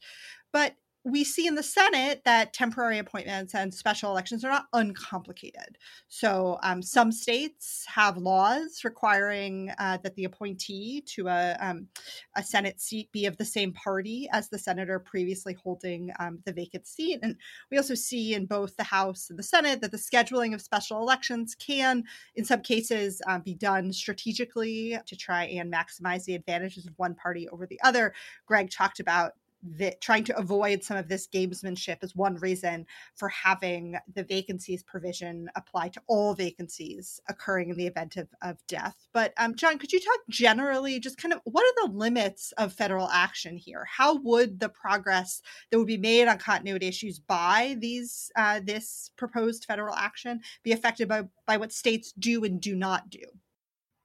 But 0.52 0.76
we 1.04 1.24
see 1.24 1.48
in 1.48 1.56
the 1.56 1.64
Senate 1.64 2.22
that 2.26 2.54
temporary 2.54 3.00
appointments 3.00 3.56
and 3.56 3.74
special 3.74 4.12
elections 4.12 4.46
are 4.46 4.52
not 4.52 4.68
uncomplicated. 4.74 5.78
So, 6.10 6.60
um, 6.62 6.82
some 6.82 7.12
states 7.12 7.86
have 7.88 8.18
laws 8.18 8.82
requiring 8.84 9.72
uh, 9.80 9.98
that 10.04 10.16
the 10.16 10.26
appointee 10.26 11.02
to 11.16 11.28
a, 11.28 11.58
um, 11.60 11.88
a 12.36 12.44
Senate 12.44 12.80
seat 12.80 13.12
be 13.12 13.26
of 13.26 13.38
the 13.38 13.46
same 13.46 13.74
party 13.74 14.30
as 14.32 14.50
the 14.50 14.60
senator 14.60 15.00
previously 15.00 15.54
holding 15.54 16.12
um, 16.20 16.40
the 16.46 16.54
vacant 16.54 16.86
seat. 16.86 17.20
And 17.24 17.36
we 17.72 17.78
also 17.78 17.96
see 17.96 18.36
in 18.36 18.46
both 18.46 18.78
the 18.78 18.84
House 18.84 19.30
and 19.30 19.40
the 19.40 19.44
Senate 19.44 19.82
that 19.82 19.92
the 19.92 19.98
scheduling 19.98 20.54
of 20.54 20.62
special 20.62 21.00
elections 21.00 21.56
can, 21.56 22.04
in 22.36 22.46
some 22.46 22.62
cases, 22.62 23.22
uh, 23.28 23.40
be 23.40 23.56
done 23.56 23.92
strategically 23.92 25.00
to 25.06 25.16
try 25.16 25.46
and 25.46 25.74
maximize 25.74 26.26
the 26.26 26.36
advantages 26.36 26.86
of 26.86 26.94
one 26.98 27.16
party 27.16 27.50
over 27.50 27.66
the 27.66 27.82
other. 27.82 28.14
Greg 28.46 28.70
talked 28.70 29.00
about 29.00 29.34
that 29.64 30.02
trying 30.02 30.24
to 30.26 30.38
avoid 30.38 30.84
some 30.84 30.98
of 30.98 31.08
this 31.08 31.28
gamesmanship 31.28 32.04
is 32.04 32.16
one 32.16 32.36
reason 32.36 32.86
for 33.16 33.30
having 33.30 33.96
the 34.14 34.24
vacancies 34.24 34.84
provision 34.84 35.50
apply 35.56 35.90
to 35.90 36.02
all 36.08 36.34
vacancies 36.34 37.20
occurring 37.30 37.70
in 37.70 37.78
the 37.78 37.88
event 37.88 38.18
of, 38.18 38.28
of 38.42 38.58
death. 38.68 38.96
But 39.14 39.34
um, 39.38 39.56
John, 39.56 39.78
could 39.78 39.92
you 39.92 40.00
talk 40.00 40.20
generally, 40.30 41.00
just 41.00 41.18
kind 41.18 41.34
of 41.34 41.40
what 41.44 41.64
are 41.64 41.88
the 41.88 41.94
limits 41.94 42.54
of 42.58 42.74
federal 42.74 43.10
action 43.10 43.58
here? 43.58 43.86
How 43.90 44.18
would 44.22 44.60
the 44.60 44.70
progress 44.70 45.42
that 45.70 45.78
would 45.78 45.88
be 45.88 45.98
made 45.98 46.28
on 46.28 46.38
continuity 46.38 46.88
issues 46.88 47.20
by 47.20 47.76
these 47.80 48.32
uh, 48.36 48.62
this 48.64 49.12
proposed 49.18 49.66
federal 49.66 49.96
action 49.96 50.42
be 50.64 50.72
affected 50.72 51.08
by 51.08 51.24
by 51.46 51.58
what 51.58 51.72
states 51.72 52.14
do 52.18 52.44
and 52.44 52.60
do 52.60 52.76
not 52.76 53.10
do? 53.10 53.24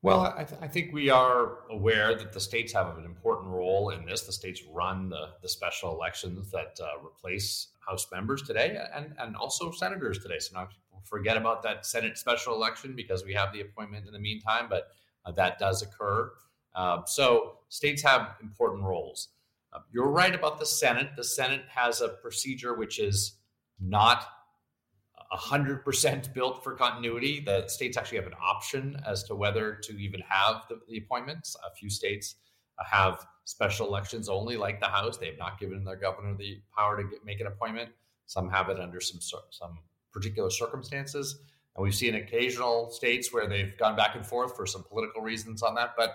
Well, 0.06 0.34
I, 0.36 0.44
th- 0.44 0.60
I, 0.62 0.68
think 0.68 0.92
we 0.92 1.10
are 1.10 1.58
aware 1.68 2.14
that 2.14 2.32
the 2.32 2.38
states 2.38 2.72
have 2.72 2.96
an 2.96 3.04
important 3.04 3.48
role 3.48 3.90
in 3.90 4.06
this. 4.06 4.22
The 4.22 4.32
states 4.32 4.62
run 4.72 5.08
the, 5.08 5.30
the 5.42 5.48
special 5.48 5.92
elections 5.92 6.48
that 6.52 6.78
uh, 6.80 7.04
replace 7.04 7.68
House 7.86 8.06
members 8.12 8.42
today 8.42 8.78
and, 8.94 9.14
and 9.18 9.34
also 9.34 9.72
senators 9.72 10.18
today. 10.18 10.38
So 10.38 10.54
people 10.54 11.02
forget 11.04 11.36
about 11.36 11.62
that 11.64 11.86
Senate 11.86 12.18
special 12.18 12.54
election 12.54 12.94
because 12.94 13.24
we 13.24 13.34
have 13.34 13.52
the 13.52 13.62
appointment 13.62 14.06
in 14.06 14.12
the 14.12 14.18
meantime, 14.20 14.66
but 14.70 14.88
uh, 15.24 15.32
that 15.32 15.58
does 15.58 15.82
occur. 15.82 16.30
Uh, 16.74 17.04
so 17.06 17.58
states 17.68 18.02
have 18.02 18.36
important 18.40 18.84
roles. 18.84 19.30
Uh, 19.72 19.80
you're 19.92 20.10
right 20.10 20.34
about 20.34 20.60
the 20.60 20.66
Senate. 20.66 21.10
The 21.16 21.24
Senate 21.24 21.64
has 21.68 22.00
a 22.00 22.08
procedure 22.08 22.74
which 22.74 23.00
is 23.00 23.38
not 23.80 24.24
100% 25.32 26.34
built 26.34 26.62
for 26.62 26.74
continuity. 26.74 27.40
The 27.40 27.66
states 27.68 27.96
actually 27.96 28.18
have 28.18 28.26
an 28.26 28.34
option 28.40 29.00
as 29.06 29.22
to 29.24 29.34
whether 29.34 29.74
to 29.74 29.92
even 29.98 30.20
have 30.28 30.62
the, 30.68 30.80
the 30.88 30.98
appointments. 30.98 31.56
A 31.66 31.74
few 31.74 31.90
states 31.90 32.36
have 32.84 33.26
special 33.44 33.86
elections 33.86 34.28
only, 34.28 34.56
like 34.56 34.80
the 34.80 34.86
House. 34.86 35.16
They 35.16 35.26
have 35.26 35.38
not 35.38 35.58
given 35.58 35.84
their 35.84 35.96
governor 35.96 36.36
the 36.36 36.60
power 36.76 36.96
to 36.96 37.08
get, 37.08 37.24
make 37.24 37.40
an 37.40 37.46
appointment. 37.46 37.90
Some 38.26 38.50
have 38.50 38.68
it 38.68 38.80
under 38.80 39.00
some 39.00 39.20
some 39.50 39.78
particular 40.12 40.50
circumstances, 40.50 41.38
and 41.76 41.82
we've 41.82 41.94
seen 41.94 42.16
occasional 42.16 42.90
states 42.90 43.32
where 43.32 43.46
they've 43.46 43.76
gone 43.78 43.96
back 43.96 44.16
and 44.16 44.26
forth 44.26 44.56
for 44.56 44.66
some 44.66 44.82
political 44.82 45.22
reasons 45.22 45.62
on 45.62 45.74
that. 45.76 45.94
But 45.96 46.14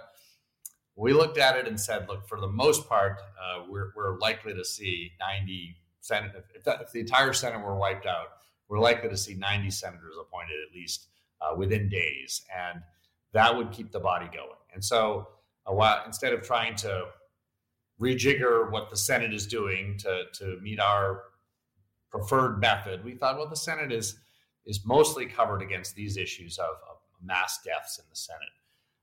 we 0.95 1.13
looked 1.13 1.37
at 1.37 1.55
it 1.55 1.67
and 1.67 1.79
said, 1.79 2.07
look, 2.09 2.27
for 2.27 2.39
the 2.39 2.47
most 2.47 2.87
part, 2.89 3.21
uh, 3.39 3.63
we're, 3.69 3.91
we're 3.95 4.19
likely 4.19 4.53
to 4.53 4.65
see 4.65 5.11
90 5.19 5.77
Senate 6.01 6.31
if, 6.35 6.67
if 6.67 6.91
the 6.91 6.99
entire 6.99 7.31
Senate 7.31 7.63
were 7.63 7.75
wiped 7.75 8.05
out 8.05 8.40
we're 8.71 8.79
likely 8.79 9.09
to 9.09 9.17
see 9.17 9.35
90 9.35 9.69
senators 9.69 10.15
appointed 10.19 10.55
at 10.65 10.73
least 10.73 11.09
uh, 11.41 11.53
within 11.57 11.89
days. 11.89 12.41
And 12.57 12.81
that 13.33 13.55
would 13.55 13.69
keep 13.71 13.91
the 13.91 13.99
body 13.99 14.27
going. 14.27 14.47
And 14.73 14.83
so, 14.83 15.27
uh, 15.69 15.73
while, 15.73 16.01
instead 16.05 16.31
of 16.31 16.41
trying 16.41 16.75
to 16.77 17.07
rejigger 17.99 18.71
what 18.71 18.89
the 18.89 18.95
Senate 18.95 19.33
is 19.33 19.45
doing 19.45 19.97
to, 19.99 20.23
to 20.35 20.57
meet 20.61 20.79
our 20.79 21.23
preferred 22.09 22.61
method, 22.61 23.03
we 23.03 23.13
thought, 23.13 23.37
well, 23.37 23.49
the 23.49 23.55
Senate 23.55 23.91
is 23.91 24.17
is 24.65 24.85
mostly 24.85 25.25
covered 25.25 25.61
against 25.61 25.95
these 25.95 26.17
issues 26.17 26.59
of, 26.59 26.75
of 26.87 26.97
mass 27.21 27.59
deaths 27.65 27.97
in 27.97 28.05
the 28.11 28.15
Senate. 28.15 28.41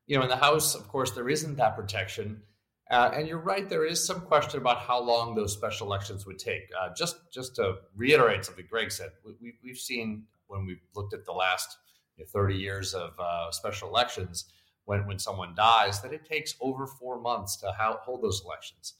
You 0.07 0.17
know, 0.17 0.23
in 0.23 0.29
the 0.29 0.37
House, 0.37 0.77
of 0.77 0.87
course, 0.87 1.11
there 1.11 1.29
isn't 1.29 1.57
that 1.57 1.75
protection. 1.75 2.43
Uh, 2.91 3.11
and 3.15 3.29
you're 3.29 3.39
right, 3.39 3.69
there 3.69 3.85
is 3.85 4.05
some 4.07 4.23
question 4.23 4.59
about 4.59 4.79
how 4.79 4.99
long 4.99 5.35
those 5.35 5.53
special 5.53 5.87
elections 5.87 6.25
would 6.25 6.39
take. 6.39 6.63
Uh, 6.81 6.89
just 6.97 7.17
just 7.31 7.55
to 7.57 7.75
reiterate 7.95 8.45
something 8.45 8.65
Greg 8.69 8.91
said, 8.91 9.11
we, 9.25 9.55
have 9.69 9.77
seen 9.77 10.25
when 10.47 10.65
we've 10.65 10.81
looked 10.95 11.13
at 11.13 11.27
the 11.27 11.33
last 11.33 11.77
you 12.17 12.25
know, 12.25 12.29
30 12.33 12.55
years 12.57 12.95
of 12.95 13.13
uh, 13.19 13.51
special 13.51 13.89
elections, 13.89 14.47
when, 14.89 15.07
when 15.07 15.19
someone 15.19 15.55
dies, 15.55 16.01
that 16.01 16.15
it 16.15 16.25
takes 16.25 16.55
over 16.63 16.87
four 16.87 17.21
months 17.21 17.57
to 17.57 17.71
hold 17.77 18.23
those 18.23 18.43
elections. 18.43 18.95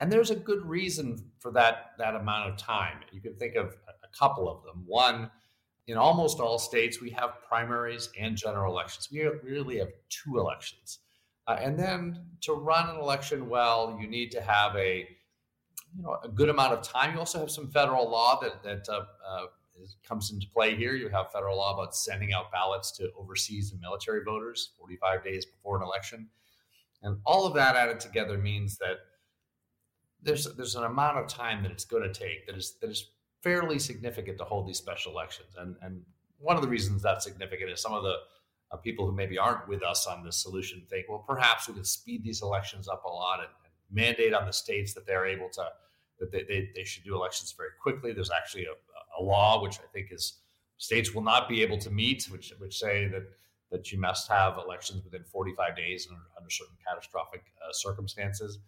And 0.00 0.10
there's 0.10 0.30
a 0.30 0.36
good 0.36 0.64
reason 0.64 1.32
for 1.38 1.52
that, 1.52 1.92
that 1.98 2.14
amount 2.14 2.50
of 2.50 2.56
time. 2.56 3.00
You 3.12 3.20
can 3.20 3.34
think 3.36 3.56
of 3.56 3.76
a 3.86 4.18
couple 4.18 4.48
of 4.48 4.64
them. 4.64 4.84
One, 4.86 5.30
in 5.86 5.98
almost 5.98 6.40
all 6.40 6.58
states, 6.58 7.00
we 7.00 7.10
have 7.10 7.42
primaries 7.46 8.08
and 8.18 8.36
general 8.36 8.72
elections. 8.72 9.08
We 9.12 9.20
really 9.42 9.78
have 9.78 9.90
two 10.08 10.38
elections. 10.38 11.00
Uh, 11.46 11.58
and 11.60 11.78
then 11.78 12.20
to 12.40 12.52
run 12.52 12.88
an 12.88 12.96
election 12.96 13.48
well, 13.48 13.96
you 14.00 14.08
need 14.08 14.30
to 14.32 14.40
have 14.40 14.74
a 14.76 15.08
you 15.96 16.02
know 16.02 16.18
a 16.22 16.28
good 16.28 16.48
amount 16.48 16.72
of 16.72 16.82
time. 16.82 17.14
You 17.14 17.20
also 17.20 17.38
have 17.38 17.50
some 17.50 17.70
federal 17.70 18.08
law 18.10 18.40
that 18.40 18.62
that 18.62 18.88
uh, 18.88 19.04
uh, 19.26 19.46
comes 20.06 20.32
into 20.32 20.46
play 20.48 20.74
here. 20.74 20.94
You 20.94 21.08
have 21.08 21.30
federal 21.30 21.56
law 21.56 21.74
about 21.74 21.94
sending 21.94 22.32
out 22.32 22.50
ballots 22.50 22.90
to 22.92 23.10
overseas 23.16 23.72
and 23.72 23.80
military 23.80 24.22
voters 24.24 24.70
45 24.78 25.24
days 25.24 25.46
before 25.46 25.76
an 25.76 25.82
election, 25.82 26.28
and 27.02 27.18
all 27.24 27.46
of 27.46 27.54
that 27.54 27.76
added 27.76 28.00
together 28.00 28.36
means 28.38 28.76
that 28.78 28.96
there's 30.22 30.52
there's 30.56 30.74
an 30.74 30.84
amount 30.84 31.18
of 31.18 31.28
time 31.28 31.62
that 31.62 31.70
it's 31.70 31.84
going 31.84 32.02
to 32.02 32.12
take 32.12 32.46
that 32.46 32.56
is 32.56 32.76
that 32.80 32.90
is 32.90 33.10
fairly 33.42 33.78
significant 33.78 34.38
to 34.38 34.44
hold 34.44 34.66
these 34.66 34.78
special 34.78 35.12
elections. 35.12 35.54
And 35.56 35.76
and 35.80 36.02
one 36.38 36.56
of 36.56 36.62
the 36.62 36.68
reasons 36.68 37.02
that's 37.02 37.24
significant 37.24 37.70
is 37.70 37.80
some 37.80 37.94
of 37.94 38.02
the 38.02 38.16
uh, 38.70 38.76
people 38.76 39.06
who 39.06 39.12
maybe 39.12 39.38
aren't 39.38 39.68
with 39.68 39.82
us 39.82 40.06
on 40.06 40.24
this 40.24 40.36
solution 40.36 40.82
think, 40.88 41.06
well, 41.08 41.24
perhaps 41.26 41.68
we 41.68 41.74
can 41.74 41.84
speed 41.84 42.24
these 42.24 42.42
elections 42.42 42.88
up 42.88 43.04
a 43.04 43.08
lot 43.08 43.40
and, 43.40 43.48
and 43.64 43.72
mandate 43.90 44.34
on 44.34 44.46
the 44.46 44.52
states 44.52 44.94
that 44.94 45.06
they're 45.06 45.26
able 45.26 45.48
to 45.50 45.64
that 46.18 46.32
they, 46.32 46.44
they, 46.44 46.70
they 46.74 46.84
should 46.84 47.04
do 47.04 47.14
elections 47.14 47.54
very 47.56 47.70
quickly. 47.80 48.12
There's 48.12 48.30
actually 48.30 48.64
a, 48.64 49.20
a 49.20 49.22
law 49.22 49.62
which 49.62 49.78
I 49.78 49.86
think 49.92 50.08
is 50.10 50.40
states 50.78 51.14
will 51.14 51.22
not 51.22 51.48
be 51.48 51.62
able 51.62 51.78
to 51.78 51.90
meet, 51.90 52.24
which 52.30 52.52
which 52.58 52.78
say 52.78 53.06
that 53.08 53.24
that 53.70 53.92
you 53.92 53.98
must 53.98 54.28
have 54.28 54.58
elections 54.58 55.02
within 55.04 55.24
45 55.24 55.76
days 55.76 56.06
under, 56.08 56.22
under 56.38 56.50
certain 56.50 56.76
catastrophic 56.86 57.42
uh, 57.60 57.72
circumstances 57.72 58.60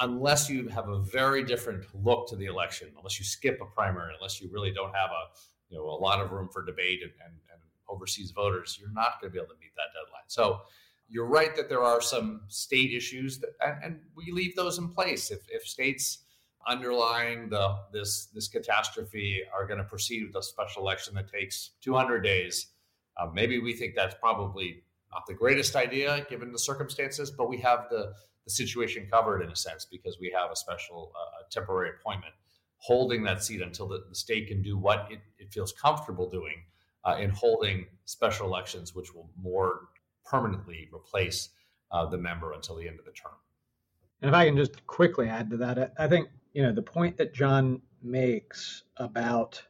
unless 0.00 0.48
you 0.48 0.68
have 0.68 0.88
a 0.88 0.98
very 1.00 1.44
different 1.44 1.84
look 2.02 2.28
to 2.28 2.36
the 2.36 2.46
election, 2.46 2.88
unless 2.96 3.18
you 3.18 3.24
skip 3.24 3.60
a 3.60 3.66
primary, 3.66 4.14
unless 4.14 4.40
you 4.40 4.48
really 4.50 4.72
don't 4.72 4.94
have 4.94 5.10
a 5.10 5.24
you 5.68 5.78
know 5.78 5.84
a 5.84 6.00
lot 6.00 6.20
of 6.20 6.32
room 6.32 6.48
for 6.52 6.64
debate 6.64 7.00
and, 7.02 7.12
and, 7.24 7.34
and 7.51 7.51
overseas 7.88 8.30
voters, 8.30 8.78
you're 8.80 8.92
not 8.92 9.20
going 9.20 9.30
to 9.30 9.32
be 9.32 9.38
able 9.38 9.54
to 9.54 9.60
meet 9.60 9.74
that 9.76 9.92
deadline. 9.94 10.24
So 10.28 10.62
you're 11.08 11.26
right 11.26 11.54
that 11.56 11.68
there 11.68 11.82
are 11.82 12.00
some 12.00 12.42
state 12.48 12.92
issues 12.92 13.38
that, 13.40 13.50
and, 13.60 13.84
and 13.84 14.00
we 14.16 14.32
leave 14.32 14.56
those 14.56 14.78
in 14.78 14.88
place 14.88 15.30
if, 15.30 15.40
if 15.50 15.66
states 15.66 16.18
underlying 16.66 17.48
the 17.48 17.76
this 17.92 18.26
this 18.26 18.46
catastrophe 18.46 19.42
are 19.52 19.66
going 19.66 19.78
to 19.78 19.84
proceed 19.84 20.24
with 20.24 20.36
a 20.36 20.42
special 20.42 20.82
election 20.82 21.14
that 21.14 21.30
takes 21.30 21.70
200 21.82 22.20
days. 22.20 22.68
Uh, 23.16 23.26
maybe 23.34 23.58
we 23.58 23.74
think 23.74 23.94
that's 23.94 24.14
probably 24.14 24.82
not 25.12 25.26
the 25.26 25.34
greatest 25.34 25.76
idea 25.76 26.24
given 26.30 26.52
the 26.52 26.58
circumstances, 26.58 27.30
but 27.30 27.48
we 27.48 27.58
have 27.58 27.86
the 27.90 28.12
the 28.44 28.50
situation 28.50 29.06
covered 29.10 29.42
in 29.42 29.50
a 29.50 29.56
sense 29.56 29.84
because 29.84 30.18
we 30.20 30.32
have 30.36 30.50
a 30.50 30.56
special 30.56 31.12
uh, 31.14 31.42
temporary 31.50 31.90
appointment 32.00 32.34
holding 32.78 33.22
that 33.22 33.44
seat 33.44 33.62
until 33.62 33.86
the, 33.86 34.04
the 34.08 34.14
state 34.14 34.48
can 34.48 34.60
do 34.60 34.76
what 34.76 35.06
it, 35.10 35.20
it 35.38 35.52
feels 35.52 35.72
comfortable 35.72 36.28
doing 36.28 36.64
uh, 37.04 37.16
in 37.18 37.30
holding 37.30 37.86
special 38.04 38.46
elections, 38.46 38.94
which 38.94 39.14
will 39.14 39.30
more 39.40 39.88
permanently 40.24 40.88
replace 40.92 41.50
uh, 41.90 42.06
the 42.06 42.18
member 42.18 42.52
until 42.52 42.76
the 42.76 42.88
end 42.88 42.98
of 42.98 43.04
the 43.04 43.12
term. 43.12 43.32
And 44.20 44.28
if 44.28 44.34
I 44.34 44.46
can 44.46 44.56
just 44.56 44.86
quickly 44.86 45.28
add 45.28 45.50
to 45.50 45.56
that, 45.58 45.92
I 45.98 46.06
think 46.06 46.28
you 46.52 46.62
know 46.62 46.72
the 46.72 46.82
point 46.82 47.16
that 47.16 47.34
John 47.34 47.82
makes 48.02 48.84
about 48.96 49.62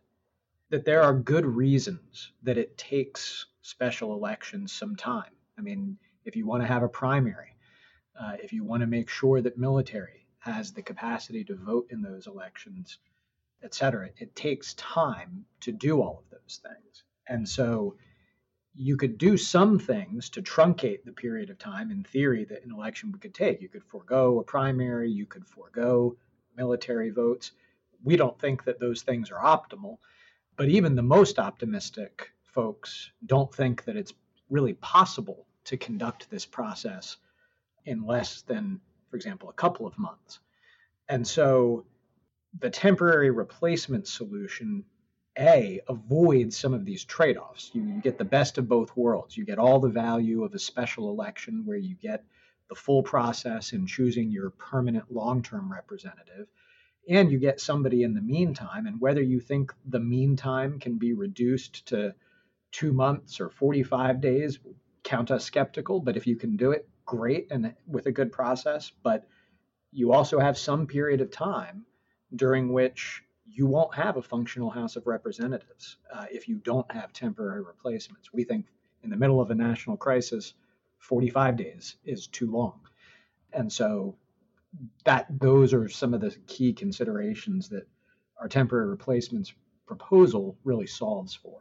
that 0.71 0.85
there 0.85 1.03
are 1.03 1.15
good 1.15 1.45
reasons 1.45 2.33
that 2.43 2.57
it 2.57 2.79
takes 2.79 3.47
special 3.61 4.15
elections 4.15 4.73
some 4.73 4.97
time. 4.97 5.33
I 5.59 5.61
mean, 5.61 5.99
if 6.25 6.35
you 6.35 6.47
want 6.47 6.63
to 6.63 6.67
have 6.67 6.83
a 6.83 6.89
primary, 6.89 7.57
uh, 8.19 8.37
if 8.43 8.53
you 8.53 8.65
want 8.65 8.81
to 8.81 8.87
make 8.87 9.09
sure 9.09 9.41
that 9.43 9.59
military 9.59 10.27
has 10.39 10.73
the 10.73 10.83
capacity 10.83 11.45
to 11.45 11.55
vote 11.55 11.87
in 11.91 12.03
those 12.03 12.27
elections, 12.27 12.99
et 13.63 13.75
cetera, 13.75 14.09
it 14.17 14.35
takes 14.35 14.75
time 14.75 15.45
to 15.61 15.73
do 15.73 16.01
all 16.01 16.25
of 16.25 16.31
those 16.31 16.61
things. 16.63 17.05
And 17.29 17.49
so 17.49 17.97
you 18.75 18.97
could 18.97 19.19
do 19.19 19.37
some 19.37 19.79
things 19.79 20.31
to 20.31 20.43
truncate 20.43 21.05
the 21.05 21.13
period 21.13 21.51
of 21.51 21.59
time 21.59 21.91
in 21.91 22.05
theory 22.05 22.45
that 22.45 22.65
an 22.65 22.73
election 22.73 23.13
could 23.13 23.35
take. 23.35 23.61
You 23.61 23.69
could 23.69 23.85
forego 23.85 24.41
a 24.41 24.45
primary, 24.45 25.11
you 25.11 25.27
could 25.27 25.47
forego 25.47 26.17
military 26.57 27.11
votes. 27.11 27.53
We 28.03 28.17
don't 28.17 28.39
think 28.41 28.65
that 28.65 28.81
those 28.81 29.03
things 29.03 29.31
are 29.31 29.41
optimal, 29.41 29.99
but 30.57 30.69
even 30.69 30.95
the 30.95 31.03
most 31.03 31.39
optimistic 31.39 32.33
folks 32.43 33.11
don't 33.25 33.55
think 33.55 33.85
that 33.85 33.97
it's 33.97 34.15
really 34.51 34.75
possible 34.75 35.47
to 35.65 35.77
conduct 35.77 36.31
this 36.31 36.45
process 36.47 37.17
in 37.85 38.05
less 38.05 38.43
than, 38.43 38.81
for 39.11 39.17
example, 39.17 39.49
a 39.49 39.55
couple 39.55 39.87
of 39.87 39.99
months. 39.99 40.41
And 41.09 41.27
so 41.27 41.85
the 42.59 42.71
temporary 42.71 43.31
replacement 43.31 44.07
solution, 44.07 44.85
A, 45.39 45.81
avoids 45.89 46.57
some 46.57 46.75
of 46.75 46.85
these 46.85 47.05
trade 47.05 47.37
offs. 47.37 47.71
You, 47.73 47.83
you, 47.83 48.01
get 48.01 48.19
the 48.19 48.25
best 48.25 48.59
of 48.59 48.69
both 48.69 48.97
worlds. 48.97 49.37
You 49.37 49.45
get 49.45 49.59
all 49.59 49.81
the 49.81 49.89
value 49.89 50.45
of 50.45 50.55
a 50.55 50.59
special 50.59 51.11
election 51.11 51.63
where 51.65 51.77
you 51.77 51.95
get 51.95 52.25
the 52.69 52.75
full 52.75 53.03
process 53.03 53.73
in 53.73 53.87
choosing 53.87 54.31
your 54.31 54.51
permanent 54.51 55.13
long 55.13 55.43
term 55.43 55.73
representative. 55.73 56.49
And 57.09 57.33
you 57.33 57.39
get 57.39 57.61
somebody 57.61 58.03
in 58.03 58.15
the 58.15 58.21
meantime. 58.21 58.87
And 58.87 59.01
whether 59.01 59.23
you 59.23 59.41
think 59.41 59.73
the 59.87 60.01
meantime 60.01 60.79
can 60.79 60.99
be 60.99 61.15
reduced 61.15 61.87
to 61.87 62.15
two 62.71 62.93
months 62.93 63.41
or 63.41 63.49
45 63.49 64.21
days, 64.21 64.59
count 65.03 65.31
us 65.31 65.45
skeptical. 65.45 66.01
But 66.01 66.17
if 66.17 66.27
you 66.27 66.37
can 66.37 66.57
do 66.57 66.71
it, 66.71 66.89
great 67.05 67.49
and 67.51 67.75
with 67.87 68.07
a 68.07 68.13
good 68.13 68.33
process, 68.33 68.93
but 69.03 69.27
you 69.93 70.13
also 70.13 70.39
have 70.39 70.57
some 70.57 70.87
period 70.87 71.21
of 71.21 71.31
time 71.31 71.85
during 72.35 72.73
which 72.73 73.23
you 73.47 73.67
won't 73.67 73.95
have 73.95 74.17
a 74.17 74.23
functional 74.23 74.71
House 74.71 74.97
of 74.97 75.07
Representatives 75.07 75.97
uh, 76.13 76.27
if 76.31 76.49
you 76.49 76.57
don't 76.57 76.91
have 76.91 77.13
temporary 77.13 77.63
replacements. 77.63 78.33
We 78.33 78.45
think 78.45 78.67
in 79.03 79.11
the 79.11 79.17
middle 79.17 79.41
of 79.41 79.51
a 79.51 79.55
national 79.55 79.97
crisis, 79.97 80.55
45 80.99 81.57
days 81.57 81.97
is 82.05 82.29
too 82.29 82.51
long. 82.51 82.81
And 83.53 83.71
so 83.73 84.17
that 85.05 85.27
those 85.41 85.75
are 85.75 85.89
some 85.89 86.15
of 86.15 86.21
the 86.21 86.35
key 86.47 86.73
considerations 86.73 87.69
that 87.71 87.87
our 88.41 88.49
temporary 88.49 88.89
replacements 88.89 89.53
proposal 89.87 90.57
really 90.65 90.87
solves 90.87 91.35
for. 91.35 91.61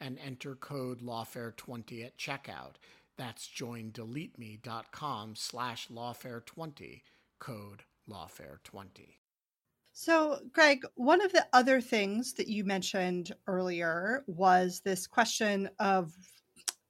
and 0.00 0.18
enter 0.24 0.54
code 0.54 1.00
lawfare20 1.00 2.04
at 2.04 2.18
checkout. 2.18 2.74
That's 3.16 3.48
joindeleteme.com 3.48 5.34
slash 5.36 5.88
lawfare20, 5.88 7.02
code 7.40 7.82
lawfare20. 8.08 9.16
So, 9.92 10.38
Greg, 10.52 10.84
one 10.94 11.20
of 11.20 11.32
the 11.32 11.44
other 11.52 11.80
things 11.80 12.34
that 12.34 12.46
you 12.46 12.62
mentioned 12.62 13.32
earlier 13.48 14.22
was 14.28 14.80
this 14.84 15.08
question 15.08 15.68
of 15.80 16.12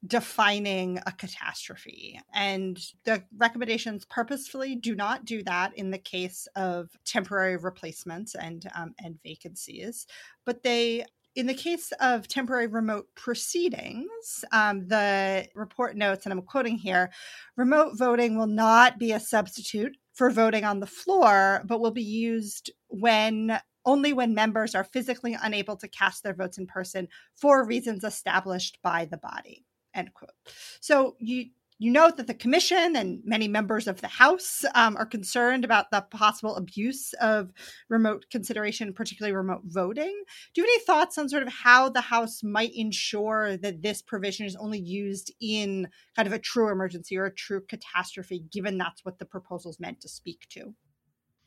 defining 0.06 0.98
a 1.06 1.12
catastrophe. 1.12 2.20
And 2.34 2.78
the 3.04 3.22
recommendations 3.36 4.04
purposefully 4.04 4.76
do 4.76 4.94
not 4.94 5.24
do 5.24 5.42
that 5.44 5.76
in 5.76 5.90
the 5.90 5.98
case 5.98 6.46
of 6.54 6.90
temporary 7.04 7.56
replacements 7.56 8.34
and 8.34 8.68
um, 8.74 8.94
and 9.02 9.18
vacancies, 9.22 10.06
but 10.44 10.62
they 10.62 11.04
in 11.38 11.46
the 11.46 11.54
case 11.54 11.92
of 12.00 12.26
temporary 12.26 12.66
remote 12.66 13.06
proceedings, 13.14 14.44
um, 14.50 14.88
the 14.88 15.46
report 15.54 15.96
notes, 15.96 16.26
and 16.26 16.32
I'm 16.32 16.42
quoting 16.42 16.76
here 16.76 17.12
remote 17.56 17.96
voting 17.96 18.36
will 18.36 18.48
not 18.48 18.98
be 18.98 19.12
a 19.12 19.20
substitute 19.20 19.96
for 20.14 20.30
voting 20.30 20.64
on 20.64 20.80
the 20.80 20.86
floor, 20.86 21.62
but 21.64 21.78
will 21.78 21.92
be 21.92 22.02
used 22.02 22.72
when 22.88 23.56
only 23.84 24.12
when 24.12 24.34
members 24.34 24.74
are 24.74 24.82
physically 24.82 25.38
unable 25.40 25.76
to 25.76 25.86
cast 25.86 26.24
their 26.24 26.34
votes 26.34 26.58
in 26.58 26.66
person 26.66 27.06
for 27.36 27.64
reasons 27.64 28.02
established 28.02 28.78
by 28.82 29.04
the 29.04 29.16
body. 29.16 29.64
End 29.94 30.12
quote. 30.14 30.32
So 30.80 31.14
you 31.20 31.50
you 31.78 31.92
note 31.92 32.16
that 32.16 32.26
the 32.26 32.34
commission 32.34 32.96
and 32.96 33.20
many 33.24 33.46
members 33.46 33.86
of 33.86 34.00
the 34.00 34.08
House 34.08 34.64
um, 34.74 34.96
are 34.96 35.06
concerned 35.06 35.64
about 35.64 35.90
the 35.90 36.00
possible 36.00 36.56
abuse 36.56 37.12
of 37.20 37.52
remote 37.88 38.26
consideration, 38.30 38.92
particularly 38.92 39.34
remote 39.34 39.62
voting. 39.64 40.22
Do 40.54 40.60
you 40.60 40.64
have 40.64 40.74
any 40.74 40.84
thoughts 40.84 41.18
on 41.18 41.28
sort 41.28 41.44
of 41.44 41.52
how 41.52 41.88
the 41.88 42.00
House 42.00 42.42
might 42.42 42.72
ensure 42.74 43.56
that 43.58 43.80
this 43.80 44.02
provision 44.02 44.44
is 44.44 44.56
only 44.56 44.80
used 44.80 45.32
in 45.40 45.88
kind 46.16 46.26
of 46.26 46.32
a 46.32 46.38
true 46.38 46.70
emergency 46.70 47.16
or 47.16 47.26
a 47.26 47.34
true 47.34 47.60
catastrophe, 47.68 48.44
given 48.52 48.76
that's 48.76 49.04
what 49.04 49.20
the 49.20 49.24
proposal 49.24 49.70
is 49.70 49.78
meant 49.78 50.00
to 50.00 50.08
speak 50.08 50.46
to? 50.50 50.74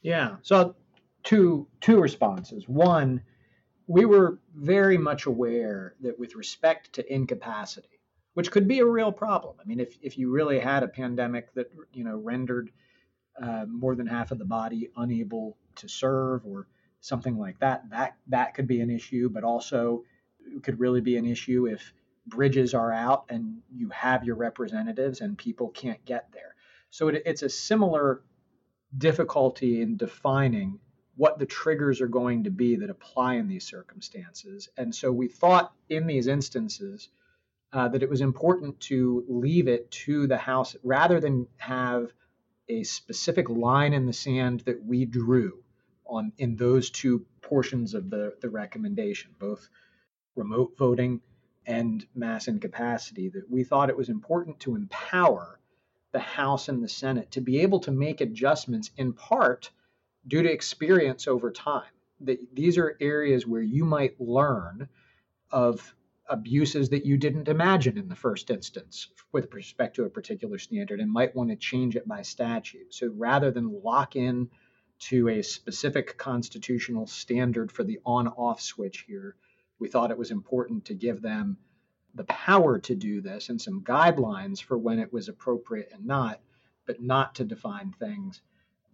Yeah. 0.01 0.37
So 0.43 0.75
two 1.23 1.67
two 1.81 1.99
responses. 1.99 2.67
One, 2.67 3.21
we 3.87 4.05
were 4.05 4.39
very 4.55 4.97
much 4.97 5.25
aware 5.25 5.95
that 6.01 6.17
with 6.17 6.35
respect 6.35 6.93
to 6.93 7.13
incapacity 7.13 8.00
which 8.33 8.51
could 8.51 8.67
be 8.67 8.79
a 8.79 8.85
real 8.85 9.11
problem. 9.11 9.55
I 9.61 9.65
mean, 9.65 9.79
if, 9.79 9.97
if 10.01 10.17
you 10.17 10.31
really 10.31 10.59
had 10.59 10.83
a 10.83 10.87
pandemic 10.87 11.53
that 11.53 11.71
you 11.93 12.03
know 12.03 12.17
rendered 12.17 12.71
uh, 13.41 13.65
more 13.67 13.95
than 13.95 14.07
half 14.07 14.31
of 14.31 14.39
the 14.39 14.45
body 14.45 14.89
unable 14.95 15.57
to 15.75 15.87
serve 15.87 16.45
or 16.45 16.67
something 16.99 17.37
like 17.37 17.59
that, 17.59 17.89
that 17.89 18.15
that 18.27 18.53
could 18.53 18.67
be 18.67 18.81
an 18.81 18.89
issue. 18.89 19.29
But 19.29 19.43
also, 19.43 20.03
it 20.45 20.63
could 20.63 20.79
really 20.79 21.01
be 21.01 21.17
an 21.17 21.25
issue 21.25 21.67
if 21.67 21.93
bridges 22.27 22.73
are 22.73 22.91
out 22.91 23.25
and 23.29 23.57
you 23.73 23.89
have 23.89 24.23
your 24.23 24.35
representatives 24.35 25.21
and 25.21 25.37
people 25.37 25.69
can't 25.69 26.03
get 26.05 26.31
there. 26.31 26.55
So 26.91 27.07
it, 27.07 27.23
it's 27.25 27.41
a 27.41 27.49
similar 27.49 28.21
difficulty 28.97 29.81
in 29.81 29.97
defining 29.97 30.79
what 31.15 31.39
the 31.39 31.45
triggers 31.45 32.01
are 32.01 32.07
going 32.07 32.43
to 32.43 32.49
be 32.49 32.75
that 32.77 32.89
apply 32.89 33.35
in 33.35 33.47
these 33.47 33.65
circumstances. 33.65 34.69
And 34.77 34.93
so 34.93 35.11
we 35.11 35.27
thought 35.27 35.73
in 35.89 36.07
these 36.07 36.27
instances 36.27 37.09
uh, 37.73 37.87
that 37.87 38.03
it 38.03 38.09
was 38.09 38.21
important 38.21 38.79
to 38.81 39.23
leave 39.27 39.67
it 39.67 39.89
to 39.91 40.27
the 40.27 40.37
House 40.37 40.75
rather 40.83 41.19
than 41.19 41.47
have 41.57 42.11
a 42.67 42.83
specific 42.83 43.49
line 43.49 43.93
in 43.93 44.05
the 44.05 44.13
sand 44.13 44.61
that 44.61 44.83
we 44.83 45.05
drew 45.05 45.63
on 46.05 46.31
in 46.37 46.55
those 46.55 46.89
two 46.89 47.25
portions 47.41 47.93
of 47.93 48.09
the, 48.09 48.33
the 48.41 48.49
recommendation, 48.49 49.31
both 49.39 49.69
remote 50.35 50.73
voting 50.77 51.21
and 51.65 52.05
mass 52.15 52.47
incapacity, 52.47 53.29
that 53.29 53.49
we 53.49 53.63
thought 53.63 53.89
it 53.89 53.97
was 53.97 54.09
important 54.09 54.59
to 54.59 54.75
empower 54.75 55.59
the 56.11 56.19
House 56.19 56.67
and 56.67 56.83
the 56.83 56.89
Senate 56.89 57.31
to 57.31 57.41
be 57.41 57.61
able 57.61 57.79
to 57.79 57.91
make 57.91 58.19
adjustments 58.19 58.91
in 58.97 59.13
part 59.13 59.69
due 60.27 60.43
to 60.43 60.51
experience 60.51 61.27
over 61.27 61.51
time. 61.51 61.89
That 62.21 62.39
these 62.53 62.77
are 62.77 62.97
areas 62.99 63.47
where 63.47 63.61
you 63.61 63.85
might 63.85 64.19
learn 64.19 64.89
of 65.51 65.95
abuses 66.31 66.89
that 66.89 67.05
you 67.05 67.17
didn't 67.17 67.49
imagine 67.49 67.97
in 67.97 68.07
the 68.07 68.15
first 68.15 68.49
instance 68.49 69.09
with 69.33 69.53
respect 69.53 69.97
to 69.97 70.05
a 70.05 70.09
particular 70.09 70.57
standard 70.57 71.01
and 71.01 71.11
might 71.11 71.35
want 71.35 71.49
to 71.49 71.55
change 71.57 71.95
it 71.95 72.07
by 72.07 72.21
statute. 72.21 72.93
So 72.93 73.11
rather 73.15 73.51
than 73.51 73.81
lock 73.83 74.15
in 74.15 74.49
to 74.99 75.27
a 75.27 75.41
specific 75.41 76.17
constitutional 76.17 77.05
standard 77.05 77.71
for 77.71 77.83
the 77.83 77.99
on 78.05 78.29
off 78.29 78.61
switch 78.61 79.03
here, 79.07 79.35
we 79.77 79.89
thought 79.89 80.11
it 80.11 80.17
was 80.17 80.31
important 80.31 80.85
to 80.85 80.93
give 80.93 81.21
them 81.21 81.57
the 82.15 82.23
power 82.25 82.79
to 82.79 82.95
do 82.95 83.19
this 83.21 83.49
and 83.49 83.61
some 83.61 83.83
guidelines 83.83 84.61
for 84.61 84.77
when 84.77 84.99
it 84.99 85.11
was 85.11 85.27
appropriate 85.27 85.89
and 85.93 86.05
not, 86.05 86.39
but 86.85 87.01
not 87.01 87.35
to 87.35 87.43
define 87.43 87.93
things 87.99 88.41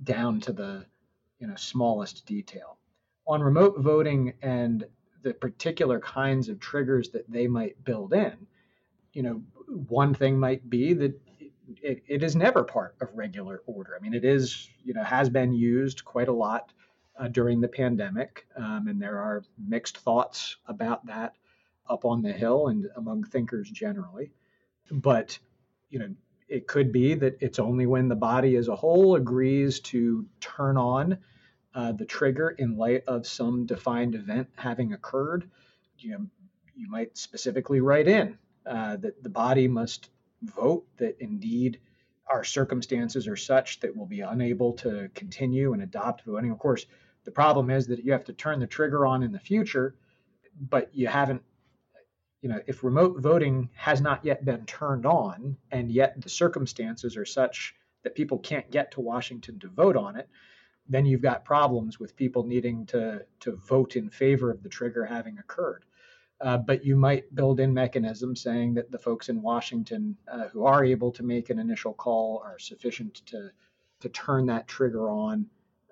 down 0.03 0.39
to 0.41 0.53
the 0.53 0.85
you 1.39 1.47
know 1.47 1.55
smallest 1.55 2.25
detail. 2.25 2.77
On 3.27 3.41
remote 3.41 3.75
voting 3.77 4.33
and 4.41 4.87
the 5.27 5.33
particular 5.33 5.99
kinds 5.99 6.47
of 6.47 6.57
triggers 6.59 7.09
that 7.09 7.29
they 7.29 7.47
might 7.47 7.83
build 7.83 8.13
in, 8.13 8.47
you 9.11 9.23
know, 9.23 9.41
one 9.89 10.13
thing 10.13 10.39
might 10.39 10.69
be 10.69 10.93
that 10.93 11.19
it, 11.81 12.01
it 12.07 12.23
is 12.23 12.33
never 12.33 12.63
part 12.63 12.95
of 13.01 13.09
regular 13.13 13.61
order. 13.65 13.97
I 13.97 14.01
mean, 14.01 14.13
it 14.13 14.23
is, 14.23 14.69
you 14.85 14.93
know, 14.93 15.03
has 15.03 15.29
been 15.29 15.51
used 15.51 16.05
quite 16.05 16.29
a 16.29 16.33
lot 16.33 16.71
uh, 17.19 17.27
during 17.27 17.59
the 17.59 17.67
pandemic, 17.67 18.47
um, 18.55 18.87
and 18.87 19.01
there 19.01 19.19
are 19.19 19.43
mixed 19.67 19.97
thoughts 19.97 20.55
about 20.67 21.05
that 21.07 21.33
up 21.89 22.05
on 22.05 22.21
the 22.21 22.31
Hill 22.31 22.67
and 22.67 22.87
among 22.95 23.25
thinkers 23.25 23.69
generally. 23.69 24.31
But, 24.89 25.37
you 25.89 25.99
know, 25.99 26.09
it 26.47 26.67
could 26.67 26.93
be 26.93 27.15
that 27.15 27.37
it's 27.41 27.59
only 27.59 27.85
when 27.85 28.07
the 28.07 28.15
body 28.15 28.55
as 28.55 28.69
a 28.69 28.75
whole 28.75 29.15
agrees 29.15 29.81
to 29.81 30.25
turn 30.39 30.77
on 30.77 31.17
uh, 31.77 31.91
the 31.91 32.05
trigger 32.05 32.49
in 32.49 32.75
light 32.75 33.03
of 33.07 33.27
some 33.27 33.67
defined 33.67 34.15
event 34.15 34.47
having 34.55 34.93
occurred. 34.93 35.47
You 35.99 36.11
know, 36.11 36.25
you 36.75 36.89
might 36.89 37.15
specifically 37.15 37.81
write 37.81 38.07
in 38.07 38.35
uh, 38.65 38.95
that 38.97 39.21
the 39.21 39.29
body 39.29 39.67
must 39.67 40.09
vote 40.41 40.87
that 40.97 41.17
indeed 41.19 41.79
our 42.27 42.43
circumstances 42.43 43.27
are 43.27 43.35
such 43.35 43.79
that 43.81 43.95
we'll 43.95 44.07
be 44.07 44.21
unable 44.21 44.73
to 44.73 45.09
continue 45.13 45.73
and 45.73 45.83
adopt 45.83 46.23
voting. 46.25 46.49
Of 46.49 46.57
course, 46.57 46.87
the 47.25 47.31
problem 47.31 47.69
is 47.69 47.85
that 47.87 48.03
you 48.03 48.11
have 48.11 48.25
to 48.25 48.33
turn 48.33 48.59
the 48.59 48.65
trigger 48.65 49.05
on 49.05 49.21
in 49.21 49.31
the 49.31 49.39
future, 49.39 49.93
but 50.59 50.89
you 50.95 51.07
haven't 51.07 51.43
you 52.41 52.49
know, 52.49 52.59
if 52.65 52.83
remote 52.83 53.19
voting 53.19 53.69
has 53.75 54.01
not 54.01 54.23
yet 54.25 54.45
been 54.45 54.65
turned 54.65 55.05
on, 55.05 55.57
and 55.71 55.91
yet 55.91 56.19
the 56.21 56.29
circumstances 56.29 57.17
are 57.17 57.25
such 57.25 57.75
that 58.03 58.15
people 58.15 58.39
can't 58.39 58.69
get 58.71 58.91
to 58.91 59.01
Washington 59.01 59.59
to 59.59 59.67
vote 59.67 59.95
on 59.95 60.15
it, 60.15 60.29
then 60.89 61.05
you've 61.05 61.21
got 61.21 61.45
problems 61.45 61.99
with 61.99 62.15
people 62.15 62.43
needing 62.43 62.85
to 62.87 63.25
to 63.39 63.55
vote 63.55 63.95
in 63.95 64.09
favor 64.09 64.51
of 64.51 64.63
the 64.63 64.69
trigger 64.69 65.05
having 65.05 65.37
occurred. 65.39 65.83
Uh, 66.39 66.57
but 66.57 66.85
you 66.85 66.95
might 66.95 67.33
build 67.33 67.59
in 67.59 67.73
mechanisms 67.73 68.41
saying 68.41 68.75
that 68.75 68.91
the 68.91 68.99
folks 68.99 69.29
in 69.29 69.41
Washington 69.41 70.15
uh, 70.31 70.47
who 70.49 70.65
are 70.65 70.85
able 70.85 71.11
to 71.11 71.23
make 71.23 71.49
an 71.49 71.57
initial 71.57 71.93
call 71.93 72.41
are 72.45 72.59
sufficient 72.59 73.15
to 73.25 73.49
to 73.99 74.09
turn 74.09 74.45
that 74.45 74.67
trigger 74.67 75.09
on 75.09 75.47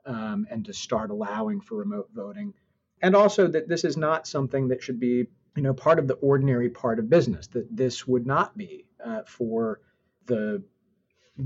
um, 0.06 0.46
and 0.52 0.66
to 0.66 0.74
start 0.74 1.10
allowing 1.10 1.60
for 1.62 1.76
remote 1.78 2.10
voting, 2.14 2.54
and 3.02 3.16
also 3.16 3.48
that 3.48 3.68
this 3.68 3.84
is 3.84 3.98
not 3.98 4.28
something 4.28 4.68
that 4.68 4.84
should 4.84 5.00
be 5.00 5.28
you 5.56 5.64
know, 5.64 5.74
part 5.74 6.00
of 6.00 6.08
the 6.08 6.16
ordinary 6.16 6.70
part 6.70 7.00
of 7.00 7.10
business, 7.10 7.48
that 7.48 7.76
this 7.76 8.06
would 8.06 8.28
not 8.28 8.58
be 8.58 8.86
uh, 9.04 9.22
for 9.26 9.80
the 10.26 10.62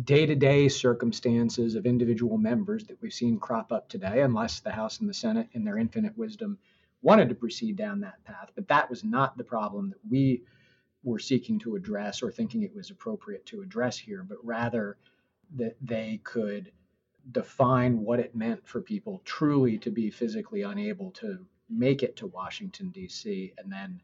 day 0.04 0.26
to 0.26 0.36
day 0.36 0.70
circumstances 0.70 1.76
of 1.76 1.86
individual 1.86 2.38
members 2.38 2.86
that 2.86 3.02
we've 3.02 3.14
seen 3.14 3.40
crop 3.40 3.72
up 3.72 3.90
today, 3.90 4.22
unless 4.22 4.60
the 4.60 4.72
House 4.72 5.00
and 5.00 5.10
the 5.10 5.14
Senate, 5.14 5.50
in 5.54 5.64
their 5.64 5.78
infinite 5.78 6.18
wisdom, 6.18 6.58
wanted 7.02 7.30
to 7.30 7.36
proceed 7.36 7.76
down 7.76 8.00
that 8.02 8.24
path. 8.24 8.52
But 8.56 8.68
that 8.68 8.90
was 8.90 9.04
not 9.04 9.38
the 9.38 9.44
problem 9.44 9.90
that 9.90 10.00
we 10.10 10.44
were 11.04 11.20
seeking 11.20 11.60
to 11.60 11.76
address 11.76 12.22
or 12.22 12.32
thinking 12.32 12.64
it 12.64 12.76
was 12.76 12.92
appropriate 12.92 13.46
to 13.48 13.62
address 13.62 13.98
here, 13.98 14.24
but 14.24 14.38
rather 14.44 14.98
that 15.56 15.76
they 15.82 16.20
could 16.24 16.72
define 17.32 18.00
what 18.02 18.20
it 18.20 18.36
meant 18.36 18.68
for 18.68 18.82
people 18.82 19.22
truly 19.26 19.78
to 19.80 19.90
be 19.90 20.12
physically 20.12 20.62
unable 20.62 21.12
to 21.12 21.46
make 21.70 22.04
it 22.04 22.16
to 22.18 22.28
Washington, 22.28 22.90
D.C., 22.90 23.54
and 23.58 23.72
then 23.72 24.02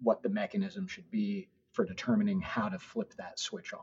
what 0.00 0.22
the 0.22 0.28
mechanism 0.28 0.86
should 0.86 1.10
be 1.10 1.48
for 1.72 1.84
determining 1.84 2.40
how 2.40 2.68
to 2.68 2.78
flip 2.78 3.12
that 3.18 3.38
switch 3.38 3.72
on. 3.72 3.80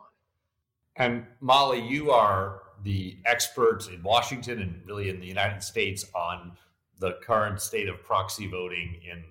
And 0.96 1.26
Molly, 1.42 1.86
you 1.86 2.12
are 2.12 2.62
the 2.84 3.18
expert 3.26 3.88
in 3.92 4.02
Washington 4.04 4.62
and 4.62 4.82
really 4.86 5.10
in 5.10 5.20
the 5.20 5.26
United 5.26 5.62
States 5.64 6.06
on 6.14 6.54
the 7.00 7.14
current 7.22 7.60
state 7.60 7.90
of 7.90 8.02
proxy 8.04 8.48
voting 8.48 9.02
in, 9.04 9.18
in 9.18 9.24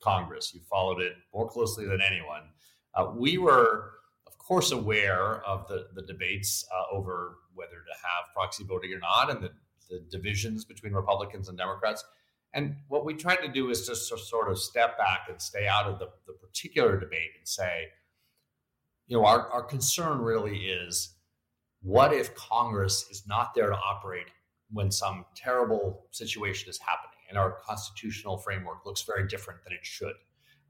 Congress. 0.00 0.52
You 0.54 0.60
followed 0.70 1.00
it 1.00 1.12
more 1.34 1.48
closely 1.48 1.84
than 1.84 2.00
anyone. 2.00 2.42
Uh, 2.94 3.12
we 3.14 3.36
were, 3.38 3.90
of 4.26 4.38
course, 4.38 4.72
aware 4.72 5.42
of 5.46 5.68
the, 5.68 5.88
the 5.94 6.02
debates 6.02 6.64
uh, 6.74 6.94
over 6.94 7.38
whether 7.54 7.72
to 7.72 7.94
have 8.02 8.32
proxy 8.34 8.64
voting 8.64 8.92
or 8.94 8.98
not 8.98 9.30
and 9.30 9.42
the, 9.42 9.50
the 9.90 10.00
divisions 10.10 10.64
between 10.64 10.94
Republicans 10.94 11.48
and 11.48 11.58
Democrats. 11.58 12.04
And 12.54 12.76
what 12.88 13.04
we 13.04 13.14
tried 13.14 13.36
to 13.36 13.48
do 13.48 13.70
is 13.70 13.86
just 13.86 14.08
to 14.10 14.18
sort 14.18 14.50
of 14.50 14.58
step 14.58 14.96
back 14.96 15.26
and 15.28 15.40
stay 15.40 15.66
out 15.66 15.86
of 15.86 15.98
the, 15.98 16.08
the 16.26 16.34
particular 16.34 16.98
debate 16.98 17.30
and 17.38 17.46
say, 17.46 17.88
you 19.06 19.16
know, 19.16 19.24
our, 19.24 19.48
our 19.48 19.62
concern 19.62 20.18
really 20.18 20.66
is 20.66 21.16
what 21.82 22.12
if 22.12 22.34
Congress 22.34 23.06
is 23.10 23.24
not 23.26 23.54
there 23.54 23.68
to 23.68 23.76
operate 23.76 24.26
when 24.70 24.90
some 24.90 25.24
terrible 25.36 26.06
situation 26.10 26.70
is 26.70 26.78
happening 26.78 27.10
and 27.28 27.36
our 27.38 27.58
constitutional 27.66 28.38
framework 28.38 28.86
looks 28.86 29.02
very 29.02 29.26
different 29.26 29.62
than 29.64 29.72
it 29.72 29.84
should? 29.84 30.14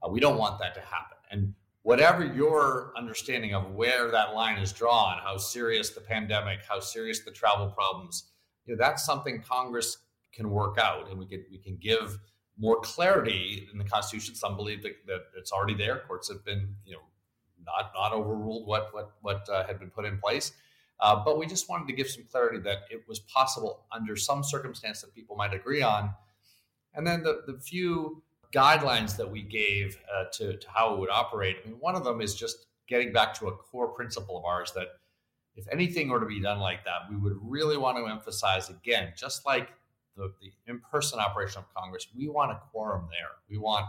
Uh, 0.01 0.09
we 0.09 0.19
don't 0.19 0.37
want 0.37 0.59
that 0.59 0.73
to 0.73 0.81
happen. 0.81 1.17
And 1.31 1.53
whatever 1.83 2.25
your 2.25 2.93
understanding 2.97 3.53
of 3.53 3.71
where 3.71 4.09
that 4.11 4.33
line 4.33 4.57
is 4.57 4.73
drawn, 4.73 5.19
how 5.23 5.37
serious 5.37 5.91
the 5.91 6.01
pandemic, 6.01 6.59
how 6.67 6.79
serious 6.79 7.23
the 7.23 7.31
travel 7.31 7.67
problems, 7.67 8.31
you 8.65 8.75
know, 8.75 8.77
that's 8.79 9.05
something 9.05 9.41
Congress 9.41 9.97
can 10.33 10.49
work 10.49 10.77
out, 10.77 11.09
and 11.09 11.19
we 11.19 11.25
can 11.25 11.45
we 11.51 11.57
can 11.57 11.77
give 11.77 12.17
more 12.57 12.79
clarity 12.81 13.67
in 13.71 13.77
the 13.77 13.83
Constitution. 13.83 14.35
Some 14.35 14.55
believe 14.55 14.81
that, 14.83 15.05
that 15.07 15.21
it's 15.37 15.51
already 15.51 15.75
there. 15.75 15.99
Courts 16.07 16.29
have 16.29 16.43
been 16.43 16.75
you 16.85 16.93
know 16.93 17.01
not 17.65 17.91
not 17.95 18.13
overruled 18.13 18.67
what 18.67 18.93
what 18.93 19.11
what 19.21 19.47
uh, 19.49 19.65
had 19.65 19.79
been 19.79 19.89
put 19.89 20.05
in 20.05 20.17
place. 20.17 20.53
Uh, 20.99 21.21
but 21.23 21.37
we 21.37 21.45
just 21.45 21.67
wanted 21.67 21.87
to 21.87 21.93
give 21.93 22.09
some 22.09 22.23
clarity 22.31 22.59
that 22.59 22.79
it 22.89 23.03
was 23.07 23.19
possible 23.19 23.85
under 23.91 24.15
some 24.15 24.43
circumstance 24.43 25.01
that 25.01 25.13
people 25.13 25.35
might 25.35 25.53
agree 25.53 25.81
on. 25.81 26.13
And 26.93 27.05
then 27.05 27.23
the, 27.23 27.41
the 27.45 27.59
few 27.59 28.23
guidelines 28.53 29.17
that 29.17 29.29
we 29.29 29.41
gave 29.41 29.97
uh, 30.15 30.25
to, 30.33 30.55
to 30.57 30.69
how 30.69 30.93
it 30.93 30.99
would 30.99 31.09
operate, 31.09 31.57
I 31.63 31.67
mean, 31.67 31.77
one 31.79 31.95
of 31.95 32.03
them 32.03 32.21
is 32.21 32.35
just 32.35 32.67
getting 32.87 33.11
back 33.11 33.33
to 33.39 33.47
a 33.47 33.51
core 33.51 33.89
principle 33.89 34.37
of 34.37 34.45
ours 34.45 34.71
that 34.73 34.89
if 35.55 35.67
anything 35.71 36.09
were 36.09 36.19
to 36.19 36.25
be 36.25 36.39
done 36.39 36.59
like 36.59 36.85
that, 36.85 37.09
we 37.09 37.17
would 37.17 37.37
really 37.41 37.77
want 37.77 37.97
to 37.97 38.05
emphasize 38.05 38.69
again, 38.69 39.13
just 39.17 39.45
like 39.45 39.69
the, 40.15 40.31
the 40.41 40.51
in-person 40.67 41.19
operation 41.19 41.59
of 41.59 41.73
Congress, 41.73 42.07
we 42.15 42.27
want 42.29 42.51
a 42.51 42.61
quorum 42.71 43.07
there. 43.09 43.31
We 43.49 43.57
want 43.57 43.87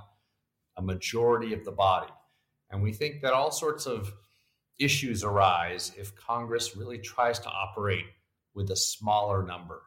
a 0.77 0.83
majority 0.83 1.53
of 1.53 1.65
the 1.65 1.73
body. 1.73 2.13
And 2.75 2.83
we 2.83 2.93
think 2.93 3.23
that 3.23 3.33
all 3.33 3.53
sorts 3.53 3.87
of 3.87 4.13
issues 4.81 5.23
arise 5.23 5.93
if 5.97 6.17
Congress 6.17 6.77
really 6.77 6.99
tries 6.99 7.39
to 7.39 7.49
operate 7.49 8.07
with 8.53 8.69
a 8.73 8.77
smaller 8.77 9.45
number. 9.45 9.83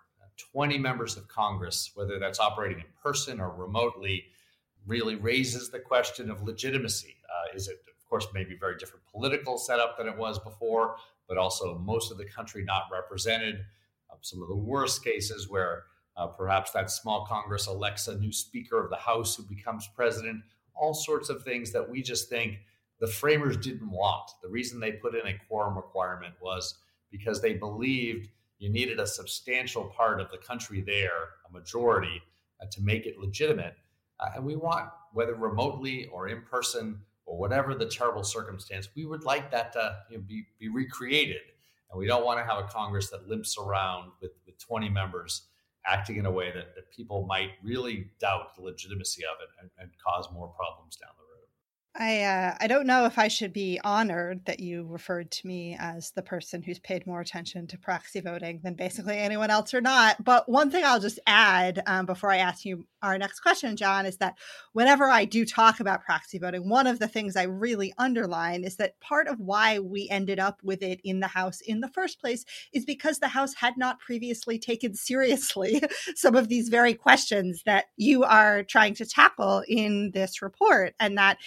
20 0.54 0.78
members 0.78 1.18
of 1.18 1.28
Congress, 1.28 1.92
whether 1.96 2.18
that's 2.18 2.40
operating 2.40 2.80
in 2.80 2.86
person 3.04 3.42
or 3.42 3.50
remotely, 3.50 4.24
really 4.86 5.16
raises 5.16 5.70
the 5.70 5.80
question 5.80 6.32
of 6.32 6.44
legitimacy. 6.44 7.18
Uh, 7.26 7.58
is 7.58 7.68
it, 7.68 7.76
of 7.76 8.10
course, 8.10 8.26
maybe 8.34 8.56
very 8.58 8.78
different 8.78 9.04
political 9.12 9.58
setup 9.58 9.98
than 9.98 10.08
it 10.08 10.16
was 10.16 10.40
before, 10.40 10.96
but 11.28 11.38
also 11.38 11.78
most 11.80 12.10
of 12.10 12.18
the 12.18 12.26
country 12.26 12.64
not 12.64 12.84
represented? 12.90 13.66
Uh, 14.10 14.16
some 14.22 14.42
of 14.42 14.48
the 14.48 14.56
worst 14.56 15.04
cases 15.04 15.50
where 15.50 15.84
uh, 16.16 16.28
perhaps 16.28 16.72
that 16.72 16.90
small 16.90 17.26
Congress 17.26 17.68
elects 17.68 18.08
a 18.08 18.18
new 18.18 18.32
Speaker 18.32 18.82
of 18.82 18.90
the 18.90 18.96
House 18.96 19.36
who 19.36 19.44
becomes 19.44 19.90
president. 19.94 20.42
All 20.74 20.94
sorts 20.94 21.28
of 21.28 21.44
things 21.44 21.74
that 21.74 21.90
we 21.90 22.02
just 22.02 22.30
think 22.30 22.60
the 23.00 23.08
framers 23.08 23.58
didn't 23.58 23.90
want. 23.90 24.32
The 24.42 24.50
reason 24.50 24.80
they 24.80 24.94
put 24.94 25.16
in 25.16 25.28
a 25.28 25.38
quorum 25.48 25.76
requirement 25.76 26.34
was 26.42 26.80
because 27.12 27.42
they 27.42 27.54
believed 27.54 28.30
you 28.60 28.70
needed 28.70 29.00
a 29.00 29.08
substantial 29.08 29.86
part 29.86 30.20
of 30.20 30.32
the 30.32 30.38
country 30.38 30.82
there, 30.82 31.30
a 31.48 31.52
majority, 31.52 32.22
uh, 32.62 32.66
to 32.72 32.82
make 32.82 33.06
it 33.06 33.20
legitimate. 33.20 33.76
Uh, 34.20 34.30
and 34.36 34.46
we 34.46 34.56
want, 34.56 34.90
whether 35.14 35.36
remotely 35.36 36.08
or 36.08 36.28
in 36.28 36.42
person 36.42 37.00
or 37.26 37.38
whatever 37.38 37.76
the 37.76 37.86
terrible 37.86 38.24
circumstance, 38.24 38.90
we 38.96 39.06
would 39.06 39.24
like 39.24 39.52
that 39.52 39.72
to 39.74 39.98
you 40.10 40.18
know, 40.18 40.24
be, 40.28 40.46
be 40.60 40.70
recreated. 40.70 41.42
And 41.92 42.00
we 42.00 42.08
don't 42.08 42.26
want 42.26 42.40
to 42.40 42.46
have 42.46 42.64
a 42.64 42.68
Congress 42.68 43.10
that 43.12 43.28
limps 43.28 43.58
around 43.58 44.12
with, 44.22 44.32
with 44.46 44.58
20 44.58 44.90
members 44.90 45.44
acting 45.86 46.18
in 46.18 46.26
a 46.26 46.32
way 46.32 46.52
that, 46.52 46.76
that 46.76 46.92
people 46.92 47.26
might 47.26 47.52
really 47.64 48.10
doubt 48.20 48.56
the 48.56 48.62
legitimacy 48.62 49.24
of 49.24 49.38
it 49.42 49.50
and, 49.62 49.70
and 49.80 49.92
cause 50.04 50.28
more 50.34 50.48
problems 50.48 50.96
down 50.98 51.12
the 51.18 51.24
road. 51.24 51.27
I 52.00 52.22
uh, 52.22 52.56
I 52.60 52.68
don't 52.68 52.86
know 52.86 53.06
if 53.06 53.18
I 53.18 53.28
should 53.28 53.52
be 53.52 53.80
honored 53.84 54.46
that 54.46 54.60
you 54.60 54.86
referred 54.88 55.32
to 55.32 55.48
me 55.48 55.76
as 55.80 56.12
the 56.12 56.22
person 56.22 56.62
who's 56.62 56.78
paid 56.80 57.08
more 57.08 57.22
attention 57.22 57.66
to 57.68 57.78
proxy 57.78 58.22
voting 58.22 58.60
than 58.64 58.76
basically 58.76 59.18
anyone 59.18 59.50
else 59.50 59.74
or 59.74 59.82
not. 59.82 60.24
But 60.24 60.48
one 60.48 60.70
thing 60.70 60.84
I'll 60.86 61.00
just 61.00 61.20
add 61.26 61.82
um, 61.88 62.06
before 62.06 62.32
I 62.32 62.38
ask 62.38 62.66
you 62.66 62.86
our 63.02 63.18
next 63.18 63.40
question, 63.40 63.76
John, 63.76 64.06
is 64.06 64.18
that 64.18 64.36
whenever 64.74 65.06
I 65.06 65.26
do 65.26 65.44
talk 65.46 65.80
about 65.80 66.04
proxy 66.04 66.38
voting, 66.38 66.70
one 66.70 66.86
of 66.86 67.00
the 67.00 67.08
things 67.08 67.36
I 67.36 67.44
really 67.44 67.94
underline 67.98 68.64
is 68.64 68.76
that 68.78 69.00
part 69.00 69.28
of 69.28 69.40
why 69.40 69.80
we 69.80 70.08
ended 70.10 70.40
up 70.40 70.60
with 70.64 70.84
it 70.84 71.00
in 71.04 71.20
the 71.20 71.28
House 71.28 71.62
in 71.62 71.82
the 71.82 71.90
first 71.90 72.20
place 72.20 72.46
is 72.74 72.86
because 72.86 73.20
the 73.20 73.28
House 73.28 73.56
had 73.56 73.76
not 73.76 74.00
previously 74.00 74.60
taken 74.60 74.94
seriously 74.94 75.82
some 76.16 76.36
of 76.36 76.48
these 76.48 76.70
very 76.70 76.94
questions 76.94 77.64
that 77.66 77.86
you 77.98 78.24
are 78.24 78.64
trying 78.64 78.94
to 78.96 79.06
tackle 79.06 79.64
in 79.68 80.12
this 80.14 80.44
report, 80.44 80.94
and 81.00 81.18
that 81.18 81.38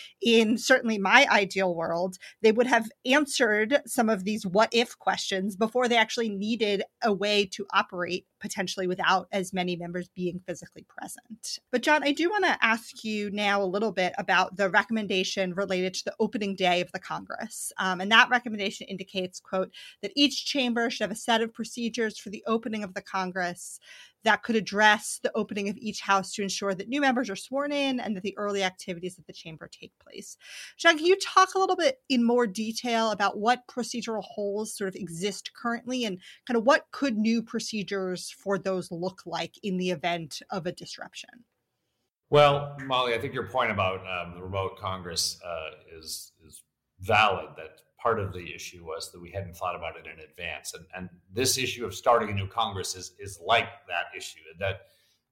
in 0.40 0.56
certainly 0.56 0.98
my 0.98 1.26
ideal 1.30 1.74
world, 1.74 2.16
they 2.42 2.52
would 2.52 2.66
have 2.66 2.90
answered 3.04 3.82
some 3.86 4.08
of 4.08 4.24
these 4.24 4.46
what 4.46 4.70
if 4.72 4.98
questions 4.98 5.54
before 5.54 5.86
they 5.86 5.96
actually 5.96 6.30
needed 6.30 6.82
a 7.02 7.12
way 7.12 7.44
to 7.52 7.66
operate 7.72 8.26
potentially 8.40 8.86
without 8.86 9.28
as 9.32 9.52
many 9.52 9.76
members 9.76 10.08
being 10.08 10.40
physically 10.46 10.84
present. 10.88 11.58
But, 11.70 11.82
John, 11.82 12.02
I 12.02 12.12
do 12.12 12.30
want 12.30 12.44
to 12.44 12.58
ask 12.62 13.04
you 13.04 13.30
now 13.30 13.62
a 13.62 13.64
little 13.64 13.92
bit 13.92 14.12
about 14.18 14.56
the 14.56 14.70
recommendation 14.70 15.54
related 15.54 15.94
to 15.94 16.04
the 16.06 16.14
opening 16.18 16.56
day 16.56 16.80
of 16.80 16.90
the 16.92 16.98
Congress. 16.98 17.72
Um, 17.78 18.00
and 18.00 18.10
that 18.10 18.30
recommendation 18.30 18.86
indicates, 18.88 19.40
quote, 19.40 19.70
that 20.02 20.12
each 20.16 20.46
chamber 20.46 20.90
should 20.90 21.04
have 21.04 21.10
a 21.10 21.16
set 21.16 21.42
of 21.42 21.52
procedures 21.52 22.18
for 22.18 22.30
the 22.30 22.44
opening 22.46 22.82
of 22.82 22.94
the 22.94 23.02
Congress 23.02 23.78
that 24.24 24.42
could 24.42 24.56
address 24.56 25.18
the 25.22 25.32
opening 25.34 25.68
of 25.68 25.76
each 25.78 26.00
house 26.00 26.32
to 26.32 26.42
ensure 26.42 26.74
that 26.74 26.88
new 26.88 27.00
members 27.00 27.30
are 27.30 27.36
sworn 27.36 27.72
in 27.72 28.00
and 28.00 28.16
that 28.16 28.22
the 28.22 28.36
early 28.36 28.62
activities 28.62 29.18
of 29.18 29.26
the 29.26 29.32
chamber 29.32 29.68
take 29.68 29.92
place. 29.98 30.36
John, 30.76 30.96
can 30.96 31.06
you 31.06 31.16
talk 31.16 31.54
a 31.54 31.58
little 31.58 31.76
bit 31.76 31.98
in 32.08 32.24
more 32.24 32.46
detail 32.46 33.10
about 33.10 33.38
what 33.38 33.66
procedural 33.66 34.22
holes 34.22 34.76
sort 34.76 34.88
of 34.88 34.94
exist 34.94 35.50
currently 35.54 36.04
and 36.04 36.18
kind 36.46 36.56
of 36.56 36.64
what 36.64 36.84
could 36.92 37.16
new 37.16 37.42
procedures 37.42 38.29
for 38.32 38.58
those 38.58 38.90
look 38.90 39.22
like 39.26 39.54
in 39.62 39.76
the 39.76 39.90
event 39.90 40.40
of 40.50 40.66
a 40.66 40.72
disruption? 40.72 41.30
Well, 42.30 42.76
Molly, 42.84 43.14
I 43.14 43.18
think 43.18 43.34
your 43.34 43.48
point 43.48 43.72
about 43.72 44.00
um, 44.06 44.34
the 44.34 44.42
remote 44.42 44.78
Congress 44.78 45.40
uh, 45.44 45.98
is 45.98 46.32
is 46.46 46.62
valid. 47.00 47.48
That 47.56 47.80
part 48.00 48.18
of 48.18 48.32
the 48.32 48.54
issue 48.54 48.84
was 48.84 49.12
that 49.12 49.20
we 49.20 49.30
hadn't 49.30 49.56
thought 49.56 49.76
about 49.76 49.96
it 49.96 50.06
in 50.06 50.20
advance. 50.20 50.74
And, 50.74 50.86
and 50.96 51.08
this 51.32 51.58
issue 51.58 51.84
of 51.84 51.94
starting 51.94 52.30
a 52.30 52.34
new 52.34 52.46
Congress 52.46 52.94
is, 52.96 53.12
is 53.18 53.38
like 53.44 53.68
that 53.88 54.16
issue, 54.16 54.40
that 54.58 54.86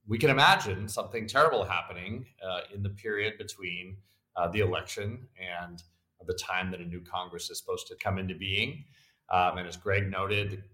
we 0.06 0.18
can 0.18 0.30
imagine 0.30 0.88
something 0.88 1.26
terrible 1.26 1.64
happening 1.64 2.26
uh, 2.46 2.60
in 2.74 2.82
the 2.82 2.90
period 2.90 3.34
between 3.38 3.96
uh, 4.36 4.48
the 4.48 4.60
election 4.60 5.26
and 5.38 5.82
the 6.26 6.34
time 6.34 6.70
that 6.70 6.80
a 6.80 6.84
new 6.84 7.00
Congress 7.00 7.50
is 7.50 7.58
supposed 7.58 7.86
to 7.86 7.96
come 7.96 8.18
into 8.18 8.34
being. 8.34 8.84
Um, 9.30 9.58
and 9.58 9.68
as 9.68 9.76
Greg 9.76 10.10
noted, 10.10 10.64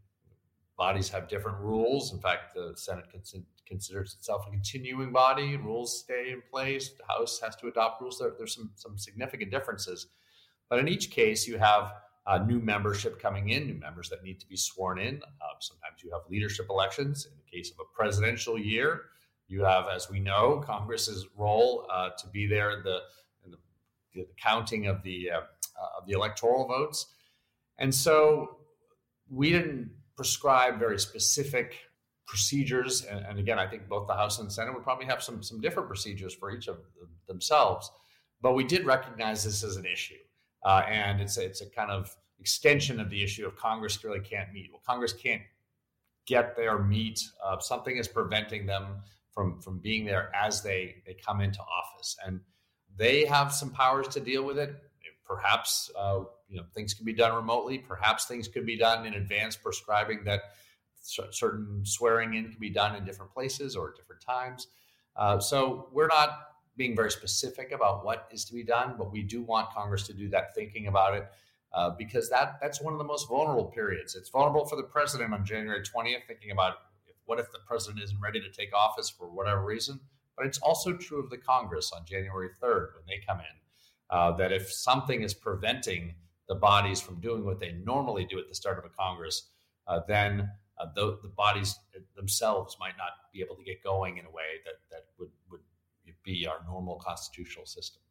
bodies 0.76 1.08
have 1.08 1.28
different 1.28 1.58
rules. 1.58 2.12
In 2.12 2.20
fact, 2.20 2.54
the 2.54 2.72
Senate 2.76 3.06
cons- 3.10 3.34
considers 3.66 4.14
itself 4.14 4.44
a 4.46 4.50
continuing 4.50 5.12
body. 5.12 5.56
Rules 5.56 6.00
stay 6.00 6.30
in 6.32 6.42
place. 6.50 6.90
The 6.90 7.04
House 7.06 7.40
has 7.40 7.56
to 7.56 7.68
adopt 7.68 8.00
rules. 8.00 8.18
There, 8.18 8.32
there's 8.36 8.54
some, 8.54 8.70
some 8.74 8.98
significant 8.98 9.50
differences. 9.50 10.08
But 10.68 10.78
in 10.78 10.88
each 10.88 11.10
case, 11.10 11.46
you 11.46 11.58
have 11.58 11.92
uh, 12.26 12.38
new 12.38 12.58
membership 12.58 13.20
coming 13.20 13.50
in, 13.50 13.66
new 13.66 13.74
members 13.78 14.08
that 14.08 14.22
need 14.22 14.40
to 14.40 14.48
be 14.48 14.56
sworn 14.56 14.98
in. 14.98 15.16
Uh, 15.16 15.54
sometimes 15.60 16.02
you 16.02 16.10
have 16.10 16.22
leadership 16.30 16.66
elections. 16.70 17.26
In 17.26 17.32
the 17.36 17.56
case 17.56 17.70
of 17.70 17.78
a 17.80 17.96
presidential 17.96 18.58
year, 18.58 19.02
you 19.46 19.62
have, 19.62 19.86
as 19.94 20.08
we 20.10 20.20
know, 20.20 20.62
Congress's 20.64 21.26
role 21.36 21.86
uh, 21.92 22.10
to 22.18 22.26
be 22.28 22.46
there 22.46 22.70
in 22.70 22.82
the, 22.82 23.00
in 23.44 23.50
the, 23.50 23.58
the 24.14 24.26
counting 24.42 24.86
of 24.86 25.02
the 25.02 25.30
uh, 25.30 25.40
of 25.98 26.06
the 26.06 26.12
electoral 26.12 26.66
votes. 26.66 27.06
And 27.78 27.94
so 27.94 28.58
we 29.28 29.50
didn't 29.50 29.90
prescribe 30.16 30.78
very 30.78 30.98
specific 30.98 31.76
procedures. 32.26 33.04
And, 33.04 33.24
and, 33.24 33.38
again, 33.38 33.58
I 33.58 33.66
think 33.66 33.88
both 33.88 34.06
the 34.06 34.14
House 34.14 34.38
and 34.38 34.48
the 34.48 34.52
Senate 34.52 34.74
would 34.74 34.82
probably 34.82 35.06
have 35.06 35.22
some 35.22 35.42
some 35.42 35.60
different 35.60 35.88
procedures 35.88 36.34
for 36.34 36.50
each 36.50 36.68
of 36.68 36.78
themselves. 37.26 37.90
But 38.40 38.52
we 38.54 38.64
did 38.64 38.84
recognize 38.84 39.44
this 39.44 39.64
as 39.64 39.76
an 39.76 39.86
issue. 39.86 40.14
Uh, 40.64 40.82
and 40.88 41.20
it's 41.20 41.36
a, 41.36 41.44
it's 41.44 41.60
a 41.60 41.68
kind 41.68 41.90
of 41.90 42.14
extension 42.40 43.00
of 43.00 43.10
the 43.10 43.22
issue 43.22 43.46
of 43.46 43.56
Congress 43.56 44.02
really 44.02 44.20
can't 44.20 44.52
meet. 44.52 44.70
Well, 44.72 44.82
Congress 44.86 45.12
can't 45.12 45.42
get 46.26 46.56
there 46.56 46.78
meet. 46.78 47.20
Uh, 47.44 47.58
something 47.58 47.96
is 47.96 48.08
preventing 48.08 48.66
them 48.66 49.02
from 49.32 49.60
from 49.60 49.78
being 49.78 50.04
there 50.04 50.30
as 50.34 50.62
they 50.62 50.96
they 51.06 51.14
come 51.14 51.40
into 51.40 51.60
office, 51.60 52.16
and 52.24 52.40
they 52.96 53.24
have 53.26 53.52
some 53.52 53.70
powers 53.70 54.08
to 54.08 54.20
deal 54.20 54.44
with 54.44 54.58
it. 54.58 54.74
Perhaps 55.26 55.90
uh, 55.98 56.20
you 56.54 56.60
know 56.60 56.66
things 56.72 56.94
can 56.94 57.04
be 57.04 57.12
done 57.12 57.34
remotely. 57.34 57.78
Perhaps 57.78 58.26
things 58.26 58.46
could 58.46 58.64
be 58.64 58.78
done 58.78 59.04
in 59.04 59.14
advance, 59.14 59.56
prescribing 59.56 60.22
that 60.24 60.40
certain 61.02 61.84
swearing 61.84 62.34
in 62.34 62.48
can 62.48 62.60
be 62.60 62.70
done 62.70 62.94
in 62.94 63.04
different 63.04 63.32
places 63.32 63.74
or 63.74 63.90
at 63.90 63.96
different 63.96 64.22
times. 64.22 64.68
Uh, 65.16 65.38
so 65.38 65.88
we're 65.92 66.06
not 66.06 66.30
being 66.76 66.94
very 66.94 67.10
specific 67.10 67.72
about 67.72 68.04
what 68.04 68.28
is 68.30 68.44
to 68.44 68.54
be 68.54 68.62
done, 68.62 68.94
but 68.96 69.12
we 69.12 69.22
do 69.22 69.42
want 69.42 69.68
Congress 69.70 70.06
to 70.06 70.12
do 70.12 70.28
that 70.28 70.54
thinking 70.54 70.86
about 70.86 71.14
it 71.14 71.26
uh, 71.72 71.90
because 71.90 72.30
that 72.30 72.58
that's 72.62 72.80
one 72.80 72.92
of 72.92 72.98
the 72.98 73.04
most 73.04 73.28
vulnerable 73.28 73.66
periods. 73.66 74.14
It's 74.14 74.28
vulnerable 74.28 74.64
for 74.64 74.76
the 74.76 74.84
president 74.84 75.34
on 75.34 75.44
January 75.44 75.82
20th, 75.82 76.24
thinking 76.28 76.52
about 76.52 76.74
if, 77.06 77.16
what 77.26 77.40
if 77.40 77.50
the 77.50 77.58
president 77.66 78.02
isn't 78.04 78.20
ready 78.20 78.40
to 78.40 78.50
take 78.50 78.72
office 78.72 79.10
for 79.10 79.28
whatever 79.28 79.64
reason. 79.64 79.98
But 80.36 80.46
it's 80.46 80.58
also 80.58 80.92
true 80.92 81.22
of 81.22 81.30
the 81.30 81.38
Congress 81.38 81.92
on 81.92 82.04
January 82.04 82.50
3rd 82.62 82.94
when 82.94 83.04
they 83.08 83.20
come 83.26 83.38
in. 83.38 83.56
Uh, 84.10 84.36
that 84.36 84.52
if 84.52 84.70
something 84.70 85.22
is 85.22 85.32
preventing 85.32 86.14
the 86.48 86.54
bodies 86.54 87.00
from 87.00 87.20
doing 87.20 87.44
what 87.44 87.60
they 87.60 87.72
normally 87.84 88.24
do 88.24 88.38
at 88.38 88.48
the 88.48 88.54
start 88.54 88.78
of 88.78 88.84
a 88.84 88.88
Congress, 88.88 89.48
uh, 89.86 90.00
then 90.06 90.48
uh, 90.78 90.86
the, 90.94 91.18
the, 91.22 91.28
bodies 91.28 91.78
themselves 92.16 92.76
might 92.80 92.96
not 92.98 93.10
be 93.32 93.40
able 93.40 93.54
to 93.54 93.62
get 93.62 93.82
going 93.82 94.18
in 94.18 94.26
a 94.26 94.30
way 94.30 94.60
that, 94.64 94.74
that 94.90 95.04
would, 95.18 95.30
would 95.50 95.60
be 96.24 96.46
our 96.46 96.58
normal 96.66 96.96
constitutional 96.96 97.66
system. 97.66 98.02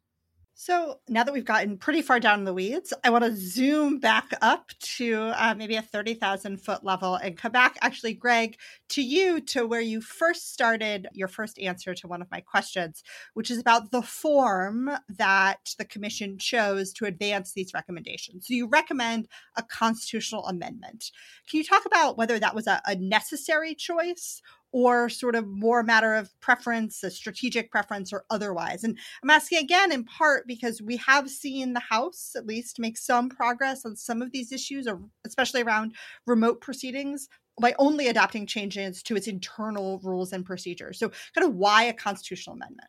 So 0.56 1.00
now 1.08 1.24
that 1.24 1.34
we've 1.34 1.44
gotten 1.44 1.76
pretty 1.76 2.00
far 2.00 2.20
down 2.20 2.38
in 2.38 2.44
the 2.44 2.54
weeds, 2.54 2.92
I 3.02 3.10
want 3.10 3.24
to 3.24 3.34
zoom 3.34 3.98
back 3.98 4.30
up 4.40 4.70
to 4.96 5.32
uh, 5.34 5.52
maybe 5.58 5.74
a 5.74 5.82
30,000 5.82 6.58
foot 6.58 6.84
level 6.84 7.16
and 7.16 7.36
come 7.36 7.50
back, 7.50 7.76
actually, 7.82 8.14
Greg, 8.14 8.56
to 8.90 9.02
you, 9.02 9.40
to 9.40 9.66
where 9.66 9.80
you 9.80 10.00
first 10.00 10.52
started 10.52 11.08
your 11.12 11.26
first 11.26 11.58
answer 11.58 11.92
to 11.94 12.06
one 12.06 12.22
of 12.22 12.30
my 12.30 12.40
questions, 12.40 13.02
which 13.34 13.50
is 13.50 13.58
about 13.58 13.90
the 13.90 14.02
form 14.02 14.92
that 15.08 15.74
the 15.76 15.84
commission 15.84 16.38
chose 16.38 16.92
to 16.92 17.06
advance 17.06 17.52
these 17.52 17.74
recommendations. 17.74 18.46
So 18.46 18.54
you 18.54 18.68
recommend 18.68 19.26
a 19.56 19.62
constitutional 19.64 20.46
amendment. 20.46 21.10
Can 21.50 21.58
you 21.58 21.64
talk 21.64 21.84
about 21.84 22.16
whether 22.16 22.38
that 22.38 22.54
was 22.54 22.68
a, 22.68 22.80
a 22.86 22.94
necessary 22.94 23.74
choice 23.74 24.40
or 24.74 25.08
sort 25.08 25.36
of 25.36 25.46
more 25.46 25.78
a 25.78 25.84
matter 25.84 26.16
of 26.16 26.28
preference, 26.40 27.04
a 27.04 27.10
strategic 27.10 27.70
preference, 27.70 28.12
or 28.12 28.24
otherwise? 28.28 28.82
And 28.82 28.98
I'm 29.22 29.30
asking 29.30 29.58
again 29.58 29.92
in 29.92 30.02
part 30.02 30.48
because 30.48 30.82
we 30.82 30.96
have 30.96 31.30
seen 31.30 31.74
the 31.74 31.80
House 31.80 32.32
at 32.36 32.44
least 32.44 32.80
make 32.80 32.98
some 32.98 33.28
progress 33.28 33.86
on 33.86 33.94
some 33.94 34.20
of 34.20 34.32
these 34.32 34.50
issues, 34.50 34.88
especially 35.24 35.62
around 35.62 35.94
remote 36.26 36.60
proceedings, 36.60 37.28
by 37.60 37.72
only 37.78 38.08
adopting 38.08 38.48
changes 38.48 39.00
to 39.04 39.14
its 39.14 39.28
internal 39.28 40.00
rules 40.02 40.32
and 40.32 40.44
procedures. 40.44 40.98
So, 40.98 41.12
kind 41.36 41.46
of 41.46 41.54
why 41.54 41.84
a 41.84 41.92
constitutional 41.92 42.56
amendment? 42.56 42.88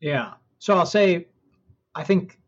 Yeah. 0.00 0.32
So 0.58 0.76
I'll 0.76 0.84
say, 0.84 1.28
I 1.94 2.02
think. 2.02 2.38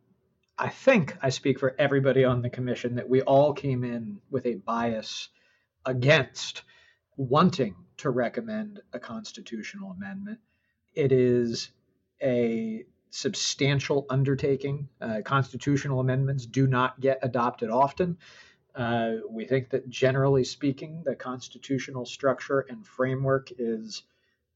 I 0.58 0.70
think 0.70 1.14
I 1.20 1.28
speak 1.28 1.60
for 1.60 1.74
everybody 1.78 2.24
on 2.24 2.40
the 2.40 2.48
commission 2.48 2.94
that 2.94 3.06
we 3.06 3.20
all 3.20 3.52
came 3.52 3.84
in 3.84 4.20
with 4.30 4.46
a 4.46 4.54
bias 4.54 5.28
against 5.84 6.62
wanting 7.16 7.74
to 7.98 8.10
recommend 8.10 8.80
a 8.92 8.98
constitutional 8.98 9.90
amendment. 9.90 10.38
It 10.94 11.12
is 11.12 11.70
a 12.22 12.84
substantial 13.10 14.06
undertaking. 14.10 14.88
Uh, 15.00 15.20
constitutional 15.24 16.00
amendments 16.00 16.46
do 16.46 16.66
not 16.66 17.00
get 17.00 17.18
adopted 17.22 17.70
often. 17.70 18.18
Uh, 18.74 19.12
we 19.30 19.46
think 19.46 19.70
that 19.70 19.88
generally 19.88 20.44
speaking, 20.44 21.02
the 21.04 21.14
constitutional 21.14 22.04
structure 22.04 22.66
and 22.68 22.86
framework 22.86 23.48
is 23.58 24.02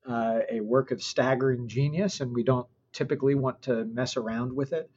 uh, 0.06 0.40
a 0.50 0.60
work 0.60 0.90
of 0.90 1.02
staggering 1.02 1.68
genius, 1.68 2.20
and 2.20 2.34
we 2.34 2.42
don't 2.42 2.66
typically 2.92 3.34
want 3.34 3.62
to 3.62 3.84
mess 3.86 4.16
around 4.16 4.54
with 4.54 4.72
it. 4.72 4.90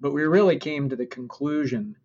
But 0.00 0.12
we 0.12 0.22
really 0.22 0.58
came 0.58 0.88
to 0.88 0.96
the 0.96 1.06
conclusion 1.06 1.96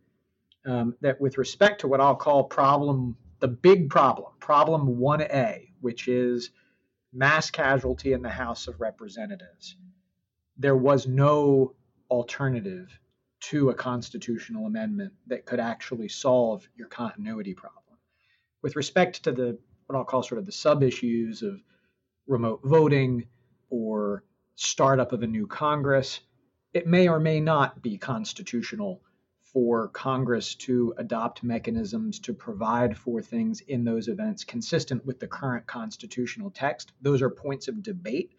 um, 0.66 0.96
that 1.00 1.22
with 1.22 1.38
respect 1.38 1.82
to 1.82 1.88
what 1.88 2.02
I'll 2.02 2.16
call 2.16 2.44
problem 2.44 3.16
the 3.46 3.52
big 3.52 3.92
problem, 3.92 4.32
problem 4.40 4.98
1A, 4.98 5.68
which 5.80 6.08
is 6.08 6.50
mass 7.14 7.52
casualty 7.52 8.12
in 8.12 8.24
the 8.24 8.30
House 8.30 8.68
of 8.68 8.82
Representatives, 8.82 9.76
there 10.58 10.76
was 10.76 11.06
no 11.06 11.76
alternative 12.10 12.90
to 13.42 13.70
a 13.70 13.76
constitutional 13.76 14.66
amendment 14.66 15.14
that 15.28 15.46
could 15.46 15.60
actually 15.60 16.10
solve 16.10 16.68
your 16.76 16.88
continuity 16.88 17.54
problem. 17.54 17.84
With 18.64 18.76
respect 18.76 19.26
to 19.26 19.32
the 19.32 19.60
what 19.86 19.96
I'll 19.96 20.06
call 20.06 20.24
sort 20.24 20.40
of 20.40 20.48
the 20.48 20.52
sub 20.52 20.82
issues 20.82 21.44
of 21.44 21.62
remote 22.26 22.62
voting 22.64 23.28
or 23.70 24.24
startup 24.56 25.12
of 25.12 25.22
a 25.22 25.28
new 25.28 25.46
Congress, 25.46 26.20
it 26.74 26.88
may 26.88 27.08
or 27.08 27.20
may 27.20 27.40
not 27.42 27.84
be 27.84 28.00
constitutional 28.00 29.04
for 29.56 29.88
Congress 29.88 30.54
to 30.54 30.94
adopt 30.98 31.42
mechanisms 31.42 32.20
to 32.20 32.34
provide 32.34 32.98
for 32.98 33.22
things 33.22 33.62
in 33.62 33.86
those 33.86 34.10
events 34.10 34.44
consistent 34.44 35.06
with 35.06 35.18
the 35.18 35.28
current 35.28 35.66
constitutional 35.66 36.52
text. 36.52 36.92
Those 37.02 37.22
are 37.22 37.30
points 37.30 37.70
of 37.70 37.82
debate. 37.82 38.34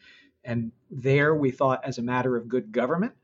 And 0.45 0.73
there 0.91 1.35
we 1.35 1.51
thought, 1.51 1.83
as 1.87 1.97
a 1.97 2.03
matter 2.03 2.37
of 2.37 2.51
good 2.51 2.71
government, 2.71 3.15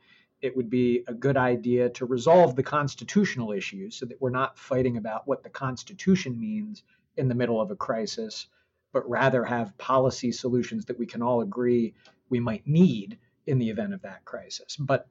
it 0.41 0.57
would 0.57 0.71
be 0.71 1.05
a 1.07 1.13
good 1.13 1.37
idea 1.37 1.91
to 1.91 2.07
resolve 2.07 2.57
the 2.57 2.63
constitutional 2.63 3.53
issues 3.53 3.95
so 3.95 4.07
that 4.07 4.23
we're 4.23 4.31
not 4.31 4.59
fighting 4.59 4.97
about 4.97 5.29
what 5.29 5.43
the 5.43 5.51
Constitution 5.51 6.41
means 6.41 6.85
in 7.19 7.29
the 7.29 7.35
middle 7.35 7.61
of 7.61 7.71
a 7.71 7.77
crisis, 7.77 8.47
but 8.95 9.07
rather 9.07 9.45
have 9.45 9.77
policy 9.77 10.33
solutions 10.33 10.87
that 10.87 10.99
we 10.99 11.05
can 11.05 11.21
all 11.21 11.43
agree 11.43 11.93
we 12.31 12.41
might 12.41 12.67
need 12.67 13.19
in 13.47 13.59
the 13.59 13.69
event 13.69 13.93
of 13.93 14.01
that 14.01 14.25
crisis. 14.25 14.77
But 14.77 15.09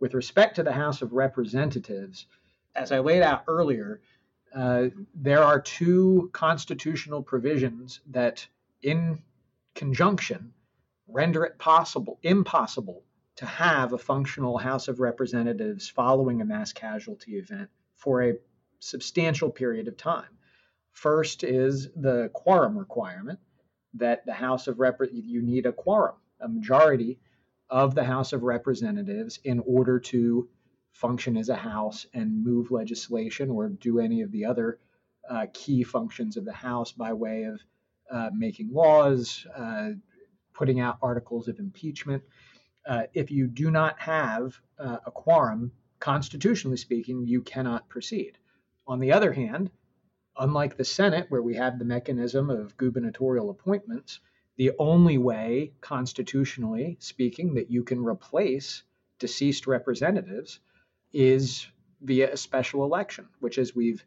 with 0.00 0.14
respect 0.14 0.56
to 0.56 0.62
the 0.62 0.72
House 0.72 1.02
of 1.02 1.12
Representatives, 1.12 2.26
as 2.74 2.92
I 2.92 2.98
laid 2.98 3.22
out 3.22 3.44
earlier, 3.48 4.00
uh, 4.54 4.86
there 5.14 5.42
are 5.42 5.60
two 5.60 6.30
constitutional 6.32 7.22
provisions 7.22 8.00
that, 8.10 8.46
in 8.82 9.22
conjunction, 9.74 10.52
render 11.08 11.44
it 11.44 11.58
possible, 11.58 12.18
impossible, 12.22 13.02
to 13.36 13.46
have 13.46 13.92
a 13.92 13.98
functional 13.98 14.58
House 14.58 14.88
of 14.88 15.00
Representatives 15.00 15.88
following 15.88 16.40
a 16.40 16.44
mass 16.44 16.72
casualty 16.72 17.36
event 17.36 17.68
for 17.96 18.22
a 18.22 18.34
substantial 18.78 19.50
period 19.50 19.88
of 19.88 19.96
time. 19.96 20.38
First 20.92 21.42
is 21.42 21.88
the 21.96 22.30
quorum 22.32 22.78
requirement 22.78 23.40
that 23.94 24.24
the 24.26 24.32
House 24.32 24.68
of 24.68 24.78
Rep 24.78 25.00
you 25.12 25.42
need 25.42 25.66
a 25.66 25.72
quorum 25.72 26.16
a 26.40 26.48
majority 26.48 27.18
of 27.74 27.96
the 27.96 28.04
House 28.04 28.32
of 28.32 28.44
Representatives 28.44 29.40
in 29.42 29.58
order 29.66 29.98
to 29.98 30.48
function 30.92 31.36
as 31.36 31.48
a 31.48 31.56
House 31.56 32.06
and 32.14 32.44
move 32.44 32.70
legislation 32.70 33.50
or 33.50 33.68
do 33.68 33.98
any 33.98 34.20
of 34.20 34.30
the 34.30 34.44
other 34.44 34.78
uh, 35.28 35.46
key 35.52 35.82
functions 35.82 36.36
of 36.36 36.44
the 36.44 36.52
House 36.52 36.92
by 36.92 37.12
way 37.12 37.42
of 37.42 37.60
uh, 38.12 38.30
making 38.32 38.72
laws, 38.72 39.44
uh, 39.56 39.90
putting 40.52 40.78
out 40.78 40.98
articles 41.02 41.48
of 41.48 41.58
impeachment. 41.58 42.22
Uh, 42.86 43.02
if 43.12 43.32
you 43.32 43.48
do 43.48 43.72
not 43.72 43.98
have 43.98 44.54
uh, 44.78 44.98
a 45.04 45.10
quorum, 45.10 45.72
constitutionally 45.98 46.76
speaking, 46.76 47.26
you 47.26 47.42
cannot 47.42 47.88
proceed. 47.88 48.38
On 48.86 49.00
the 49.00 49.10
other 49.10 49.32
hand, 49.32 49.68
unlike 50.38 50.76
the 50.76 50.84
Senate, 50.84 51.26
where 51.28 51.42
we 51.42 51.56
have 51.56 51.80
the 51.80 51.84
mechanism 51.84 52.50
of 52.50 52.76
gubernatorial 52.76 53.50
appointments, 53.50 54.20
the 54.56 54.72
only 54.78 55.18
way, 55.18 55.72
constitutionally 55.80 56.96
speaking, 57.00 57.54
that 57.54 57.70
you 57.70 57.82
can 57.82 58.04
replace 58.04 58.82
deceased 59.18 59.66
representatives 59.66 60.60
is 61.12 61.66
via 62.00 62.32
a 62.32 62.36
special 62.36 62.84
election, 62.84 63.28
which, 63.40 63.58
as 63.58 63.74
we've 63.74 64.04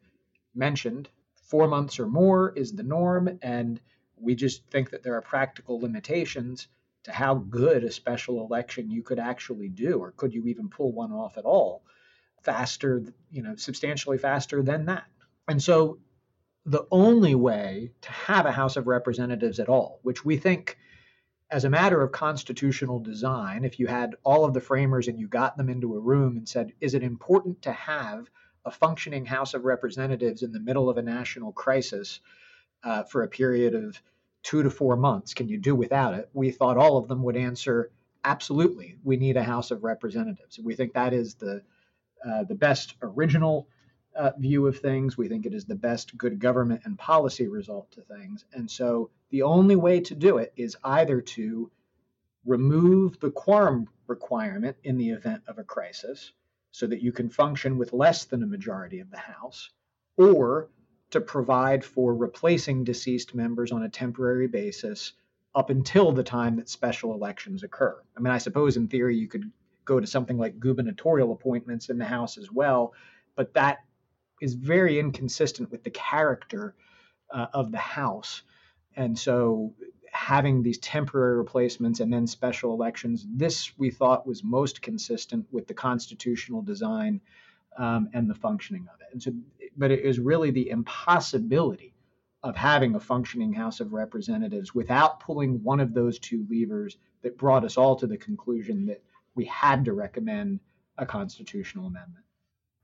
mentioned, 0.56 1.10
four 1.44 1.68
months 1.68 2.00
or 2.00 2.08
more 2.08 2.54
is 2.56 2.74
the 2.74 2.84
norm. 2.84 3.40
And 3.42 3.80
we 4.18 4.36
just 4.36 4.66
think 4.70 4.92
that 4.92 5.04
there 5.04 5.16
are 5.16 5.22
practical 5.22 5.80
limitations 5.80 6.68
to 7.04 7.12
how 7.12 7.36
good 7.36 7.84
a 7.84 7.92
special 7.92 8.46
election 8.46 8.92
you 8.92 9.02
could 9.04 9.20
actually 9.20 9.70
do, 9.70 10.00
or 10.00 10.12
could 10.12 10.34
you 10.34 10.46
even 10.46 10.70
pull 10.70 10.92
one 10.92 11.12
off 11.12 11.38
at 11.38 11.46
all 11.46 11.84
faster, 12.44 13.04
you 13.32 13.42
know, 13.42 13.56
substantially 13.56 14.18
faster 14.18 14.62
than 14.62 14.86
that. 14.86 15.06
And 15.48 15.62
so 15.62 16.00
the 16.68 16.86
only 16.92 17.34
way 17.34 17.92
to 18.02 18.12
have 18.12 18.46
a 18.46 18.52
House 18.52 18.76
of 18.76 18.88
Representatives 18.88 19.60
at 19.60 19.70
all, 19.70 20.00
which 20.04 20.26
we 20.26 20.36
think, 20.36 20.78
as 21.50 21.64
a 21.64 21.70
matter 21.70 22.02
of 22.02 22.12
constitutional 22.12 23.00
design, 23.00 23.64
if 23.64 23.80
you 23.80 23.88
had 23.88 24.16
all 24.26 24.44
of 24.44 24.54
the 24.54 24.60
framers 24.60 25.08
and 25.08 25.18
you 25.18 25.30
got 25.30 25.56
them 25.56 25.70
into 25.70 25.96
a 25.96 26.00
room 26.00 26.36
and 26.36 26.48
said, 26.48 26.74
is 26.82 26.94
it 26.94 27.04
important 27.04 27.62
to 27.62 27.72
have 27.72 28.30
a 28.66 28.72
functioning 28.72 29.26
House 29.26 29.54
of 29.54 29.64
Representatives 29.64 30.44
in 30.44 30.52
the 30.52 30.60
middle 30.60 30.90
of 30.90 30.98
a 30.98 31.02
national 31.02 31.54
crisis 31.54 32.20
uh, 32.84 33.04
for 33.04 33.24
a 33.24 33.30
period 33.30 33.74
of 33.74 34.02
two 34.44 34.62
to 34.62 34.70
four 34.70 34.98
months? 34.98 35.34
Can 35.34 35.48
you 35.48 35.58
do 35.58 35.74
without 35.74 36.16
it? 36.16 36.30
We 36.34 36.52
thought 36.52 36.76
all 36.76 36.98
of 36.98 37.08
them 37.08 37.24
would 37.24 37.38
answer, 37.38 37.92
absolutely, 38.26 38.98
we 39.06 39.16
need 39.16 39.38
a 39.38 39.44
House 39.44 39.72
of 39.72 39.86
Representatives. 39.86 40.60
We 40.60 40.76
think 40.76 40.94
that 40.94 41.14
is 41.14 41.36
the 41.36 41.62
uh, 42.28 42.44
the 42.44 42.56
best 42.56 42.96
original 43.02 43.70
uh, 44.18 44.32
view 44.38 44.68
of 44.68 44.80
things. 44.80 45.18
We 45.18 45.28
think 45.28 45.46
it 45.46 45.54
is 45.54 45.66
the 45.66 45.76
best 45.76 46.18
good 46.18 46.40
government 46.40 46.82
and 46.86 46.98
policy 46.98 47.48
result 47.48 47.92
to 47.92 48.02
things. 48.02 48.46
And 48.54 48.70
so 48.70 49.12
the 49.30 49.44
only 49.44 49.76
way 49.76 50.00
to 50.02 50.16
do 50.16 50.38
it 50.38 50.54
is 50.58 50.76
either 50.84 51.22
to 51.22 51.72
remove 52.46 53.20
the 53.20 53.32
quorum 53.32 53.88
requirement 54.08 54.78
in 54.84 54.98
the 54.98 55.10
event 55.10 55.44
of 55.48 55.58
a 55.58 55.64
crisis 55.64 56.32
so 56.72 56.88
that 56.88 57.02
you 57.02 57.12
can 57.12 57.30
function 57.30 57.78
with 57.78 57.94
less 57.94 58.26
than 58.26 58.44
a 58.44 58.48
majority 58.48 59.00
of 59.00 59.12
the 59.12 59.18
House, 59.18 59.70
or 60.18 60.70
to 61.10 61.22
provide 61.22 61.84
for 61.84 62.14
replacing 62.14 62.84
deceased 62.84 63.34
members 63.34 63.72
on 63.72 63.84
a 63.84 63.90
temporary 63.90 64.48
basis 64.48 65.14
up 65.56 65.70
until 65.70 66.12
the 66.12 66.24
time 66.24 66.56
that 66.58 66.70
special 66.70 67.14
elections 67.14 67.64
occur. 67.64 67.98
I 68.16 68.20
mean, 68.20 68.34
I 68.34 68.38
suppose 68.38 68.78
in 68.78 68.88
theory 68.88 69.18
you 69.18 69.28
could 69.28 69.52
go 69.86 70.00
to 70.00 70.08
something 70.08 70.38
like 70.38 70.60
gubernatorial 70.60 71.32
appointments 71.32 71.90
in 71.90 71.98
the 71.98 72.06
House 72.06 72.38
as 72.38 72.52
well, 72.52 72.94
but 73.36 73.54
that 73.54 73.80
is 74.42 74.54
very 74.54 75.00
inconsistent 75.00 75.72
with 75.72 75.84
the 75.84 75.90
character 75.90 76.76
uh, 77.32 77.48
of 77.54 77.72
the 77.72 77.78
house. 77.78 78.44
And 78.96 79.18
so 79.18 79.74
having 80.12 80.64
these 80.64 80.80
temporary 80.80 81.38
replacements 81.38 82.00
and 82.00 82.12
then 82.12 82.28
special 82.28 82.74
elections, 82.74 83.26
this 83.30 83.78
we 83.78 83.90
thought 83.90 84.28
was 84.28 84.44
most 84.44 84.82
consistent 84.82 85.46
with 85.52 85.68
the 85.68 85.74
constitutional 85.74 86.62
design 86.62 87.22
um, 87.78 88.10
and 88.14 88.30
the 88.30 88.36
functioning 88.36 88.88
of 88.94 89.00
it. 89.02 89.08
And 89.14 89.22
so, 89.22 89.32
but 89.76 89.92
it 89.92 90.00
is 90.00 90.20
really 90.20 90.52
the 90.52 90.70
impossibility 90.70 91.94
of 92.44 92.56
having 92.56 92.96
a 92.96 93.00
functioning 93.00 93.54
House 93.54 93.80
of 93.80 93.94
Representatives 93.94 94.74
without 94.74 95.20
pulling 95.20 95.64
one 95.64 95.80
of 95.80 95.94
those 95.94 96.20
two 96.20 96.46
levers 96.50 96.98
that 97.22 97.38
brought 97.38 97.66
us 97.66 97.78
all 97.78 97.96
to 97.98 98.08
the 98.08 98.18
conclusion 98.18 98.86
that 98.86 99.02
we 99.36 99.46
had 99.46 99.86
to 99.86 99.94
recommend 99.94 100.60
a 100.98 101.06
constitutional 101.06 101.88
amendment. 101.88 102.26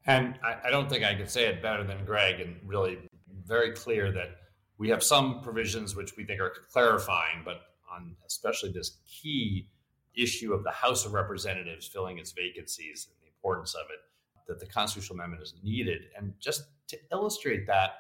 And 0.06 0.36
I, 0.44 0.68
I, 0.68 0.72
don't 0.72 0.90
think 0.90 1.04
I 1.04 1.16
could 1.16 1.30
say 1.30 1.46
it 1.46 1.62
better 1.62 1.84
than 1.84 2.04
Greg, 2.06 2.42
and 2.42 2.58
really 2.66 2.98
very 3.46 3.72
clear 3.72 4.12
that 4.12 4.38
we 4.78 4.90
have 4.90 5.04
some 5.04 5.42
provisions 5.42 5.96
which 5.96 6.18
we 6.18 6.26
think 6.26 6.42
are 6.42 6.54
clarifying, 6.72 7.42
but 7.46 7.62
on 7.92 8.16
especially 8.26 8.72
this 8.72 8.98
key 9.08 9.70
issue 10.16 10.54
of 10.54 10.64
the 10.64 10.72
House 10.72 11.06
of 11.06 11.14
Representatives 11.14 11.88
filling 11.88 12.18
its 12.18 12.32
vacancies 12.32 13.08
and 13.10 13.16
the 13.22 13.28
importance 13.28 13.76
of 13.76 13.86
it, 13.92 14.00
that 14.48 14.60
the 14.60 14.66
constitutional 14.66 15.20
amendment 15.20 15.44
is 15.44 15.54
needed. 15.64 16.04
And 16.18 16.34
just 16.40 16.64
to 16.88 16.98
illustrate 17.12 17.66
that, 17.68 17.92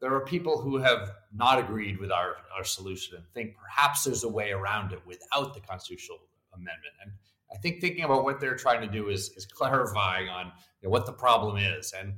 there 0.00 0.12
are 0.12 0.24
people 0.24 0.60
who 0.60 0.78
have 0.78 1.12
not 1.32 1.58
agreed 1.60 1.98
with 1.98 2.10
our, 2.10 2.36
our 2.56 2.64
solution 2.64 3.16
and 3.16 3.24
think 3.32 3.54
perhaps 3.56 4.02
there's 4.02 4.24
a 4.24 4.28
way 4.28 4.50
around 4.50 4.92
it 4.92 5.00
without 5.06 5.54
the 5.54 5.60
constitutional 5.60 6.18
amendment. 6.52 6.94
And 7.02 7.12
I 7.52 7.58
think 7.58 7.80
thinking 7.80 8.04
about 8.04 8.24
what 8.24 8.40
they're 8.40 8.56
trying 8.56 8.80
to 8.80 8.86
do 8.86 9.08
is 9.08 9.30
is 9.36 9.46
clarifying 9.46 10.28
on 10.28 10.46
you 10.80 10.88
know, 10.88 10.90
what 10.90 11.06
the 11.06 11.12
problem 11.12 11.56
is, 11.56 11.92
and 11.98 12.14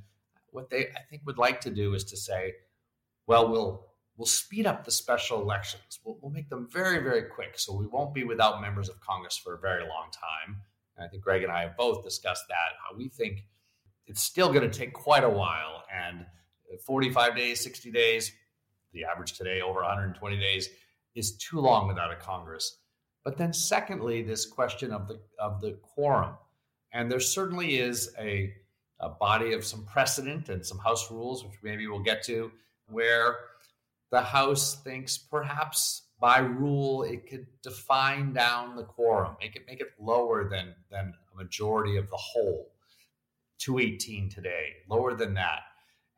what 0.50 0.70
they 0.70 0.88
I 0.88 1.02
think 1.10 1.22
would 1.26 1.38
like 1.38 1.60
to 1.62 1.70
do 1.70 1.94
is 1.94 2.04
to 2.04 2.16
say, 2.16 2.54
well, 3.26 3.48
we'll 3.48 3.86
we'll 4.16 4.26
speed 4.26 4.66
up 4.66 4.84
the 4.84 4.90
special 4.90 5.40
elections. 5.40 5.98
We'll, 6.04 6.18
we'll 6.20 6.32
make 6.32 6.48
them 6.48 6.68
very 6.70 7.02
very 7.02 7.22
quick, 7.22 7.58
so 7.58 7.74
we 7.74 7.86
won't 7.86 8.14
be 8.14 8.24
without 8.24 8.60
members 8.60 8.88
of 8.88 9.00
Congress 9.00 9.36
for 9.36 9.54
a 9.54 9.58
very 9.58 9.82
long 9.82 10.10
time. 10.12 10.60
And 10.96 11.04
I 11.04 11.08
think 11.08 11.24
Greg 11.24 11.42
and 11.42 11.50
I 11.50 11.62
have 11.62 11.76
both 11.76 12.04
discussed 12.04 12.44
that 12.48 12.78
how 12.88 12.96
we 12.96 13.08
think 13.08 13.44
it's 14.06 14.22
still 14.22 14.52
going 14.52 14.68
to 14.68 14.78
take 14.78 14.92
quite 14.92 15.24
a 15.24 15.28
while, 15.28 15.84
and 15.92 16.26
45 16.86 17.36
days, 17.36 17.60
60 17.60 17.90
days, 17.90 18.32
the 18.92 19.04
average 19.04 19.32
today 19.32 19.60
over 19.60 19.80
120 19.80 20.38
days 20.38 20.68
is 21.14 21.36
too 21.36 21.60
long 21.60 21.88
without 21.88 22.12
a 22.12 22.16
Congress. 22.16 22.78
But 23.24 23.38
then, 23.38 23.52
secondly, 23.54 24.22
this 24.22 24.44
question 24.44 24.92
of 24.92 25.08
the 25.08 25.18
of 25.38 25.60
the 25.60 25.72
quorum, 25.82 26.34
and 26.92 27.10
there 27.10 27.20
certainly 27.20 27.78
is 27.78 28.14
a, 28.18 28.52
a 29.00 29.08
body 29.08 29.54
of 29.54 29.64
some 29.64 29.84
precedent 29.86 30.50
and 30.50 30.64
some 30.64 30.78
House 30.78 31.10
rules, 31.10 31.42
which 31.42 31.54
maybe 31.62 31.86
we'll 31.86 32.00
get 32.00 32.22
to, 32.24 32.52
where 32.86 33.36
the 34.10 34.20
House 34.20 34.82
thinks 34.82 35.16
perhaps 35.16 36.02
by 36.20 36.38
rule 36.38 37.02
it 37.02 37.28
could 37.28 37.46
define 37.62 38.34
down 38.34 38.76
the 38.76 38.84
quorum, 38.84 39.36
make 39.40 39.56
it 39.56 39.66
make 39.66 39.80
it 39.80 39.92
lower 39.98 40.48
than 40.48 40.74
than 40.90 41.14
a 41.32 41.36
majority 41.36 41.96
of 41.96 42.10
the 42.10 42.16
whole, 42.16 42.70
218 43.58 44.28
today, 44.28 44.74
lower 44.88 45.14
than 45.14 45.32
that. 45.34 45.60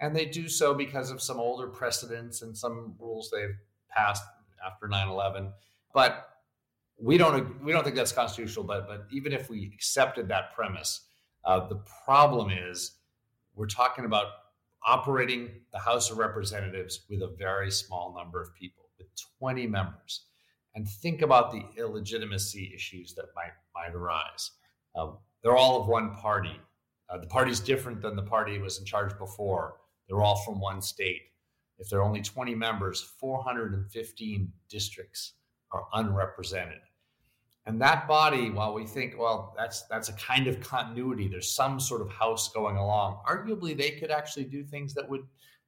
And 0.01 0.15
they 0.15 0.27
do 0.27 0.49
so 0.49 0.75
because 0.75 1.11
of 1.11 1.23
some 1.23 1.39
older 1.39 1.69
precedents 1.69 2.43
and 2.43 2.57
some 2.57 2.95
rules 2.99 3.31
they've 3.31 3.57
passed 3.89 4.25
after 4.65 4.89
9 4.89 5.09
11. 5.09 5.53
But 5.95 6.36
we 6.99 7.19
don't 7.19 7.63
we 7.63 7.73
don't 7.73 7.85
think 7.85 7.97
that's 7.97 8.13
constitutional. 8.13 8.65
But 8.65 8.89
but 8.89 9.07
even 9.11 9.33
if 9.33 9.51
we 9.51 9.71
accepted 9.75 10.29
that 10.29 10.55
premise, 10.55 11.09
uh, 11.45 11.69
the 11.69 11.81
problem 12.05 12.51
is 12.51 12.99
we're 13.55 13.67
talking 13.67 14.05
about 14.05 14.27
operating 14.87 15.51
the 15.73 15.79
House 15.79 16.11
of 16.11 16.19
Representatives 16.19 17.01
with 17.11 17.23
a 17.23 17.35
very 17.39 17.71
small 17.71 18.15
number 18.17 18.41
of 18.41 18.55
people, 18.55 18.85
with 18.99 19.09
20 19.41 19.67
members. 19.67 20.27
And 20.75 20.87
think 20.87 21.23
about 21.23 21.51
the 21.51 21.65
illegitimacy 21.79 22.73
issues 22.75 23.15
that 23.15 23.27
might 23.35 23.53
might 23.75 23.95
arise. 23.95 24.53
Uh, 24.95 25.13
they're 25.43 25.57
all 25.57 25.81
of 25.81 25.89
one 25.89 26.15
party. 26.15 26.59
Uh, 27.09 27.19
the 27.19 27.27
party's 27.27 27.61
different 27.61 28.03
than 28.03 28.17
the 28.17 28.23
party 28.23 28.59
was 28.59 28.79
in 28.79 28.85
charge 28.85 29.17
before. 29.19 29.77
They're 30.09 30.23
all 30.23 30.43
from 30.45 30.61
one 30.61 30.83
state. 30.83 31.23
If 31.79 31.89
there 31.89 32.01
are 32.01 32.05
only 32.05 32.23
20 32.23 32.55
members, 32.55 33.03
415 33.21 34.53
districts 34.69 35.35
are 35.77 35.87
unrepresented. 35.95 36.81
And 37.67 37.81
that 37.81 38.07
body, 38.07 38.51
while 38.51 38.73
we 38.73 38.87
think, 38.87 39.17
well, 39.19 39.53
that's 39.57 39.83
that's 39.83 40.09
a 40.09 40.13
kind 40.13 40.47
of 40.47 40.61
continuity, 40.61 41.27
there's 41.27 41.53
some 41.53 41.81
sort 41.81 42.01
of 42.01 42.09
house 42.11 42.53
going 42.53 42.77
along. 42.77 43.21
Arguably, 43.29 43.77
they 43.77 43.91
could 43.91 44.13
actually 44.13 44.45
do 44.45 44.63
things 44.63 44.95
that 44.95 45.09
would 45.09 45.23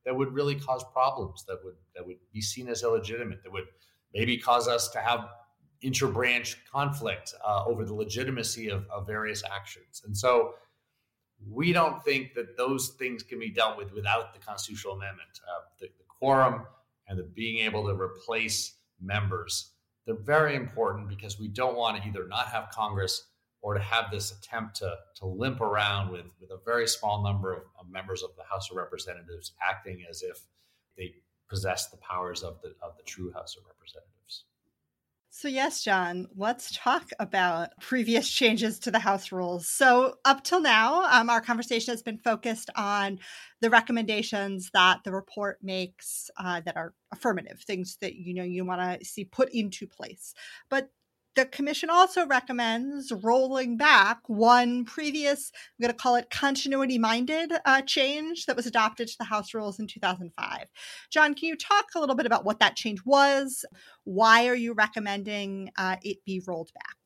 that 0.04 0.14
would 0.14 0.32
really 0.32 0.54
cause 0.54 0.84
problems, 0.92 1.44
that 1.48 1.58
would 1.64 1.74
that 1.96 2.06
would 2.06 2.18
be 2.32 2.40
seen 2.40 2.68
as 2.68 2.84
illegitimate, 2.84 3.42
that 3.42 3.52
would 3.52 3.66
maybe 4.14 4.38
cause 4.38 4.68
us 4.68 4.88
to 4.90 5.00
have 5.00 5.28
interbranch 5.82 6.56
conflict 6.72 7.34
uh, 7.44 7.64
over 7.66 7.84
the 7.84 7.94
legitimacy 7.94 8.68
of, 8.68 8.86
of 8.90 9.06
various 9.06 9.42
actions. 9.44 10.02
And 10.06 10.16
so, 10.16 10.54
we 11.50 11.72
don't 11.72 12.02
think 12.04 12.32
that 12.34 12.56
those 12.56 12.90
things 12.90 13.24
can 13.24 13.40
be 13.40 13.50
dealt 13.50 13.76
with 13.76 13.92
without 13.92 14.32
the 14.34 14.38
constitutional 14.38 14.94
amendment. 14.94 15.40
Uh, 15.42 15.62
the, 15.80 15.86
the 15.86 16.04
quorum 16.06 16.62
and 17.08 17.18
the 17.18 17.24
being 17.24 17.64
able 17.64 17.88
to 17.88 17.94
replace 18.00 18.74
members 19.00 19.72
they're 20.08 20.16
very 20.16 20.56
important 20.56 21.06
because 21.06 21.38
we 21.38 21.48
don't 21.48 21.76
want 21.76 22.02
to 22.02 22.08
either 22.08 22.26
not 22.26 22.46
have 22.46 22.70
Congress 22.70 23.24
or 23.60 23.74
to 23.74 23.80
have 23.80 24.10
this 24.10 24.32
attempt 24.32 24.76
to, 24.76 24.94
to 25.16 25.26
limp 25.26 25.60
around 25.60 26.10
with, 26.10 26.24
with 26.40 26.50
a 26.50 26.58
very 26.64 26.88
small 26.88 27.22
number 27.22 27.52
of, 27.52 27.62
of 27.78 27.90
members 27.90 28.22
of 28.22 28.30
the 28.38 28.42
House 28.44 28.70
of 28.70 28.78
Representatives 28.78 29.52
acting 29.62 30.04
as 30.08 30.22
if 30.22 30.40
they 30.96 31.12
possess 31.50 31.90
the 31.90 31.98
powers 31.98 32.42
of 32.42 32.58
the 32.62 32.68
of 32.80 32.96
the 32.96 33.02
true 33.02 33.30
House 33.32 33.58
of 33.58 33.64
Representatives. 33.66 34.44
So, 35.30 35.46
yes, 35.46 35.84
John, 35.84 36.26
let's 36.36 36.74
talk 36.76 37.10
about 37.20 37.70
previous 37.80 38.28
changes 38.28 38.78
to 38.80 38.90
the 38.90 38.98
House 38.98 39.30
rules. 39.30 39.68
So, 39.68 40.14
up 40.24 40.42
till 40.42 40.60
now, 40.60 41.04
um, 41.04 41.28
our 41.28 41.40
conversation 41.40 41.92
has 41.92 42.02
been 42.02 42.18
focused 42.18 42.70
on 42.74 43.18
the 43.60 43.68
recommendations 43.70 44.70
that 44.72 45.00
the 45.04 45.12
report 45.12 45.58
makes 45.62 46.30
uh, 46.38 46.62
that 46.64 46.76
are 46.76 46.94
affirmative, 47.12 47.60
things 47.66 47.98
that 48.00 48.14
you 48.14 48.34
know 48.34 48.42
you 48.42 48.64
want 48.64 49.00
to 49.00 49.04
see 49.04 49.24
put 49.24 49.50
into 49.52 49.86
place. 49.86 50.32
But 50.70 50.88
the 51.38 51.46
commission 51.46 51.88
also 51.88 52.26
recommends 52.26 53.12
rolling 53.12 53.76
back 53.76 54.18
one 54.26 54.84
previous, 54.84 55.52
I'm 55.54 55.84
going 55.84 55.94
to 55.94 55.96
call 55.96 56.16
it 56.16 56.30
continuity 56.30 56.98
minded 56.98 57.52
uh, 57.64 57.82
change 57.82 58.46
that 58.46 58.56
was 58.56 58.66
adopted 58.66 59.06
to 59.06 59.14
the 59.20 59.24
House 59.24 59.54
rules 59.54 59.78
in 59.78 59.86
2005. 59.86 60.66
John, 61.12 61.34
can 61.34 61.48
you 61.48 61.56
talk 61.56 61.86
a 61.94 62.00
little 62.00 62.16
bit 62.16 62.26
about 62.26 62.44
what 62.44 62.58
that 62.58 62.74
change 62.74 63.04
was? 63.04 63.64
Why 64.02 64.48
are 64.48 64.56
you 64.56 64.72
recommending 64.72 65.70
uh, 65.78 65.98
it 66.02 66.24
be 66.26 66.42
rolled 66.44 66.72
back? 66.74 66.96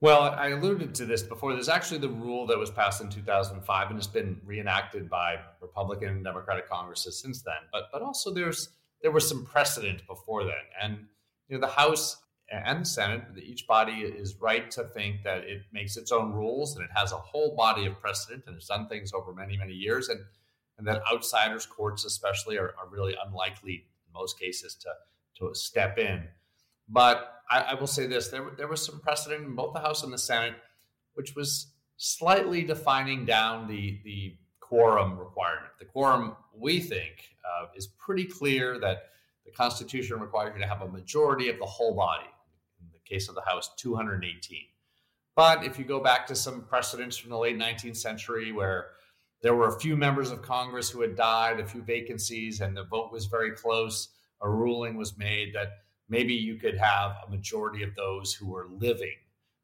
Well, 0.00 0.22
I 0.22 0.48
alluded 0.48 0.92
to 0.96 1.06
this 1.06 1.22
before. 1.22 1.52
There's 1.52 1.68
actually 1.68 1.98
the 1.98 2.08
rule 2.08 2.48
that 2.48 2.58
was 2.58 2.72
passed 2.72 3.00
in 3.00 3.08
2005 3.10 3.90
and 3.90 3.96
it's 3.96 4.08
been 4.08 4.40
reenacted 4.44 5.08
by 5.08 5.36
Republican 5.62 6.08
and 6.08 6.24
Democratic 6.24 6.68
Congresses 6.68 7.22
since 7.22 7.42
then. 7.42 7.54
But 7.72 7.84
but 7.92 8.02
also 8.02 8.34
there's 8.34 8.70
there 9.02 9.12
was 9.12 9.28
some 9.28 9.46
precedent 9.46 10.04
before 10.08 10.42
then. 10.42 10.54
And 10.82 11.06
you 11.48 11.56
know 11.56 11.60
the 11.60 11.72
House 11.72 12.16
and 12.50 12.82
the 12.82 12.86
Senate, 12.86 13.22
each 13.42 13.66
body 13.66 14.02
is 14.02 14.36
right 14.40 14.70
to 14.70 14.84
think 14.84 15.24
that 15.24 15.38
it 15.38 15.62
makes 15.72 15.96
its 15.96 16.12
own 16.12 16.32
rules 16.32 16.76
and 16.76 16.84
it 16.84 16.90
has 16.94 17.12
a 17.12 17.16
whole 17.16 17.56
body 17.56 17.86
of 17.86 18.00
precedent 18.00 18.44
and 18.46 18.54
has 18.54 18.66
done 18.66 18.88
things 18.88 19.12
over 19.12 19.32
many, 19.32 19.56
many 19.56 19.72
years. 19.72 20.08
And, 20.08 20.20
and 20.78 20.86
that 20.86 21.02
outsiders, 21.12 21.66
courts 21.66 22.04
especially, 22.04 22.56
are, 22.56 22.74
are 22.78 22.88
really 22.88 23.16
unlikely 23.24 23.86
in 24.06 24.12
most 24.12 24.38
cases 24.38 24.76
to, 24.76 24.90
to 25.38 25.54
step 25.54 25.98
in. 25.98 26.24
But 26.88 27.42
I, 27.50 27.60
I 27.60 27.74
will 27.74 27.88
say 27.88 28.06
this 28.06 28.28
there, 28.28 28.48
there 28.56 28.68
was 28.68 28.84
some 28.84 29.00
precedent 29.00 29.44
in 29.44 29.54
both 29.56 29.74
the 29.74 29.80
House 29.80 30.04
and 30.04 30.12
the 30.12 30.18
Senate, 30.18 30.54
which 31.14 31.34
was 31.34 31.72
slightly 31.96 32.62
defining 32.62 33.24
down 33.24 33.66
the, 33.66 33.98
the 34.04 34.36
quorum 34.60 35.18
requirement. 35.18 35.72
The 35.80 35.86
quorum, 35.86 36.36
we 36.54 36.78
think, 36.78 37.30
uh, 37.44 37.66
is 37.74 37.88
pretty 37.88 38.24
clear 38.24 38.78
that 38.78 39.10
the 39.44 39.50
Constitution 39.50 40.20
requires 40.20 40.52
you 40.54 40.60
to 40.60 40.68
have 40.68 40.82
a 40.82 40.88
majority 40.88 41.48
of 41.48 41.58
the 41.58 41.66
whole 41.66 41.96
body 41.96 42.26
case 43.06 43.28
of 43.28 43.34
the 43.34 43.42
House, 43.42 43.70
218. 43.76 44.58
But 45.34 45.64
if 45.64 45.78
you 45.78 45.84
go 45.84 46.00
back 46.00 46.26
to 46.26 46.34
some 46.34 46.62
precedents 46.62 47.16
from 47.16 47.30
the 47.30 47.38
late 47.38 47.58
19th 47.58 47.96
century 47.96 48.52
where 48.52 48.88
there 49.42 49.54
were 49.54 49.68
a 49.68 49.80
few 49.80 49.96
members 49.96 50.30
of 50.30 50.42
Congress 50.42 50.90
who 50.90 51.02
had 51.02 51.14
died, 51.14 51.60
a 51.60 51.66
few 51.66 51.82
vacancies, 51.82 52.60
and 52.60 52.76
the 52.76 52.84
vote 52.84 53.12
was 53.12 53.26
very 53.26 53.52
close, 53.52 54.08
a 54.40 54.48
ruling 54.48 54.96
was 54.96 55.18
made 55.18 55.54
that 55.54 55.68
maybe 56.08 56.34
you 56.34 56.56
could 56.56 56.76
have 56.76 57.16
a 57.26 57.30
majority 57.30 57.82
of 57.82 57.94
those 57.94 58.32
who 58.32 58.48
were 58.48 58.66
living 58.70 59.16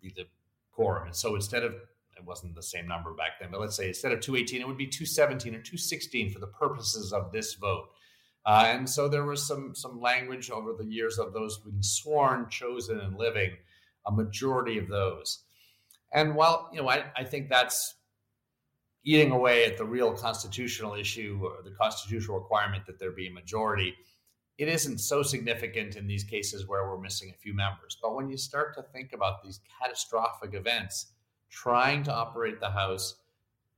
be 0.02 0.12
the 0.14 0.26
quorum. 0.72 1.06
And 1.06 1.16
so 1.16 1.34
instead 1.34 1.62
of 1.62 1.74
it 2.16 2.24
wasn't 2.24 2.54
the 2.54 2.62
same 2.62 2.86
number 2.86 3.14
back 3.14 3.40
then, 3.40 3.50
but 3.50 3.60
let's 3.60 3.76
say 3.76 3.88
instead 3.88 4.12
of 4.12 4.20
218, 4.20 4.60
it 4.60 4.68
would 4.68 4.76
be 4.76 4.86
217 4.86 5.54
or 5.54 5.62
216 5.62 6.30
for 6.30 6.38
the 6.38 6.46
purposes 6.48 7.12
of 7.12 7.32
this 7.32 7.54
vote. 7.54 7.88
Uh, 8.44 8.64
and 8.66 8.88
so 8.88 9.08
there 9.08 9.24
was 9.24 9.46
some 9.46 9.74
some 9.74 10.00
language 10.00 10.50
over 10.50 10.72
the 10.72 10.84
years 10.84 11.18
of 11.18 11.32
those 11.32 11.58
being 11.58 11.82
sworn, 11.82 12.48
chosen, 12.48 12.98
and 13.00 13.16
living, 13.16 13.52
a 14.06 14.12
majority 14.12 14.78
of 14.78 14.88
those. 14.88 15.44
And 16.12 16.34
while 16.34 16.68
you 16.72 16.82
know, 16.82 16.88
I, 16.88 17.04
I 17.16 17.24
think 17.24 17.48
that's 17.48 17.94
eating 19.04 19.32
away 19.32 19.64
at 19.64 19.76
the 19.76 19.84
real 19.84 20.12
constitutional 20.12 20.94
issue 20.94 21.40
or 21.42 21.62
the 21.62 21.74
constitutional 21.76 22.38
requirement 22.38 22.86
that 22.86 22.98
there 22.98 23.10
be 23.10 23.28
a 23.28 23.32
majority. 23.32 23.94
It 24.58 24.68
isn't 24.68 24.98
so 24.98 25.22
significant 25.22 25.96
in 25.96 26.06
these 26.06 26.24
cases 26.24 26.68
where 26.68 26.88
we're 26.88 27.00
missing 27.00 27.30
a 27.30 27.38
few 27.38 27.54
members. 27.54 27.96
But 28.00 28.14
when 28.14 28.28
you 28.28 28.36
start 28.36 28.74
to 28.76 28.82
think 28.82 29.12
about 29.12 29.42
these 29.42 29.60
catastrophic 29.80 30.54
events, 30.54 31.06
trying 31.50 32.02
to 32.04 32.12
operate 32.12 32.60
the 32.60 32.70
House 32.70 33.16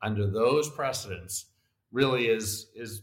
under 0.03 0.27
those 0.27 0.69
precedents 0.71 1.47
really 1.93 2.27
is 2.29 2.71
is 2.75 3.03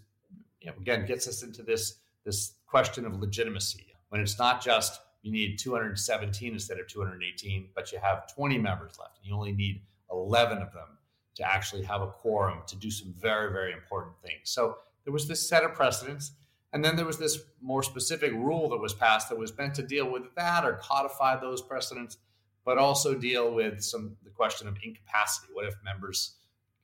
you 0.61 0.69
know, 0.69 0.77
again 0.79 1.05
gets 1.05 1.27
us 1.27 1.43
into 1.43 1.63
this 1.63 1.95
this 2.23 2.53
question 2.67 3.05
of 3.05 3.19
legitimacy 3.19 3.87
when 4.09 4.21
it's 4.21 4.37
not 4.37 4.63
just 4.63 5.01
you 5.23 5.31
need 5.31 5.59
217 5.59 6.53
instead 6.53 6.79
of 6.79 6.87
218, 6.87 7.69
but 7.75 7.91
you 7.91 7.99
have 7.99 8.33
20 8.33 8.57
members 8.57 8.97
left, 8.99 9.19
and 9.19 9.27
you 9.27 9.35
only 9.35 9.51
need 9.51 9.81
11 10.11 10.57
of 10.57 10.73
them 10.73 10.97
to 11.35 11.43
actually 11.43 11.83
have 11.83 12.01
a 12.01 12.07
quorum 12.07 12.59
to 12.67 12.75
do 12.75 12.89
some 12.89 13.13
very 13.19 13.51
very 13.51 13.73
important 13.73 14.15
things. 14.23 14.41
So 14.43 14.77
there 15.03 15.13
was 15.13 15.27
this 15.27 15.47
set 15.47 15.63
of 15.63 15.73
precedents. 15.73 16.33
And 16.73 16.85
then 16.85 16.95
there 16.95 17.05
was 17.05 17.17
this 17.17 17.37
more 17.61 17.83
specific 17.83 18.31
rule 18.31 18.69
that 18.69 18.77
was 18.77 18.93
passed 18.93 19.27
that 19.29 19.37
was 19.37 19.55
meant 19.57 19.75
to 19.75 19.83
deal 19.83 20.09
with 20.09 20.33
that 20.35 20.63
or 20.63 20.79
codify 20.81 21.37
those 21.37 21.61
precedents, 21.61 22.17
but 22.63 22.77
also 22.77 23.13
deal 23.13 23.53
with 23.53 23.83
some 23.83 24.15
the 24.23 24.29
question 24.29 24.67
of 24.67 24.77
incapacity. 24.81 25.47
What 25.53 25.65
if 25.65 25.75
members 25.83 26.35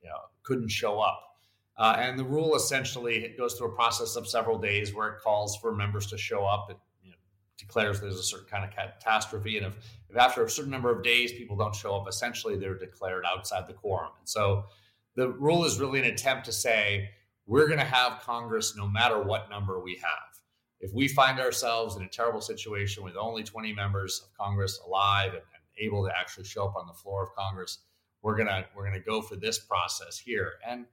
you 0.04 0.10
know, 0.10 0.18
couldn't 0.44 0.70
show 0.70 1.00
up? 1.00 1.37
Uh, 1.78 1.96
and 2.00 2.18
the 2.18 2.24
rule 2.24 2.56
essentially 2.56 3.34
goes 3.38 3.54
through 3.54 3.68
a 3.68 3.76
process 3.76 4.16
of 4.16 4.28
several 4.28 4.58
days 4.58 4.94
where 4.94 5.10
it 5.10 5.22
calls 5.22 5.56
for 5.58 5.76
members 5.76 6.08
to 6.08 6.18
show 6.18 6.44
up. 6.44 6.68
It 6.72 6.78
you 7.04 7.12
know, 7.12 7.18
declares 7.58 8.02
there's 8.02 8.18
a 8.18 8.24
certain 8.24 8.48
kind 8.48 8.66
of 8.66 8.72
catastrophe. 8.72 9.58
And 9.58 9.68
if, 9.68 9.74
if 10.10 10.18
after 10.18 10.44
a 10.44 10.50
certain 10.50 10.72
number 10.72 10.90
of 10.90 11.04
days 11.04 11.32
people 11.32 11.56
don't 11.56 11.76
show 11.76 11.96
up, 11.96 12.08
essentially 12.08 12.58
they're 12.58 12.78
declared 12.78 13.26
outside 13.26 13.68
the 13.68 13.74
quorum. 13.74 14.12
And 14.18 14.28
so 14.28 14.66
the 15.16 15.30
rule 15.30 15.66
is 15.66 15.80
really 15.80 16.00
an 16.00 16.06
attempt 16.06 16.46
to 16.46 16.52
say, 16.52 17.10
we're 17.46 17.68
going 17.68 17.80
to 17.80 17.86
have 17.86 18.22
Congress 18.22 18.76
no 18.76 18.88
matter 18.88 19.22
what 19.22 19.50
number 19.50 19.80
we 19.80 19.96
have. 19.96 20.28
If 20.80 20.94
we 20.94 21.08
find 21.08 21.40
ourselves 21.40 21.96
in 21.96 22.04
a 22.04 22.08
terrible 22.08 22.42
situation 22.42 23.04
with 23.04 23.16
only 23.16 23.44
20 23.44 23.74
members 23.74 24.22
of 24.24 24.38
Congress 24.38 24.80
alive 24.86 25.30
and, 25.30 25.38
and 25.38 25.86
able 25.86 26.06
to 26.06 26.12
actually 26.16 26.44
show 26.44 26.66
up 26.66 26.76
on 26.76 26.88
the 26.88 26.94
floor 26.94 27.24
of 27.24 27.34
Congress, 27.36 27.80
we're 28.22 28.36
gonna 28.36 28.66
we're 28.76 28.86
gonna 28.86 29.00
go 29.00 29.22
for 29.22 29.36
this 29.36 29.58
process 29.58 30.20
here. 30.20 30.54
And 30.68 30.86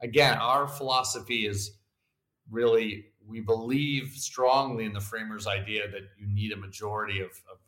again, 0.00 0.38
our 0.38 0.68
philosophy 0.68 1.46
is 1.46 1.78
really 2.50 3.06
we 3.28 3.40
believe 3.40 4.14
strongly 4.14 4.84
in 4.84 4.92
the 4.92 5.00
framers' 5.00 5.46
idea 5.46 5.88
that 5.90 6.02
you 6.18 6.26
need 6.26 6.52
a 6.52 6.56
majority 6.56 7.20
of, 7.20 7.30
of 7.50 7.58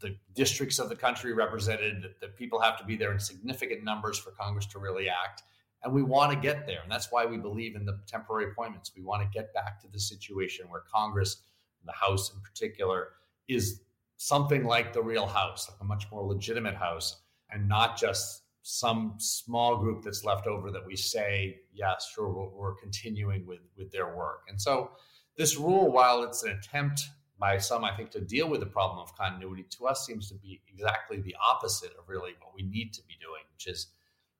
the 0.00 0.16
districts 0.34 0.78
of 0.78 0.88
the 0.88 0.96
country 0.96 1.32
represented, 1.32 2.02
that, 2.02 2.20
that 2.20 2.36
people 2.36 2.60
have 2.60 2.76
to 2.78 2.84
be 2.84 2.96
there 2.96 3.12
in 3.12 3.20
significant 3.20 3.84
numbers 3.84 4.18
for 4.18 4.32
Congress 4.32 4.66
to 4.66 4.78
really 4.78 5.08
act. 5.08 5.42
And 5.84 5.92
we 5.92 6.02
want 6.02 6.32
to 6.32 6.38
get 6.38 6.66
there. 6.66 6.80
And 6.82 6.90
that's 6.90 7.12
why 7.12 7.24
we 7.24 7.36
believe 7.36 7.76
in 7.76 7.84
the 7.84 8.00
temporary 8.06 8.50
appointments. 8.50 8.90
We 8.96 9.02
want 9.02 9.22
to 9.22 9.28
get 9.32 9.54
back 9.54 9.80
to 9.82 9.88
the 9.88 10.00
situation 10.00 10.66
where 10.68 10.82
Congress, 10.92 11.42
the 11.84 11.92
House 11.92 12.32
in 12.34 12.40
particular, 12.40 13.10
is 13.46 13.82
something 14.16 14.64
like 14.64 14.92
the 14.92 15.02
real 15.02 15.26
House, 15.26 15.68
like 15.70 15.78
a 15.80 15.84
much 15.84 16.10
more 16.10 16.24
legitimate 16.24 16.74
House, 16.74 17.18
and 17.50 17.68
not 17.68 17.96
just 17.96 18.42
some 18.66 19.14
small 19.18 19.76
group 19.76 20.02
that's 20.02 20.24
left 20.24 20.46
over 20.46 20.70
that 20.70 20.86
we 20.86 20.96
say, 20.96 21.60
yes, 21.74 22.10
sure, 22.14 22.50
we're, 22.50 22.74
continuing 22.76 23.46
with 23.46 23.60
with 23.76 23.92
their 23.92 24.16
work. 24.16 24.44
And 24.48 24.60
so 24.60 24.92
this 25.36 25.58
rule, 25.58 25.92
while 25.92 26.22
it's 26.22 26.44
an 26.44 26.52
attempt 26.52 27.02
by 27.38 27.58
some, 27.58 27.84
I 27.84 27.94
think, 27.94 28.10
to 28.12 28.22
deal 28.22 28.48
with 28.48 28.60
the 28.60 28.66
problem 28.66 29.00
of 29.00 29.14
continuity, 29.18 29.66
to 29.76 29.86
us 29.86 30.06
seems 30.06 30.30
to 30.30 30.34
be 30.36 30.62
exactly 30.72 31.20
the 31.20 31.36
opposite 31.46 31.90
of 31.98 32.08
really 32.08 32.32
what 32.40 32.54
we 32.56 32.62
need 32.62 32.94
to 32.94 33.02
be 33.02 33.14
doing, 33.20 33.42
which 33.52 33.66
is 33.66 33.88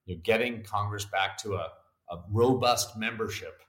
you 0.07 0.15
know, 0.15 0.21
getting 0.25 0.63
Congress 0.63 1.05
back 1.05 1.37
to 1.39 1.57
a, 1.57 1.69
a 2.11 2.23
robust 2.31 2.97
membership 2.97 3.61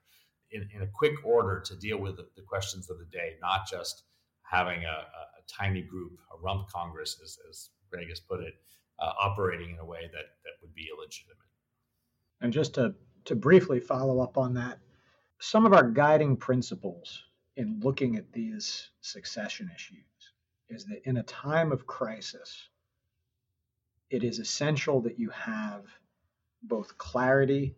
in, 0.51 0.69
in, 0.73 0.83
a 0.83 0.87
quick 0.87 1.15
order 1.25 1.59
to 1.59 1.75
deal 1.75 1.97
with 1.97 2.15
the, 2.15 2.27
the, 2.37 2.41
questions 2.41 2.89
of 2.89 2.97
the 2.97 3.05
day, 3.05 3.33
not 3.41 3.67
just 3.69 4.03
having 4.43 4.85
a, 4.85 4.87
a, 4.87 4.91
a 4.91 5.43
tiny 5.49 5.81
group, 5.81 6.17
a 6.33 6.41
rump 6.41 6.69
Congress, 6.69 7.19
as, 7.21 7.37
as 7.49 7.69
Greg 7.91 8.07
has 8.07 8.21
put 8.21 8.39
it, 8.39 8.53
uh, 8.99 9.11
operating 9.19 9.71
in 9.71 9.79
a 9.79 9.85
way 9.85 10.01
that, 10.01 10.25
that 10.43 10.53
would 10.61 10.73
be 10.73 10.87
illegitimate. 10.95 11.37
And 12.41 12.53
just 12.53 12.75
to, 12.75 12.93
to 13.25 13.35
briefly 13.35 13.79
follow 13.79 14.19
up 14.21 14.37
on 14.37 14.53
that, 14.55 14.79
some 15.39 15.65
of 15.65 15.73
our 15.73 15.89
guiding 15.89 16.37
principles 16.37 17.23
in 17.57 17.79
looking 17.81 18.15
at 18.15 18.31
these 18.31 18.89
succession 19.01 19.69
issues 19.73 19.99
is 20.69 20.85
that 20.85 21.07
in 21.07 21.17
a 21.17 21.23
time 21.23 21.71
of 21.71 21.85
crisis, 21.85 22.69
it 24.09 24.23
is 24.23 24.39
essential 24.39 25.01
that 25.01 25.19
you 25.19 25.29
have 25.29 25.83
both 26.63 26.97
clarity 26.97 27.75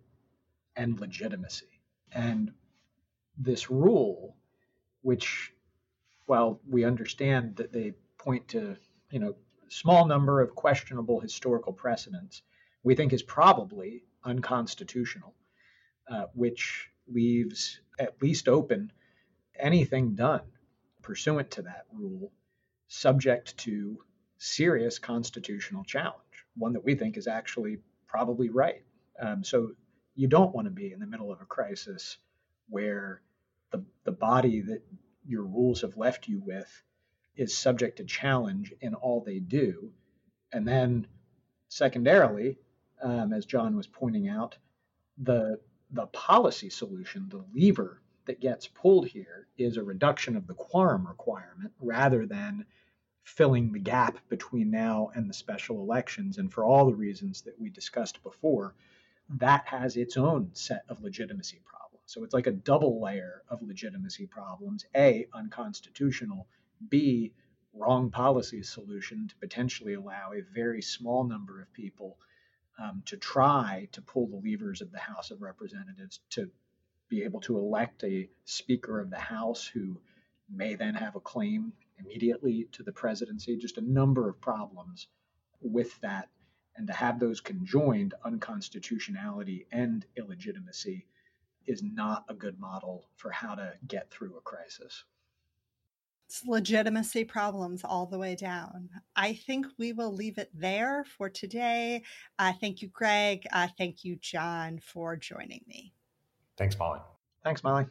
and 0.75 0.99
legitimacy. 0.99 1.81
And 2.11 2.51
this 3.37 3.69
rule, 3.69 4.35
which, 5.01 5.53
while 6.25 6.59
we 6.67 6.85
understand 6.85 7.55
that 7.57 7.73
they 7.73 7.93
point 8.17 8.47
to, 8.49 8.77
you 9.11 9.19
know, 9.19 9.35
small 9.69 10.05
number 10.05 10.41
of 10.41 10.55
questionable 10.55 11.19
historical 11.19 11.73
precedents, 11.73 12.41
we 12.83 12.95
think 12.95 13.13
is 13.13 13.23
probably 13.23 14.03
unconstitutional, 14.23 15.33
uh, 16.09 16.25
which 16.33 16.89
leaves 17.07 17.79
at 17.99 18.21
least 18.21 18.47
open 18.47 18.91
anything 19.59 20.15
done 20.15 20.41
pursuant 21.01 21.51
to 21.51 21.61
that 21.63 21.85
rule 21.93 22.31
subject 22.87 23.57
to 23.57 23.97
serious 24.37 24.99
constitutional 24.99 25.83
challenge, 25.83 26.45
one 26.55 26.73
that 26.73 26.83
we 26.83 26.95
think 26.95 27.17
is 27.17 27.27
actually 27.27 27.77
probably 28.07 28.49
right. 28.49 28.83
Um, 29.19 29.43
so 29.43 29.71
you 30.15 30.27
don't 30.27 30.53
want 30.53 30.65
to 30.65 30.71
be 30.71 30.91
in 30.91 30.99
the 30.99 31.07
middle 31.07 31.31
of 31.31 31.41
a 31.41 31.45
crisis 31.45 32.17
where 32.69 33.21
the, 33.71 33.83
the 34.03 34.11
body 34.11 34.61
that 34.61 34.81
your 35.25 35.43
rules 35.43 35.81
have 35.81 35.97
left 35.97 36.27
you 36.27 36.41
with 36.45 36.83
is 37.37 37.55
subject 37.55 37.97
to 37.97 38.03
challenge 38.03 38.73
in 38.81 38.93
all 38.95 39.21
they 39.21 39.39
do. 39.39 39.91
And 40.51 40.67
then, 40.67 41.07
secondarily, 41.69 42.57
um, 43.01 43.31
as 43.31 43.45
John 43.45 43.75
was 43.75 43.87
pointing 43.87 44.27
out, 44.27 44.57
the 45.17 45.59
the 45.91 46.07
policy 46.07 46.69
solution, 46.69 47.29
the 47.29 47.45
lever 47.53 48.01
that 48.25 48.41
gets 48.41 48.67
pulled 48.67 49.07
here, 49.07 49.47
is 49.57 49.77
a 49.77 49.83
reduction 49.83 50.35
of 50.35 50.47
the 50.47 50.53
quorum 50.53 51.07
requirement 51.07 51.71
rather 51.79 52.25
than 52.25 52.65
filling 53.23 53.71
the 53.71 53.79
gap 53.79 54.17
between 54.29 54.69
now 54.69 55.11
and 55.15 55.29
the 55.29 55.33
special 55.33 55.81
elections. 55.81 56.37
And 56.37 56.51
for 56.51 56.63
all 56.65 56.85
the 56.85 56.95
reasons 56.95 57.41
that 57.43 57.59
we 57.59 57.69
discussed 57.69 58.21
before, 58.23 58.75
that 59.29 59.65
has 59.67 59.97
its 59.97 60.17
own 60.17 60.49
set 60.53 60.83
of 60.89 61.01
legitimacy 61.01 61.61
problems. 61.65 62.03
So 62.05 62.23
it's 62.23 62.33
like 62.33 62.47
a 62.47 62.51
double 62.51 63.01
layer 63.01 63.43
of 63.49 63.61
legitimacy 63.61 64.27
problems 64.27 64.85
A, 64.95 65.27
unconstitutional, 65.33 66.47
B, 66.89 67.33
wrong 67.73 68.11
policy 68.11 68.63
solution 68.63 69.27
to 69.27 69.35
potentially 69.37 69.93
allow 69.93 70.33
a 70.33 70.41
very 70.53 70.81
small 70.81 71.23
number 71.23 71.61
of 71.61 71.71
people 71.73 72.17
um, 72.79 73.03
to 73.05 73.17
try 73.17 73.87
to 73.91 74.01
pull 74.01 74.27
the 74.27 74.51
levers 74.51 74.81
of 74.81 74.91
the 74.91 74.99
House 74.99 75.31
of 75.31 75.41
Representatives 75.41 76.19
to 76.31 76.49
be 77.09 77.23
able 77.23 77.41
to 77.41 77.57
elect 77.57 78.03
a 78.03 78.29
Speaker 78.45 78.99
of 78.99 79.09
the 79.09 79.19
House 79.19 79.65
who 79.65 79.99
may 80.49 80.75
then 80.75 80.93
have 80.93 81.15
a 81.15 81.19
claim 81.19 81.73
immediately 81.99 82.67
to 82.73 82.83
the 82.83 82.91
presidency. 82.91 83.57
Just 83.57 83.77
a 83.77 83.81
number 83.81 84.29
of 84.29 84.39
problems 84.41 85.07
with 85.61 85.99
that. 86.01 86.29
And 86.75 86.87
to 86.87 86.93
have 86.93 87.19
those 87.19 87.41
conjoined, 87.41 88.13
unconstitutionality 88.23 89.65
and 89.71 90.05
illegitimacy, 90.15 91.07
is 91.65 91.81
not 91.81 92.25
a 92.29 92.35
good 92.35 92.59
model 92.59 93.09
for 93.15 93.31
how 93.31 93.55
to 93.55 93.73
get 93.87 94.11
through 94.11 94.37
a 94.37 94.41
crisis. 94.41 95.03
It's 96.27 96.43
legitimacy 96.45 97.23
problems 97.23 97.85
all 97.85 98.05
the 98.05 98.17
way 98.17 98.35
down. 98.35 98.89
I 99.15 99.33
think 99.33 99.65
we 99.79 99.93
will 99.93 100.13
leave 100.13 100.37
it 100.37 100.49
there 100.53 101.05
for 101.17 101.29
today. 101.29 102.03
Uh, 102.37 102.51
thank 102.59 102.81
you, 102.81 102.89
Greg. 102.89 103.45
Uh, 103.53 103.69
thank 103.77 104.03
you, 104.03 104.17
John, 104.17 104.79
for 104.79 105.15
joining 105.15 105.61
me. 105.67 105.93
Thanks, 106.57 106.77
Molly. 106.77 106.99
Thanks, 107.45 107.63
Molly. 107.63 107.85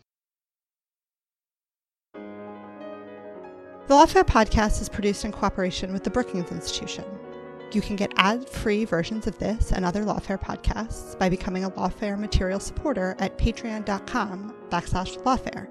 The 2.13 3.95
Lawfare 3.95 4.27
podcast 4.27 4.83
is 4.83 4.91
produced 4.91 5.25
in 5.25 5.33
cooperation 5.33 5.93
with 5.95 6.05
the 6.05 6.11
Brookings 6.11 6.51
Institution. 6.51 7.05
You 7.73 7.81
can 7.81 7.97
get 7.97 8.13
ad-free 8.17 8.85
versions 8.85 9.27
of 9.27 9.39
this 9.39 9.73
and 9.73 9.85
other 9.85 10.05
Lawfare 10.05 10.41
podcasts 10.41 11.19
by 11.19 11.31
becoming 11.31 11.65
a 11.65 11.71
Lawfare 11.71 12.19
material 12.19 12.61
supporter 12.61 13.17
at 13.19 13.39
patreon.com 13.39 14.55
backslash 14.69 15.17
lawfare. 15.23 15.69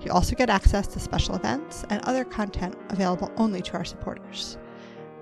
You 0.00 0.10
also 0.10 0.34
get 0.34 0.50
access 0.50 0.86
to 0.88 1.00
special 1.00 1.36
events 1.36 1.84
and 1.90 2.02
other 2.04 2.24
content 2.24 2.76
available 2.88 3.30
only 3.36 3.62
to 3.62 3.74
our 3.74 3.84
supporters. 3.84 4.58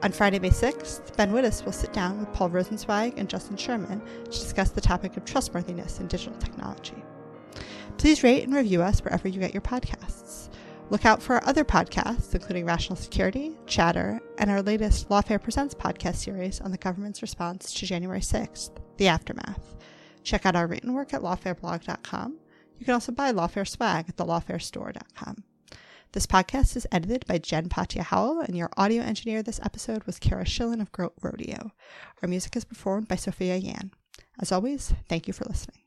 On 0.03 0.13
Friday, 0.13 0.39
May 0.39 0.51
6th, 0.51 1.15
Ben 1.17 1.31
Wittes 1.31 1.65
will 1.65 1.73
sit 1.73 1.93
down 1.93 2.19
with 2.19 2.33
Paul 2.33 2.49
Rosenzweig 2.49 3.15
and 3.19 3.29
Justin 3.29 3.57
Sherman 3.57 4.01
to 4.25 4.31
discuss 4.31 4.71
the 4.71 4.81
topic 4.81 5.17
of 5.19 5.27
trustworthiness 5.27 6.01
in 6.01 6.07
digital 6.07 6.39
technology. 6.39 7.05
Please 7.99 8.23
rate 8.23 8.45
and 8.45 8.55
review 8.55 8.81
us 8.81 9.01
wherever 9.05 9.29
you 9.29 9.39
get 9.41 9.53
your 9.53 9.61
podcasts. 9.61 10.49
Look 10.89 11.05
out 11.05 11.23
for 11.23 11.35
our 11.35 11.47
other 11.47 11.65
podcasts, 11.65 12.35
including 12.35 12.65
Rational 12.65 12.97
Security, 12.97 13.59
Chatter, 13.67 14.21
and 14.39 14.51
our 14.51 14.63
latest 14.63 15.09
Lawfare 15.11 15.41
Presents 15.41 15.75
podcast 15.75 16.17
series 16.17 16.61
on 16.63 16.73
the 16.73 16.79
government's 16.79 17.23
response 17.23 17.73
to 17.75 17.87
January 17.87 18.21
6th, 18.21 18.71
The 18.97 19.07
Aftermath. 19.07 19.77
Check 20.25 20.47
out 20.47 20.57
our 20.57 20.67
written 20.67 20.95
work 20.95 21.15
at 21.15 21.21
lawfareblog.com 21.21 22.40
you 22.81 22.87
can 22.87 22.95
also 22.95 23.13
buy 23.13 23.31
Lawfare 23.31 23.69
swag 23.69 24.09
at 24.09 24.17
thelawfarestore.com. 24.17 25.45
This 26.13 26.27
podcast 26.27 26.77
is 26.77 26.87
edited 26.91 27.27
by 27.27 27.39
Jen 27.39 27.69
Patja 27.69 28.01
Howell, 28.01 28.41
and 28.41 28.57
your 28.57 28.71
audio 28.77 29.03
engineer 29.03 29.43
this 29.43 29.61
episode 29.63 30.05
was 30.05 30.19
Cara 30.19 30.45
Shillenn 30.45 30.81
of 30.81 30.91
Goat 30.91 31.13
Rodeo. 31.21 31.73
Our 32.23 32.29
music 32.29 32.57
is 32.57 32.65
performed 32.65 33.07
by 33.07 33.17
Sophia 33.17 33.57
Yan. 33.57 33.93
As 34.41 34.51
always, 34.51 34.95
thank 35.09 35.29
you 35.29 35.35
for 35.35 35.45
listening. 35.45 35.80